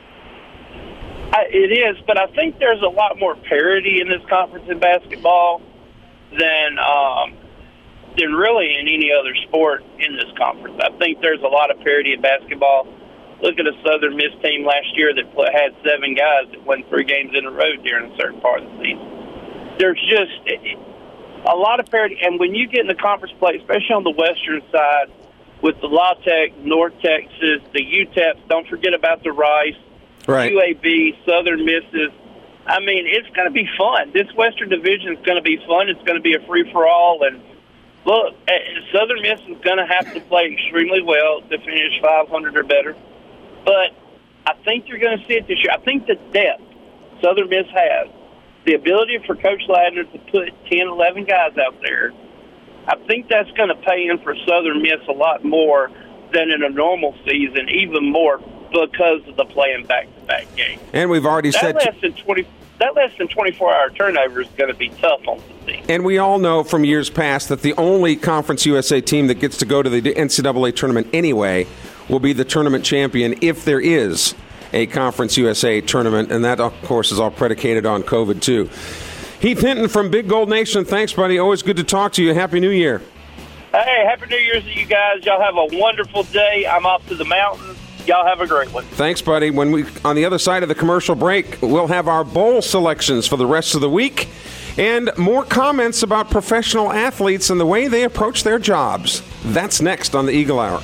I, 1.33 1.46
it 1.48 1.70
is, 1.70 2.03
but 2.07 2.18
I 2.18 2.26
think 2.35 2.59
there's 2.59 2.83
a 2.83 2.88
lot 2.88 3.18
more 3.18 3.37
parity 3.37 4.00
in 4.00 4.09
this 4.09 4.22
conference 4.29 4.68
in 4.68 4.79
basketball 4.81 5.62
than 6.37 6.79
um, 6.79 7.37
than 8.18 8.33
really 8.33 8.74
in 8.74 8.88
any 8.88 9.11
other 9.12 9.35
sport 9.46 9.85
in 9.98 10.16
this 10.16 10.31
conference. 10.37 10.81
I 10.83 10.90
think 10.98 11.20
there's 11.20 11.42
a 11.42 11.48
lot 11.48 11.70
of 11.70 11.79
parity 11.81 12.12
in 12.12 12.20
basketball. 12.20 12.88
Look 13.42 13.59
at 13.59 13.66
a 13.66 13.72
Southern 13.87 14.16
Miss 14.16 14.33
team 14.42 14.66
last 14.66 14.88
year 14.96 15.14
that 15.14 15.24
had 15.55 15.72
seven 15.87 16.14
guys 16.14 16.50
that 16.50 16.62
won 16.64 16.85
three 16.90 17.05
games 17.05 17.33
in 17.35 17.46
a 17.46 17.50
row 17.50 17.76
during 17.83 18.12
a 18.12 18.16
certain 18.16 18.40
part 18.40 18.62
of 18.62 18.70
the 18.72 18.85
season. 18.85 19.19
There's 19.80 19.98
just 20.10 20.30
a 21.46 21.56
lot 21.56 21.80
of 21.80 21.86
parity, 21.86 22.18
and 22.20 22.38
when 22.38 22.54
you 22.54 22.68
get 22.68 22.80
in 22.80 22.86
the 22.86 22.94
conference 22.94 23.32
play, 23.38 23.56
especially 23.56 23.94
on 23.96 24.04
the 24.04 24.10
western 24.10 24.60
side, 24.70 25.08
with 25.62 25.80
the 25.80 25.86
La 25.86 26.12
Tech, 26.20 26.54
North 26.58 26.92
Texas, 27.00 27.64
the 27.72 27.80
UTEPs, 27.80 28.46
don't 28.46 28.68
forget 28.68 28.92
about 28.92 29.22
the 29.22 29.32
Rice 29.32 29.80
right. 30.26 30.52
UAB, 30.52 31.24
Southern 31.24 31.64
Misses. 31.64 32.12
I 32.66 32.80
mean, 32.80 33.06
it's 33.06 33.28
going 33.30 33.48
to 33.48 33.54
be 33.54 33.66
fun. 33.78 34.12
This 34.12 34.28
Western 34.36 34.68
Division 34.68 35.16
is 35.16 35.24
going 35.24 35.36
to 35.36 35.42
be 35.42 35.56
fun. 35.66 35.88
It's 35.88 36.02
going 36.04 36.16
to 36.16 36.22
be 36.22 36.34
a 36.34 36.46
free 36.46 36.70
for 36.72 36.86
all. 36.86 37.24
And 37.24 37.40
look, 38.04 38.34
eh, 38.48 38.52
Southern 38.92 39.22
Miss 39.22 39.40
is 39.48 39.64
going 39.64 39.78
to 39.78 39.86
have 39.88 40.12
to 40.12 40.20
play 40.28 40.52
extremely 40.52 41.02
well 41.02 41.40
to 41.40 41.56
finish 41.56 42.00
500 42.02 42.56
or 42.56 42.64
better. 42.64 42.96
But 43.64 43.96
I 44.44 44.54
think 44.62 44.88
you're 44.88 45.00
going 45.00 45.18
to 45.18 45.26
see 45.26 45.40
it 45.40 45.48
this 45.48 45.56
year. 45.64 45.72
I 45.72 45.78
think 45.78 46.06
the 46.06 46.16
depth 46.32 46.68
Southern 47.22 47.48
Miss 47.48 47.66
has, 47.72 48.08
the 48.64 48.74
ability 48.74 49.18
for 49.26 49.34
Coach 49.34 49.62
Ladner 49.68 50.10
to 50.12 50.18
put 50.30 50.52
10, 50.70 50.88
11 50.88 51.24
guys 51.24 51.56
out 51.58 51.80
there, 51.82 52.12
I 52.86 52.96
think 53.06 53.28
that's 53.28 53.50
going 53.52 53.68
to 53.68 53.76
pay 53.76 54.06
in 54.06 54.18
for 54.18 54.34
Southern 54.46 54.82
Miss 54.82 55.00
a 55.08 55.12
lot 55.12 55.44
more 55.44 55.90
than 56.32 56.50
in 56.50 56.62
a 56.62 56.68
normal 56.68 57.16
season, 57.24 57.68
even 57.68 58.10
more 58.10 58.38
because 58.70 59.26
of 59.26 59.36
the 59.36 59.44
playing 59.44 59.86
back 59.86 60.06
to 60.14 60.26
back 60.26 60.56
game. 60.56 60.78
And 60.92 61.10
we've 61.10 61.26
already 61.26 61.50
that 61.50 61.60
said 61.60 61.74
less 61.74 62.00
than 62.00 62.12
twenty 62.14 62.46
that 62.78 62.94
less 62.94 63.12
than 63.18 63.28
24 63.28 63.74
hour 63.74 63.90
turnover 63.90 64.40
is 64.40 64.48
going 64.56 64.70
to 64.70 64.76
be 64.76 64.88
tough 64.88 65.20
on 65.28 65.42
the 65.66 65.72
team. 65.72 65.84
And 65.88 66.04
we 66.04 66.16
all 66.16 66.38
know 66.38 66.64
from 66.64 66.84
years 66.84 67.10
past 67.10 67.50
that 67.50 67.60
the 67.60 67.74
only 67.74 68.16
Conference 68.16 68.64
USA 68.64 69.02
team 69.02 69.26
that 69.26 69.38
gets 69.38 69.58
to 69.58 69.66
go 69.66 69.82
to 69.82 69.90
the 69.90 70.00
NCAA 70.00 70.74
tournament 70.74 71.08
anyway 71.12 71.66
will 72.08 72.20
be 72.20 72.32
the 72.32 72.44
tournament 72.44 72.84
champion 72.84 73.34
if 73.42 73.64
there 73.66 73.80
is 73.80 74.34
a 74.72 74.87
Conference 74.87 75.37
USA 75.37 75.80
tournament. 75.80 76.30
And 76.30 76.44
that, 76.44 76.61
of 76.61 76.74
course, 76.83 77.12
is 77.12 77.20
all 77.20 77.30
predicated 77.30 77.87
on 77.87 78.02
COVID, 78.02 78.40
too. 78.40 78.70
Heath 79.40 79.61
Hinton 79.61 79.88
from 79.88 80.11
Big 80.11 80.28
Gold 80.28 80.50
Nation, 80.50 80.85
thanks, 80.85 81.12
buddy. 81.12 81.38
Always 81.38 81.62
good 81.62 81.76
to 81.76 81.84
talk 81.84 82.12
to 82.14 82.22
you. 82.22 82.34
Happy 82.34 82.61
New 82.61 82.70
Year. 82.70 83.01
Hey, 83.72 84.05
Happy 84.05 84.26
New 84.28 84.36
Year's 84.36 84.64
to 84.64 84.72
you 84.72 84.86
guys. 84.86 85.24
Y'all 85.24 85.40
have 85.40 85.57
a 85.57 85.78
wonderful 85.78 86.24
day. 86.24 86.66
I'm 86.66 86.84
off 86.84 87.07
to 87.09 87.14
the 87.14 87.24
mountains 87.24 87.78
Y'all 88.07 88.26
have 88.26 88.40
a 88.40 88.47
great 88.47 88.72
one. 88.72 88.84
Thanks, 88.84 89.20
buddy. 89.20 89.51
When 89.51 89.70
we 89.72 89.84
on 90.05 90.16
the 90.16 90.24
other 90.24 90.38
side 90.38 90.62
of 90.62 90.68
the 90.68 90.74
commercial 90.74 91.14
break, 91.14 91.61
we'll 91.61 91.86
have 91.86 92.09
our 92.09 92.24
bowl 92.24 92.62
selections 92.62 93.26
for 93.26 93.36
the 93.36 93.47
rest 93.47 93.74
of 93.74 93.80
the 93.80 93.90
week 93.90 94.28
and 94.78 95.11
more 95.18 95.44
comments 95.44 96.03
about 96.03 96.30
professional 96.30 96.92
athletes 96.92 97.51
and 97.51 97.61
the 97.61 97.66
way 97.66 97.88
they 97.88 98.05
approach 98.05 98.42
their 98.42 98.59
jobs. 98.59 99.22
That's 99.44 99.80
next 99.80 100.14
on 100.14 100.26
the 100.26 100.32
Eagle 100.32 100.61
Hour. 100.61 100.82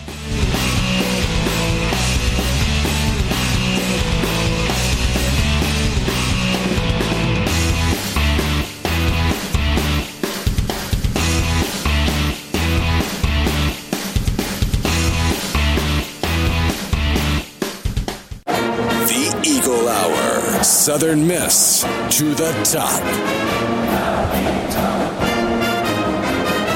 Southern 20.96 21.26
Miss 21.26 21.82
to 22.08 22.34
the 22.34 22.50
top. 22.64 23.02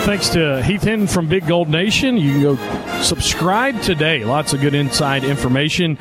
Thanks 0.05 0.29
to 0.29 0.63
Heath 0.63 0.83
Hinton 0.83 1.07
from 1.07 1.27
Big 1.27 1.47
Gold 1.47 1.71
Nation. 1.71 2.19
You 2.19 2.33
can 2.33 2.43
go 2.43 3.01
subscribe 3.01 3.81
today. 3.81 4.23
Lots 4.23 4.53
of 4.53 4.61
good 4.61 4.75
inside 4.75 5.25
information. 5.25 5.97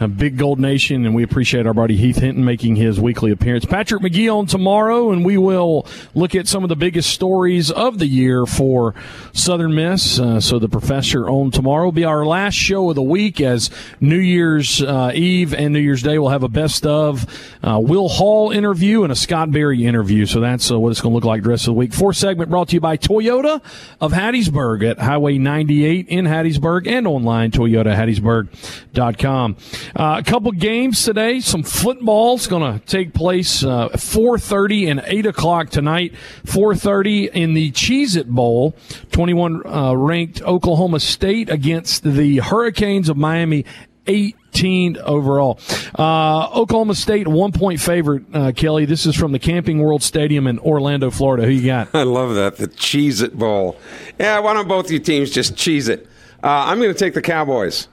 Uh, 0.00 0.06
Big 0.06 0.36
Gold 0.36 0.60
Nation, 0.60 1.04
and 1.04 1.14
we 1.14 1.22
appreciate 1.22 1.66
our 1.66 1.74
buddy 1.74 1.96
Heath 1.96 2.18
Hinton 2.18 2.44
making 2.44 2.76
his 2.76 3.00
weekly 3.00 3.32
appearance. 3.32 3.64
Patrick 3.64 4.02
McGee 4.02 4.32
on 4.32 4.46
tomorrow, 4.46 5.10
and 5.10 5.24
we 5.24 5.36
will 5.36 5.86
look 6.14 6.34
at 6.34 6.46
some 6.46 6.62
of 6.62 6.68
the 6.68 6.76
biggest 6.76 7.10
stories 7.10 7.70
of 7.70 7.98
the 7.98 8.06
year 8.06 8.46
for 8.46 8.94
Southern 9.32 9.74
Miss. 9.74 10.20
Uh, 10.20 10.40
so 10.40 10.58
the 10.58 10.68
professor 10.68 11.28
on 11.28 11.50
tomorrow 11.50 11.86
will 11.86 11.92
be 11.92 12.04
our 12.04 12.24
last 12.24 12.54
show 12.54 12.90
of 12.90 12.94
the 12.94 13.02
week 13.02 13.40
as 13.40 13.70
New 14.00 14.18
Year's 14.18 14.82
uh, 14.82 15.10
Eve 15.14 15.52
and 15.52 15.72
New 15.72 15.80
Year's 15.80 16.02
Day 16.02 16.18
will 16.18 16.28
have 16.28 16.44
a 16.44 16.48
best 16.48 16.86
of 16.86 17.26
uh, 17.62 17.80
Will 17.82 18.08
Hall 18.08 18.50
interview 18.50 19.02
and 19.02 19.12
a 19.12 19.16
Scott 19.16 19.50
Berry 19.50 19.84
interview. 19.84 20.26
So 20.26 20.40
that's 20.40 20.70
uh, 20.70 20.78
what 20.78 20.90
it's 20.90 21.00
going 21.00 21.12
to 21.12 21.16
look 21.16 21.24
like 21.24 21.42
the 21.42 21.48
rest 21.48 21.62
of 21.62 21.74
the 21.74 21.78
week. 21.78 21.92
Fourth 21.92 22.16
segment 22.16 22.50
brought 22.50 22.68
to 22.68 22.74
you 22.74 22.80
by 22.80 22.96
Toyota 22.96 23.60
of 24.00 24.12
Hattiesburg 24.12 24.88
at 24.88 24.98
Highway 24.98 25.38
98 25.38 26.08
in 26.08 26.26
Hattiesburg 26.26 26.86
and 26.86 27.06
online, 27.06 27.50
toyotahattiesburg.com. 27.50 29.56
Uh, 29.96 30.16
a 30.18 30.22
couple 30.22 30.50
games 30.52 31.02
today. 31.04 31.40
Some 31.40 31.62
football's 31.62 32.46
going 32.46 32.78
to 32.78 32.84
take 32.86 33.14
place 33.14 33.62
uh, 33.64 33.88
4:30 33.90 34.90
and 34.90 35.02
8 35.04 35.26
o'clock 35.26 35.70
tonight. 35.70 36.14
4:30 36.44 37.30
in 37.30 37.54
the 37.54 37.70
Cheez-It 37.72 38.28
Bowl. 38.28 38.74
21 39.12 39.66
uh, 39.66 39.94
ranked 39.94 40.42
Oklahoma 40.42 41.00
State 41.00 41.50
against 41.50 42.02
the 42.02 42.38
Hurricanes 42.38 43.08
of 43.08 43.16
Miami. 43.16 43.64
18 44.08 44.96
overall. 44.98 45.60
Uh, 45.98 46.48
Oklahoma 46.58 46.94
State, 46.94 47.28
one 47.28 47.52
point 47.52 47.78
favorite, 47.78 48.24
uh, 48.32 48.52
Kelly. 48.52 48.86
This 48.86 49.06
is 49.06 49.14
from 49.14 49.32
the 49.32 49.38
Camping 49.38 49.80
World 49.80 50.02
Stadium 50.02 50.46
in 50.46 50.58
Orlando, 50.60 51.10
Florida. 51.10 51.44
Who 51.44 51.52
you 51.52 51.66
got? 51.66 51.88
I 51.94 52.04
love 52.04 52.34
that. 52.34 52.56
The 52.56 52.68
Cheez 52.68 53.22
It 53.22 53.38
Bowl. 53.38 53.78
Yeah, 54.18 54.38
why 54.40 54.54
don't 54.54 54.66
both 54.66 54.90
you 54.90 54.98
teams 54.98 55.30
just 55.30 55.56
cheese 55.56 55.88
it? 55.88 56.06
Uh, 56.42 56.64
I'm 56.66 56.80
going 56.80 56.92
to 56.92 56.98
take 56.98 57.14
the 57.14 57.22
Cowboys. 57.22 57.88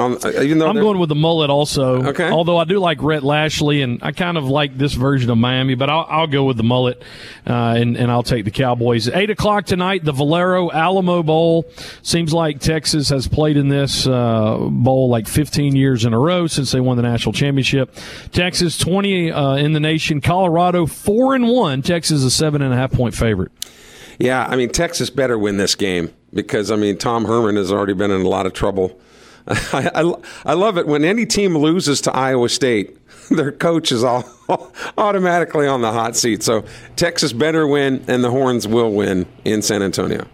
Um, 0.00 0.18
even 0.40 0.58
though 0.58 0.68
I'm 0.68 0.76
going 0.76 0.98
with 0.98 1.08
the 1.08 1.14
mullet 1.14 1.50
also. 1.50 2.02
Okay. 2.08 2.30
Although 2.30 2.56
I 2.56 2.64
do 2.64 2.78
like 2.78 3.02
Rhett 3.02 3.22
Lashlee, 3.22 3.82
and 3.82 4.02
I 4.02 4.12
kind 4.12 4.38
of 4.38 4.44
like 4.44 4.76
this 4.76 4.94
version 4.94 5.30
of 5.30 5.38
Miami, 5.38 5.74
but 5.74 5.90
I'll, 5.90 6.06
I'll 6.08 6.26
go 6.26 6.44
with 6.44 6.56
the 6.56 6.62
mullet, 6.62 7.02
uh, 7.46 7.74
and, 7.76 7.96
and 7.96 8.10
I'll 8.10 8.22
take 8.22 8.44
the 8.44 8.50
Cowboys. 8.50 9.08
Eight 9.08 9.30
o'clock 9.30 9.66
tonight, 9.66 10.04
the 10.04 10.12
Valero 10.12 10.70
Alamo 10.70 11.22
Bowl. 11.22 11.66
Seems 12.02 12.32
like 12.32 12.60
Texas 12.60 13.08
has 13.10 13.28
played 13.28 13.56
in 13.56 13.68
this 13.68 14.06
uh, 14.06 14.56
bowl 14.70 15.08
like 15.08 15.28
15 15.28 15.76
years 15.76 16.04
in 16.04 16.14
a 16.14 16.18
row 16.18 16.46
since 16.46 16.72
they 16.72 16.80
won 16.80 16.96
the 16.96 17.02
national 17.02 17.32
championship. 17.32 17.94
Texas 18.32 18.78
20 18.78 19.32
uh, 19.32 19.56
in 19.56 19.72
the 19.72 19.80
nation. 19.80 20.20
Colorado 20.20 20.86
four 20.86 21.34
and 21.34 21.48
one. 21.48 21.82
Texas 21.82 22.22
a 22.24 22.30
seven 22.30 22.62
and 22.62 22.72
a 22.72 22.76
half 22.76 22.92
point 22.92 23.14
favorite. 23.14 23.52
Yeah, 24.18 24.46
I 24.46 24.56
mean 24.56 24.68
Texas 24.68 25.08
better 25.08 25.38
win 25.38 25.56
this 25.56 25.74
game 25.74 26.12
because 26.32 26.70
I 26.70 26.76
mean 26.76 26.98
Tom 26.98 27.24
Herman 27.24 27.56
has 27.56 27.72
already 27.72 27.94
been 27.94 28.10
in 28.10 28.20
a 28.20 28.28
lot 28.28 28.46
of 28.46 28.52
trouble. 28.52 29.00
I, 29.72 29.90
I, 29.94 30.14
I 30.44 30.54
love 30.54 30.78
it 30.78 30.86
when 30.86 31.04
any 31.04 31.26
team 31.26 31.56
loses 31.56 32.00
to 32.02 32.14
Iowa 32.14 32.48
State, 32.48 32.96
their 33.30 33.50
coach 33.50 33.90
is 33.90 34.04
all 34.04 34.24
automatically 34.98 35.66
on 35.66 35.80
the 35.80 35.92
hot 35.92 36.16
seat. 36.16 36.42
So 36.42 36.64
Texas 36.94 37.32
better 37.32 37.66
win, 37.66 38.04
and 38.06 38.22
the 38.22 38.30
Horns 38.30 38.68
will 38.68 38.92
win 38.92 39.26
in 39.44 39.62
San 39.62 39.82
Antonio. 39.82 40.26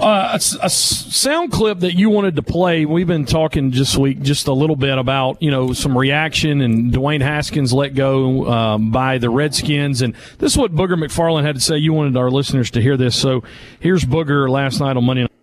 Uh, 0.00 0.32
a, 0.32 0.64
a 0.64 0.70
sound 0.70 1.52
clip 1.52 1.80
that 1.80 1.94
you 1.94 2.10
wanted 2.10 2.36
to 2.36 2.42
play. 2.42 2.86
We've 2.86 3.06
been 3.06 3.26
talking 3.26 3.70
this 3.70 3.96
week 3.96 4.20
just 4.20 4.48
a 4.48 4.52
little 4.52 4.74
bit 4.74 4.98
about 4.98 5.40
you 5.40 5.50
know 5.50 5.74
some 5.74 5.96
reaction 5.96 6.60
and 6.60 6.92
Dwayne 6.92 7.20
Haskins 7.20 7.72
let 7.72 7.94
go 7.94 8.50
um, 8.50 8.90
by 8.90 9.18
the 9.18 9.30
Redskins, 9.30 10.02
and 10.02 10.14
this 10.38 10.52
is 10.52 10.58
what 10.58 10.74
Booger 10.74 10.98
McFarland 10.98 11.44
had 11.44 11.54
to 11.54 11.60
say. 11.60 11.76
You 11.76 11.92
wanted 11.92 12.16
our 12.16 12.30
listeners 12.30 12.70
to 12.72 12.80
hear 12.80 12.96
this, 12.96 13.14
so 13.14 13.44
here's 13.78 14.04
Booger 14.04 14.48
last 14.48 14.80
night 14.80 14.96
on 14.96 15.04
Monday. 15.04 15.22
Night. 15.22 15.35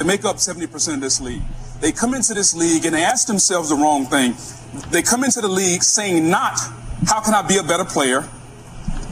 They 0.00 0.06
make 0.06 0.24
up 0.24 0.36
70% 0.36 0.94
of 0.94 1.00
this 1.02 1.20
league. 1.20 1.42
They 1.80 1.92
come 1.92 2.14
into 2.14 2.32
this 2.32 2.54
league 2.54 2.86
and 2.86 2.94
they 2.94 3.04
ask 3.04 3.26
themselves 3.26 3.68
the 3.68 3.74
wrong 3.74 4.06
thing. 4.06 4.32
They 4.90 5.02
come 5.02 5.24
into 5.24 5.42
the 5.42 5.48
league 5.48 5.82
saying 5.82 6.30
not, 6.30 6.58
how 7.06 7.20
can 7.20 7.34
I 7.34 7.42
be 7.42 7.58
a 7.58 7.62
better 7.62 7.84
player? 7.84 8.26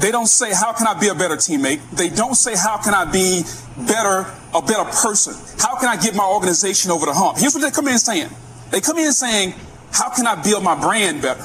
They 0.01 0.11
don't 0.11 0.29
say, 0.29 0.51
how 0.55 0.73
can 0.73 0.87
I 0.87 0.99
be 0.99 1.09
a 1.09 1.15
better 1.15 1.37
teammate? 1.37 1.83
They 1.91 2.09
don't 2.09 2.37
say, 2.37 2.55
how 2.57 2.79
can 2.79 2.95
I 2.95 3.05
be 3.05 3.43
better, 3.87 4.33
a 4.55 4.63
better 4.63 4.85
person? 4.85 5.35
How 5.59 5.77
can 5.79 5.91
I 5.91 6.01
get 6.01 6.15
my 6.15 6.25
organization 6.25 6.91
over 6.91 7.05
the 7.05 7.13
hump? 7.13 7.37
Here's 7.37 7.53
what 7.53 7.61
they 7.61 7.71
come 7.71 7.89
in 7.89 7.99
saying. 7.99 8.31
They 8.71 8.81
come 8.81 8.97
in 8.97 9.13
saying, 9.13 9.53
how 9.93 10.09
can 10.09 10.27
I 10.27 10.41
build 10.43 10.65
my 10.65 10.81
brand 10.81 11.21
better? 11.21 11.45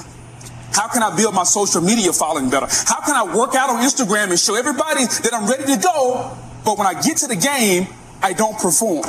How 0.71 0.87
can 0.87 1.03
I 1.03 1.13
build 1.17 1.33
my 1.33 1.43
social 1.43 1.81
media 1.81 2.13
following 2.13 2.49
better? 2.49 2.67
How 2.69 3.01
can 3.01 3.15
I 3.17 3.35
work 3.35 3.55
out 3.55 3.69
on 3.69 3.83
Instagram 3.83 4.29
and 4.29 4.39
show 4.39 4.55
everybody 4.55 5.03
that 5.03 5.31
I'm 5.33 5.47
ready 5.49 5.65
to 5.65 5.81
go, 5.81 6.31
but 6.63 6.77
when 6.77 6.87
I 6.87 6.93
get 7.01 7.17
to 7.17 7.27
the 7.27 7.35
game, 7.35 7.87
I 8.21 8.31
don't 8.31 8.57
perform? 8.57 9.03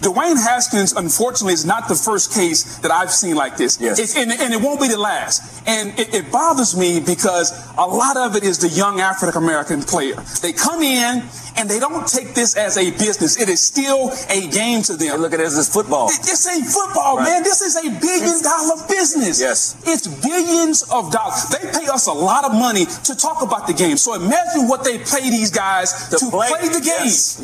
Dwayne 0.00 0.36
Haskins, 0.36 0.92
unfortunately, 0.92 1.54
is 1.54 1.64
not 1.64 1.88
the 1.88 1.94
first 1.94 2.32
case 2.34 2.78
that 2.78 2.90
I've 2.90 3.10
seen 3.10 3.36
like 3.36 3.56
this. 3.56 3.80
Yes. 3.80 3.98
It's- 3.98 4.16
and, 4.16 4.30
and 4.32 4.52
it 4.52 4.60
won't 4.60 4.80
be 4.80 4.88
the 4.88 4.98
last. 4.98 5.62
And 5.66 5.98
it, 5.98 6.12
it 6.14 6.30
bothers 6.32 6.76
me 6.76 7.00
because 7.00 7.52
a 7.78 7.86
lot 7.86 8.16
of 8.16 8.36
it 8.36 8.42
is 8.44 8.58
the 8.58 8.68
young 8.68 9.00
African 9.00 9.42
American 9.42 9.82
player. 9.82 10.16
They 10.42 10.52
come 10.52 10.82
in 10.82 11.22
and 11.56 11.70
they 11.70 11.78
don't 11.78 12.06
take 12.06 12.34
this 12.34 12.54
as 12.56 12.76
a 12.76 12.90
business. 12.90 13.40
It 13.40 13.48
is 13.48 13.60
still 13.60 14.12
a 14.28 14.46
game 14.48 14.82
to 14.82 14.96
them. 14.96 15.20
Look 15.20 15.32
at 15.32 15.40
it 15.40 15.46
as 15.46 15.56
this 15.56 15.72
football. 15.72 16.08
This 16.08 16.46
ain't 16.52 16.66
football, 16.66 17.16
Right. 17.16 17.24
man. 17.24 17.42
This 17.44 17.62
is 17.62 17.76
a 17.76 17.88
billion 17.98 18.42
dollar 18.42 18.86
business. 18.88 19.40
Yes. 19.40 19.76
It's 19.86 20.06
billions 20.06 20.82
of 20.92 21.10
dollars. 21.10 21.44
They 21.48 21.64
pay 21.72 21.86
us 21.86 22.06
a 22.08 22.12
lot 22.12 22.44
of 22.44 22.52
money 22.52 22.84
to 23.04 23.14
talk 23.16 23.40
about 23.42 23.66
the 23.66 23.72
game. 23.72 23.96
So 23.96 24.14
imagine 24.14 24.68
what 24.68 24.84
they 24.84 24.98
pay 24.98 25.30
these 25.30 25.50
guys 25.50 26.08
to, 26.10 26.18
play, 26.30 26.50
the 26.60 26.80
game. 26.84 27.06
Yes. 27.08 27.40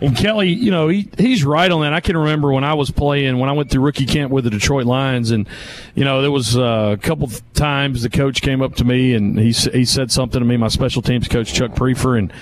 And 0.00 0.16
Kelly, 0.16 0.48
you 0.48 0.70
know, 0.70 0.88
he, 0.88 1.08
he's 1.18 1.44
right 1.44 1.70
on 1.70 1.82
that. 1.82 1.92
I 1.92 2.00
can 2.00 2.16
remember 2.16 2.52
when 2.52 2.64
I 2.64 2.74
was 2.74 2.90
playing, 2.90 3.38
when 3.38 3.50
I 3.50 3.52
went 3.52 3.70
through 3.70 3.82
rookie 3.82 4.06
camp 4.06 4.32
with 4.32 4.44
the 4.44 4.50
Detroit 4.50 4.86
Lions, 4.86 5.30
and, 5.30 5.46
you 5.94 6.04
know, 6.04 6.22
there 6.22 6.30
was 6.30 6.56
uh, 6.56 6.96
a 6.98 7.00
couple 7.00 7.28
times 7.52 8.02
the 8.02 8.08
coach 8.10 8.40
came 8.40 8.62
up 8.62 8.76
to 8.76 8.84
me 8.84 9.14
and 9.14 9.38
he, 9.38 9.52
he 9.52 9.84
said 9.84 10.10
something 10.10 10.40
to 10.40 10.46
me, 10.46 10.56
my 10.56 10.68
special 10.68 11.02
teams 11.02 11.28
coach, 11.28 11.52
Chuck 11.52 11.72
Priefer, 11.72 12.18
and, 12.18 12.32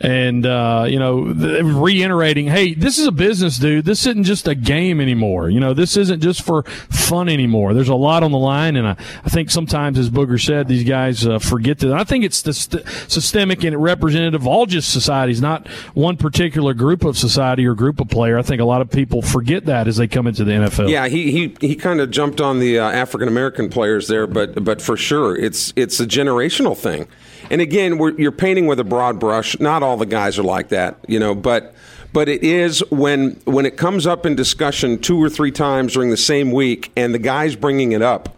and 0.00 0.44
uh, 0.46 0.86
you 0.88 0.98
know, 0.98 1.20
reiterating, 1.22 2.46
hey, 2.46 2.74
this 2.74 2.98
is 2.98 3.06
a 3.06 3.12
business, 3.12 3.58
dude. 3.58 3.84
This 3.84 4.06
isn't 4.06 4.24
just 4.24 4.46
a 4.48 4.54
game 4.54 5.00
anymore. 5.00 5.50
You 5.50 5.60
know, 5.60 5.74
this 5.74 5.96
isn't 5.96 6.20
just 6.20 6.42
for 6.42 6.62
fun 6.62 7.28
anymore. 7.28 7.74
There's 7.74 7.88
a 7.88 7.94
lot 7.94 8.22
on 8.22 8.32
the 8.32 8.38
line, 8.38 8.76
and 8.76 8.86
I, 8.86 8.96
I 9.24 9.28
think 9.28 9.50
sometimes, 9.50 9.98
as 9.98 10.10
Booger 10.10 10.42
said, 10.42 10.68
these 10.68 10.84
guys 10.84 11.26
uh, 11.26 11.38
forget 11.38 11.78
that. 11.80 11.92
I 11.92 12.04
think 12.04 12.24
it's 12.24 12.42
the 12.42 12.52
st- 12.52 12.86
systemic 13.08 13.64
and 13.64 13.80
representative 13.82 14.42
of 14.42 14.46
all 14.46 14.66
just 14.66 14.92
societies, 14.92 15.40
not 15.40 15.66
one 15.94 16.16
particular 16.16 16.74
group 16.74 17.04
of 17.04 17.16
society 17.16 17.66
or 17.66 17.74
group 17.74 18.00
of 18.00 18.08
player. 18.08 18.38
I 18.38 18.42
think 18.42 18.60
a 18.60 18.64
lot 18.64 18.80
of 18.80 18.90
people 18.90 19.22
forget 19.22 19.66
that 19.66 19.88
as 19.88 19.96
they 19.96 20.08
come 20.08 20.26
into 20.26 20.44
the 20.44 20.52
NFL. 20.52 20.90
Yeah, 20.90 21.08
he 21.08 21.30
he, 21.30 21.56
he 21.60 21.76
kind 21.76 22.00
of 22.00 22.10
jumped 22.10 22.40
on 22.40 22.58
the 22.58 22.78
uh, 22.78 22.90
African 22.90 23.28
American 23.28 23.68
players 23.68 24.08
there, 24.08 24.26
but 24.26 24.62
but 24.64 24.82
for 24.82 24.96
sure, 24.96 25.36
it's 25.36 25.72
it's 25.76 26.00
a 26.00 26.06
generational 26.06 26.76
thing. 26.76 27.08
And 27.50 27.60
again, 27.60 27.98
you're 28.18 28.32
painting 28.32 28.66
with 28.66 28.80
a 28.80 28.84
broad 28.84 29.18
brush. 29.18 29.58
Not 29.60 29.82
all 29.82 29.96
the 29.96 30.06
guys 30.06 30.38
are 30.38 30.44
like 30.44 30.68
that, 30.68 30.98
you 31.06 31.18
know, 31.18 31.34
but 31.34 31.74
but 32.12 32.28
it 32.28 32.42
is 32.42 32.82
when 32.90 33.32
when 33.44 33.66
it 33.66 33.76
comes 33.76 34.06
up 34.06 34.24
in 34.24 34.34
discussion 34.34 34.98
two 34.98 35.22
or 35.22 35.28
three 35.28 35.52
times 35.52 35.92
during 35.92 36.10
the 36.10 36.16
same 36.16 36.52
week, 36.52 36.90
and 36.96 37.14
the 37.14 37.18
guys 37.18 37.56
bringing 37.56 37.92
it 37.92 38.02
up 38.02 38.36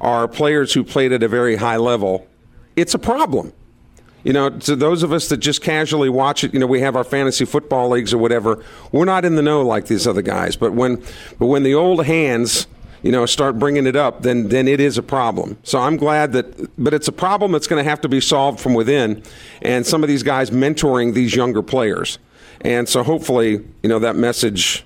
are 0.00 0.26
players 0.26 0.72
who 0.72 0.82
played 0.82 1.12
at 1.12 1.22
a 1.22 1.28
very 1.28 1.56
high 1.56 1.76
level. 1.76 2.26
It's 2.76 2.94
a 2.94 2.98
problem. 2.98 3.52
You 4.22 4.34
know, 4.34 4.50
to 4.50 4.76
those 4.76 5.02
of 5.02 5.12
us 5.12 5.28
that 5.30 5.38
just 5.38 5.62
casually 5.62 6.10
watch 6.10 6.44
it, 6.44 6.52
you 6.52 6.60
know, 6.60 6.66
we 6.66 6.80
have 6.80 6.94
our 6.94 7.04
fantasy 7.04 7.46
football 7.46 7.88
leagues 7.88 8.12
or 8.12 8.18
whatever. 8.18 8.62
We're 8.92 9.06
not 9.06 9.24
in 9.24 9.34
the 9.34 9.42
know 9.42 9.62
like 9.62 9.86
these 9.86 10.06
other 10.06 10.20
guys. 10.20 10.56
But 10.56 10.72
when, 10.72 11.02
but 11.38 11.46
when 11.46 11.62
the 11.62 11.74
old 11.74 12.04
hands, 12.04 12.66
you 13.02 13.12
know, 13.12 13.26
start 13.26 13.58
bringing 13.58 13.86
it 13.86 13.96
up, 13.96 14.22
then 14.22 14.48
then 14.48 14.68
it 14.68 14.80
is 14.80 14.98
a 14.98 15.02
problem. 15.02 15.56
So 15.62 15.78
I'm 15.78 15.96
glad 15.96 16.32
that, 16.32 16.70
but 16.76 16.94
it's 16.94 17.08
a 17.08 17.12
problem 17.12 17.52
that's 17.52 17.66
going 17.66 17.82
to 17.82 17.88
have 17.88 18.00
to 18.02 18.08
be 18.08 18.20
solved 18.20 18.60
from 18.60 18.74
within, 18.74 19.22
and 19.62 19.86
some 19.86 20.02
of 20.02 20.08
these 20.08 20.22
guys 20.22 20.50
mentoring 20.50 21.14
these 21.14 21.34
younger 21.34 21.62
players, 21.62 22.18
and 22.60 22.88
so 22.88 23.02
hopefully, 23.02 23.64
you 23.82 23.88
know, 23.88 23.98
that 23.98 24.16
message 24.16 24.84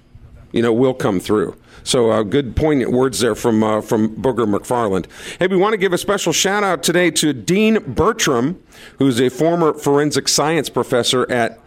you 0.54 0.62
know, 0.62 0.72
will 0.72 0.94
come 0.94 1.18
through. 1.18 1.56
So, 1.82 2.10
uh, 2.12 2.22
good 2.22 2.54
poignant 2.54 2.92
words 2.92 3.18
there 3.18 3.34
from 3.34 3.62
uh, 3.62 3.80
from 3.80 4.16
Booger 4.16 4.46
McFarland. 4.46 5.06
Hey, 5.38 5.48
we 5.48 5.56
want 5.56 5.72
to 5.72 5.76
give 5.76 5.92
a 5.92 5.98
special 5.98 6.32
shout 6.32 6.62
out 6.62 6.82
today 6.82 7.10
to 7.10 7.32
Dean 7.32 7.78
Bertram, 7.92 8.62
who's 8.98 9.20
a 9.20 9.28
former 9.28 9.74
forensic 9.74 10.28
science 10.28 10.70
professor 10.70 11.30
at 11.30 11.58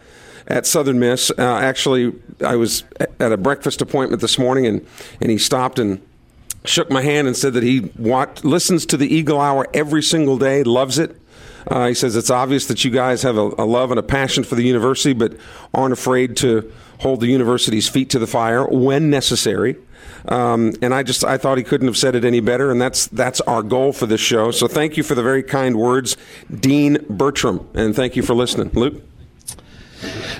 at 0.48 0.66
Southern 0.66 0.98
Miss. 0.98 1.30
Uh, 1.38 1.42
actually, 1.42 2.14
I 2.42 2.56
was 2.56 2.82
at 3.20 3.30
a 3.30 3.36
breakfast 3.36 3.82
appointment 3.82 4.22
this 4.22 4.38
morning, 4.38 4.66
and 4.66 4.84
and 5.20 5.30
he 5.30 5.36
stopped 5.36 5.78
and 5.78 6.00
shook 6.68 6.90
my 6.90 7.02
hand 7.02 7.26
and 7.26 7.36
said 7.36 7.54
that 7.54 7.62
he 7.62 7.90
listens 8.42 8.86
to 8.86 8.96
the 8.96 9.12
Eagle 9.12 9.40
Hour 9.40 9.66
every 9.74 10.02
single 10.02 10.38
day, 10.38 10.62
loves 10.62 10.98
it. 10.98 11.16
Uh, 11.66 11.88
he 11.88 11.94
says 11.94 12.16
it's 12.16 12.30
obvious 12.30 12.66
that 12.66 12.84
you 12.84 12.90
guys 12.90 13.22
have 13.22 13.36
a, 13.36 13.50
a, 13.58 13.66
love 13.66 13.90
and 13.90 13.98
a 13.98 14.02
passion 14.02 14.42
for 14.42 14.54
the 14.54 14.62
university, 14.62 15.12
but 15.12 15.34
aren't 15.74 15.92
afraid 15.92 16.36
to 16.38 16.72
hold 17.00 17.20
the 17.20 17.26
university's 17.26 17.88
feet 17.88 18.10
to 18.10 18.18
the 18.18 18.26
fire 18.26 18.66
when 18.66 19.10
necessary. 19.10 19.76
Um, 20.26 20.72
and 20.82 20.94
I 20.94 21.02
just 21.02 21.24
I 21.24 21.36
thought 21.36 21.58
he 21.58 21.64
couldn't 21.64 21.86
have 21.86 21.96
said 21.96 22.14
it 22.14 22.24
any 22.24 22.40
better, 22.40 22.70
and 22.70 22.80
that's 22.80 23.06
that's 23.08 23.40
our 23.42 23.62
goal 23.62 23.92
for 23.92 24.06
this 24.06 24.20
show. 24.20 24.50
So 24.50 24.66
thank 24.66 24.96
you 24.96 25.02
for 25.02 25.14
the 25.14 25.22
very 25.22 25.42
kind 25.42 25.76
words, 25.76 26.16
Dean 26.54 27.04
Bertram, 27.08 27.68
and 27.74 27.94
thank 27.94 28.16
you 28.16 28.22
for 28.22 28.34
listening, 28.34 28.70
Luke. 28.72 29.07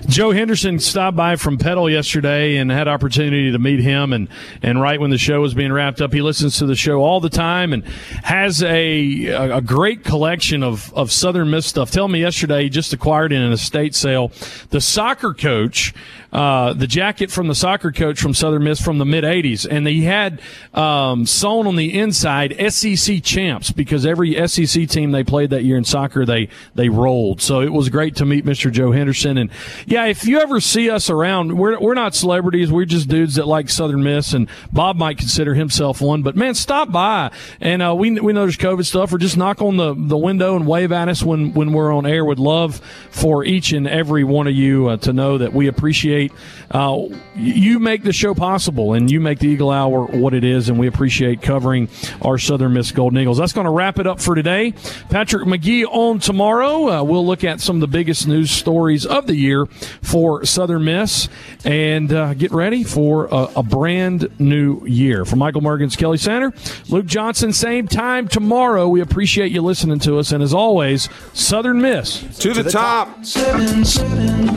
Joe 0.07 0.31
Henderson 0.31 0.79
stopped 0.79 1.17
by 1.17 1.37
from 1.37 1.59
Petal 1.59 1.91
yesterday 1.91 2.57
and 2.57 2.71
had 2.71 2.89
opportunity 2.89 3.53
to 3.53 3.59
meet 3.59 3.81
him. 3.81 4.13
And, 4.13 4.29
and 4.63 4.81
right 4.81 5.01
when 5.01 5.11
the 5.11 5.19
show 5.19 5.41
was 5.41 5.55
being 5.55 5.73
wrapped 5.73 6.01
up, 6.01 6.13
he 6.13 6.23
listens 6.23 6.59
to 6.59 6.67
the 6.67 6.77
show 6.77 7.01
all 7.01 7.21
the 7.21 7.31
time 7.31 7.73
and 7.73 7.85
has 8.25 8.63
a, 8.63 9.27
a 9.27 9.61
great 9.61 10.05
collection 10.05 10.63
of, 10.63 10.93
of 10.95 11.13
Southern 11.13 11.51
Miss 11.51 11.67
stuff. 11.67 11.91
Tell 11.91 12.09
me 12.09 12.21
yesterday 12.21 12.65
he 12.65 12.69
just 12.69 12.93
acquired 12.93 13.33
in 13.33 13.43
an 13.43 13.53
estate 13.53 13.95
sale 13.95 14.33
the 14.71 14.81
soccer 14.81 15.35
coach 15.35 15.95
uh, 16.33 16.75
the 16.75 16.87
jacket 16.87 17.31
from 17.31 17.49
the 17.49 17.55
soccer 17.55 17.91
coach 17.91 18.21
from 18.21 18.35
Southern 18.35 18.65
Miss 18.65 18.81
from 18.81 18.99
the 18.99 19.07
mid 19.07 19.25
80s. 19.25 19.67
And 19.69 19.87
he 19.87 20.03
had 20.03 20.41
um, 20.75 21.25
sewn 21.25 21.67
on 21.67 21.77
the 21.77 21.99
inside 21.99 22.55
SEC 22.73 23.23
champs 23.23 23.71
because 23.73 24.05
every 24.05 24.47
SEC 24.47 24.89
team 24.89 25.13
they 25.13 25.25
played 25.25 25.51
that 25.51 25.65
year 25.65 25.79
in 25.79 25.85
soccer, 25.85 26.27
they, 26.27 26.51
they 26.75 26.91
rolled. 26.91 27.41
So 27.41 27.61
it 27.61 27.73
was 27.73 27.89
great 27.89 28.17
to 28.17 28.27
meet 28.27 28.45
Mr. 28.45 28.71
Joe 28.71 28.93
Henderson. 28.93 29.39
And 29.39 29.48
yeah, 29.87 30.07
if 30.07 30.27
you 30.27 30.41
ever 30.41 30.61
see 30.61 30.91
us 30.91 31.11
around, 31.11 31.57
we're, 31.57 31.79
we're 31.79 31.95
not 31.95 32.15
celebrities. 32.15 32.71
We're 32.71 32.85
just 32.85 33.09
dudes 33.09 33.37
that 33.37 33.47
like 33.47 33.69
Southern 33.69 34.03
Miss. 34.03 34.33
And 34.33 34.49
Bob 34.73 34.97
might 34.97 35.19
consider 35.19 35.55
himself 35.55 36.01
one. 36.01 36.23
But 36.23 36.37
man, 36.37 36.55
stop 36.55 36.91
by. 36.91 37.31
And 37.61 37.83
uh, 37.83 37.95
we, 37.95 38.19
we 38.21 38.33
know 38.33 38.43
there's 38.43 38.57
COVID 38.57 38.85
stuff 38.85 39.13
or 39.13 39.19
just 39.19 39.37
knock 39.37 39.61
on 39.61 39.77
the, 39.77 39.95
the 39.97 40.19
window 40.19 40.57
and 40.57 40.67
wave 40.67 40.93
at 40.93 41.09
us 41.09 41.23
when, 41.23 41.53
when 41.55 41.73
we're 41.73 41.93
on 41.93 42.07
air. 42.07 42.25
Would 42.25 42.39
love 42.39 42.81
for 43.11 43.45
each 43.45 43.73
and 43.73 43.87
every 43.87 44.25
one 44.25 44.47
of 44.47 44.55
you 44.55 44.89
uh, 44.89 44.97
to 44.99 45.13
know 45.13 45.39
that 45.39 45.53
we 45.53 45.67
appreciate 45.69 45.89
appreciate 45.89 46.33
uh, 46.71 47.03
you 47.35 47.79
make 47.79 48.03
the 48.03 48.13
show 48.13 48.35
possible 48.35 48.93
and 48.93 49.11
you 49.11 49.21
make 49.21 49.39
the 49.39 49.49
Eagle 49.49 49.71
Hour 49.71 50.05
what 50.07 50.35
it 50.35 50.45
is, 50.45 50.69
and 50.69 50.79
we 50.79 50.87
appreciate 50.87 51.41
covering 51.41 51.89
our 52.21 52.37
Southern 52.37 52.75
Miss 52.75 52.93
Golden 52.93 53.19
Eagles. 53.19 53.39
That's 53.39 53.53
going 53.53 53.65
to 53.65 53.71
wrap 53.71 53.99
it 53.99 54.07
up 54.07 54.21
for 54.21 54.35
today. 54.35 54.75
Patrick 55.09 55.47
McGee 55.47 55.87
on 55.87 56.19
tomorrow. 56.19 56.89
Uh, 56.89 57.03
we'll 57.03 57.27
look 57.27 57.43
at 57.43 57.61
some 57.61 57.77
of 57.77 57.81
the 57.81 57.87
biggest 57.87 58.29
news 58.29 58.51
stories 58.51 59.07
of 59.07 59.27
the 59.27 59.35
year 59.39 59.67
for 60.03 60.45
Southern 60.45 60.85
Miss 60.85 61.29
and 61.65 62.13
uh, 62.13 62.35
get 62.35 62.53
ready 62.53 62.85
for 62.85 63.27
a, 63.27 63.49
a, 63.57 63.63
brand 63.63 64.29
new 64.41 64.85
year. 64.87 65.25
For 65.25 65.37
Michael 65.37 65.61
Morgan's 65.61 65.97
Kelly 65.97 66.19
Center, 66.19 66.53
Luke 66.89 67.07
Johnson, 67.07 67.53
same 67.53 67.89
time 67.89 68.29
tomorrow. 68.29 68.89
We 68.89 69.01
appreciate 69.01 69.53
you 69.53 69.63
listening 69.63 69.99
to 70.01 70.19
us, 70.19 70.33
and 70.33 70.43
as 70.43 70.55
always, 70.55 71.09
Southern 71.33 71.81
Miss 71.81 72.21
to, 72.21 72.29
to 72.49 72.55
the, 72.55 72.63
the, 72.65 72.71
top. 72.71 73.15
top. 73.15 73.25
Seven, 73.25 73.85
seven 73.85 74.49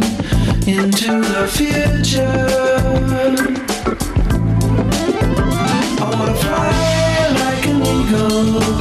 into 0.68 1.22
the 1.22 1.48
future. 1.48 2.22
I 6.00 6.16
wanna 6.16 6.36
fly 6.36 7.12
like 7.40 7.68
an 7.68 7.82
eagle 7.82 8.81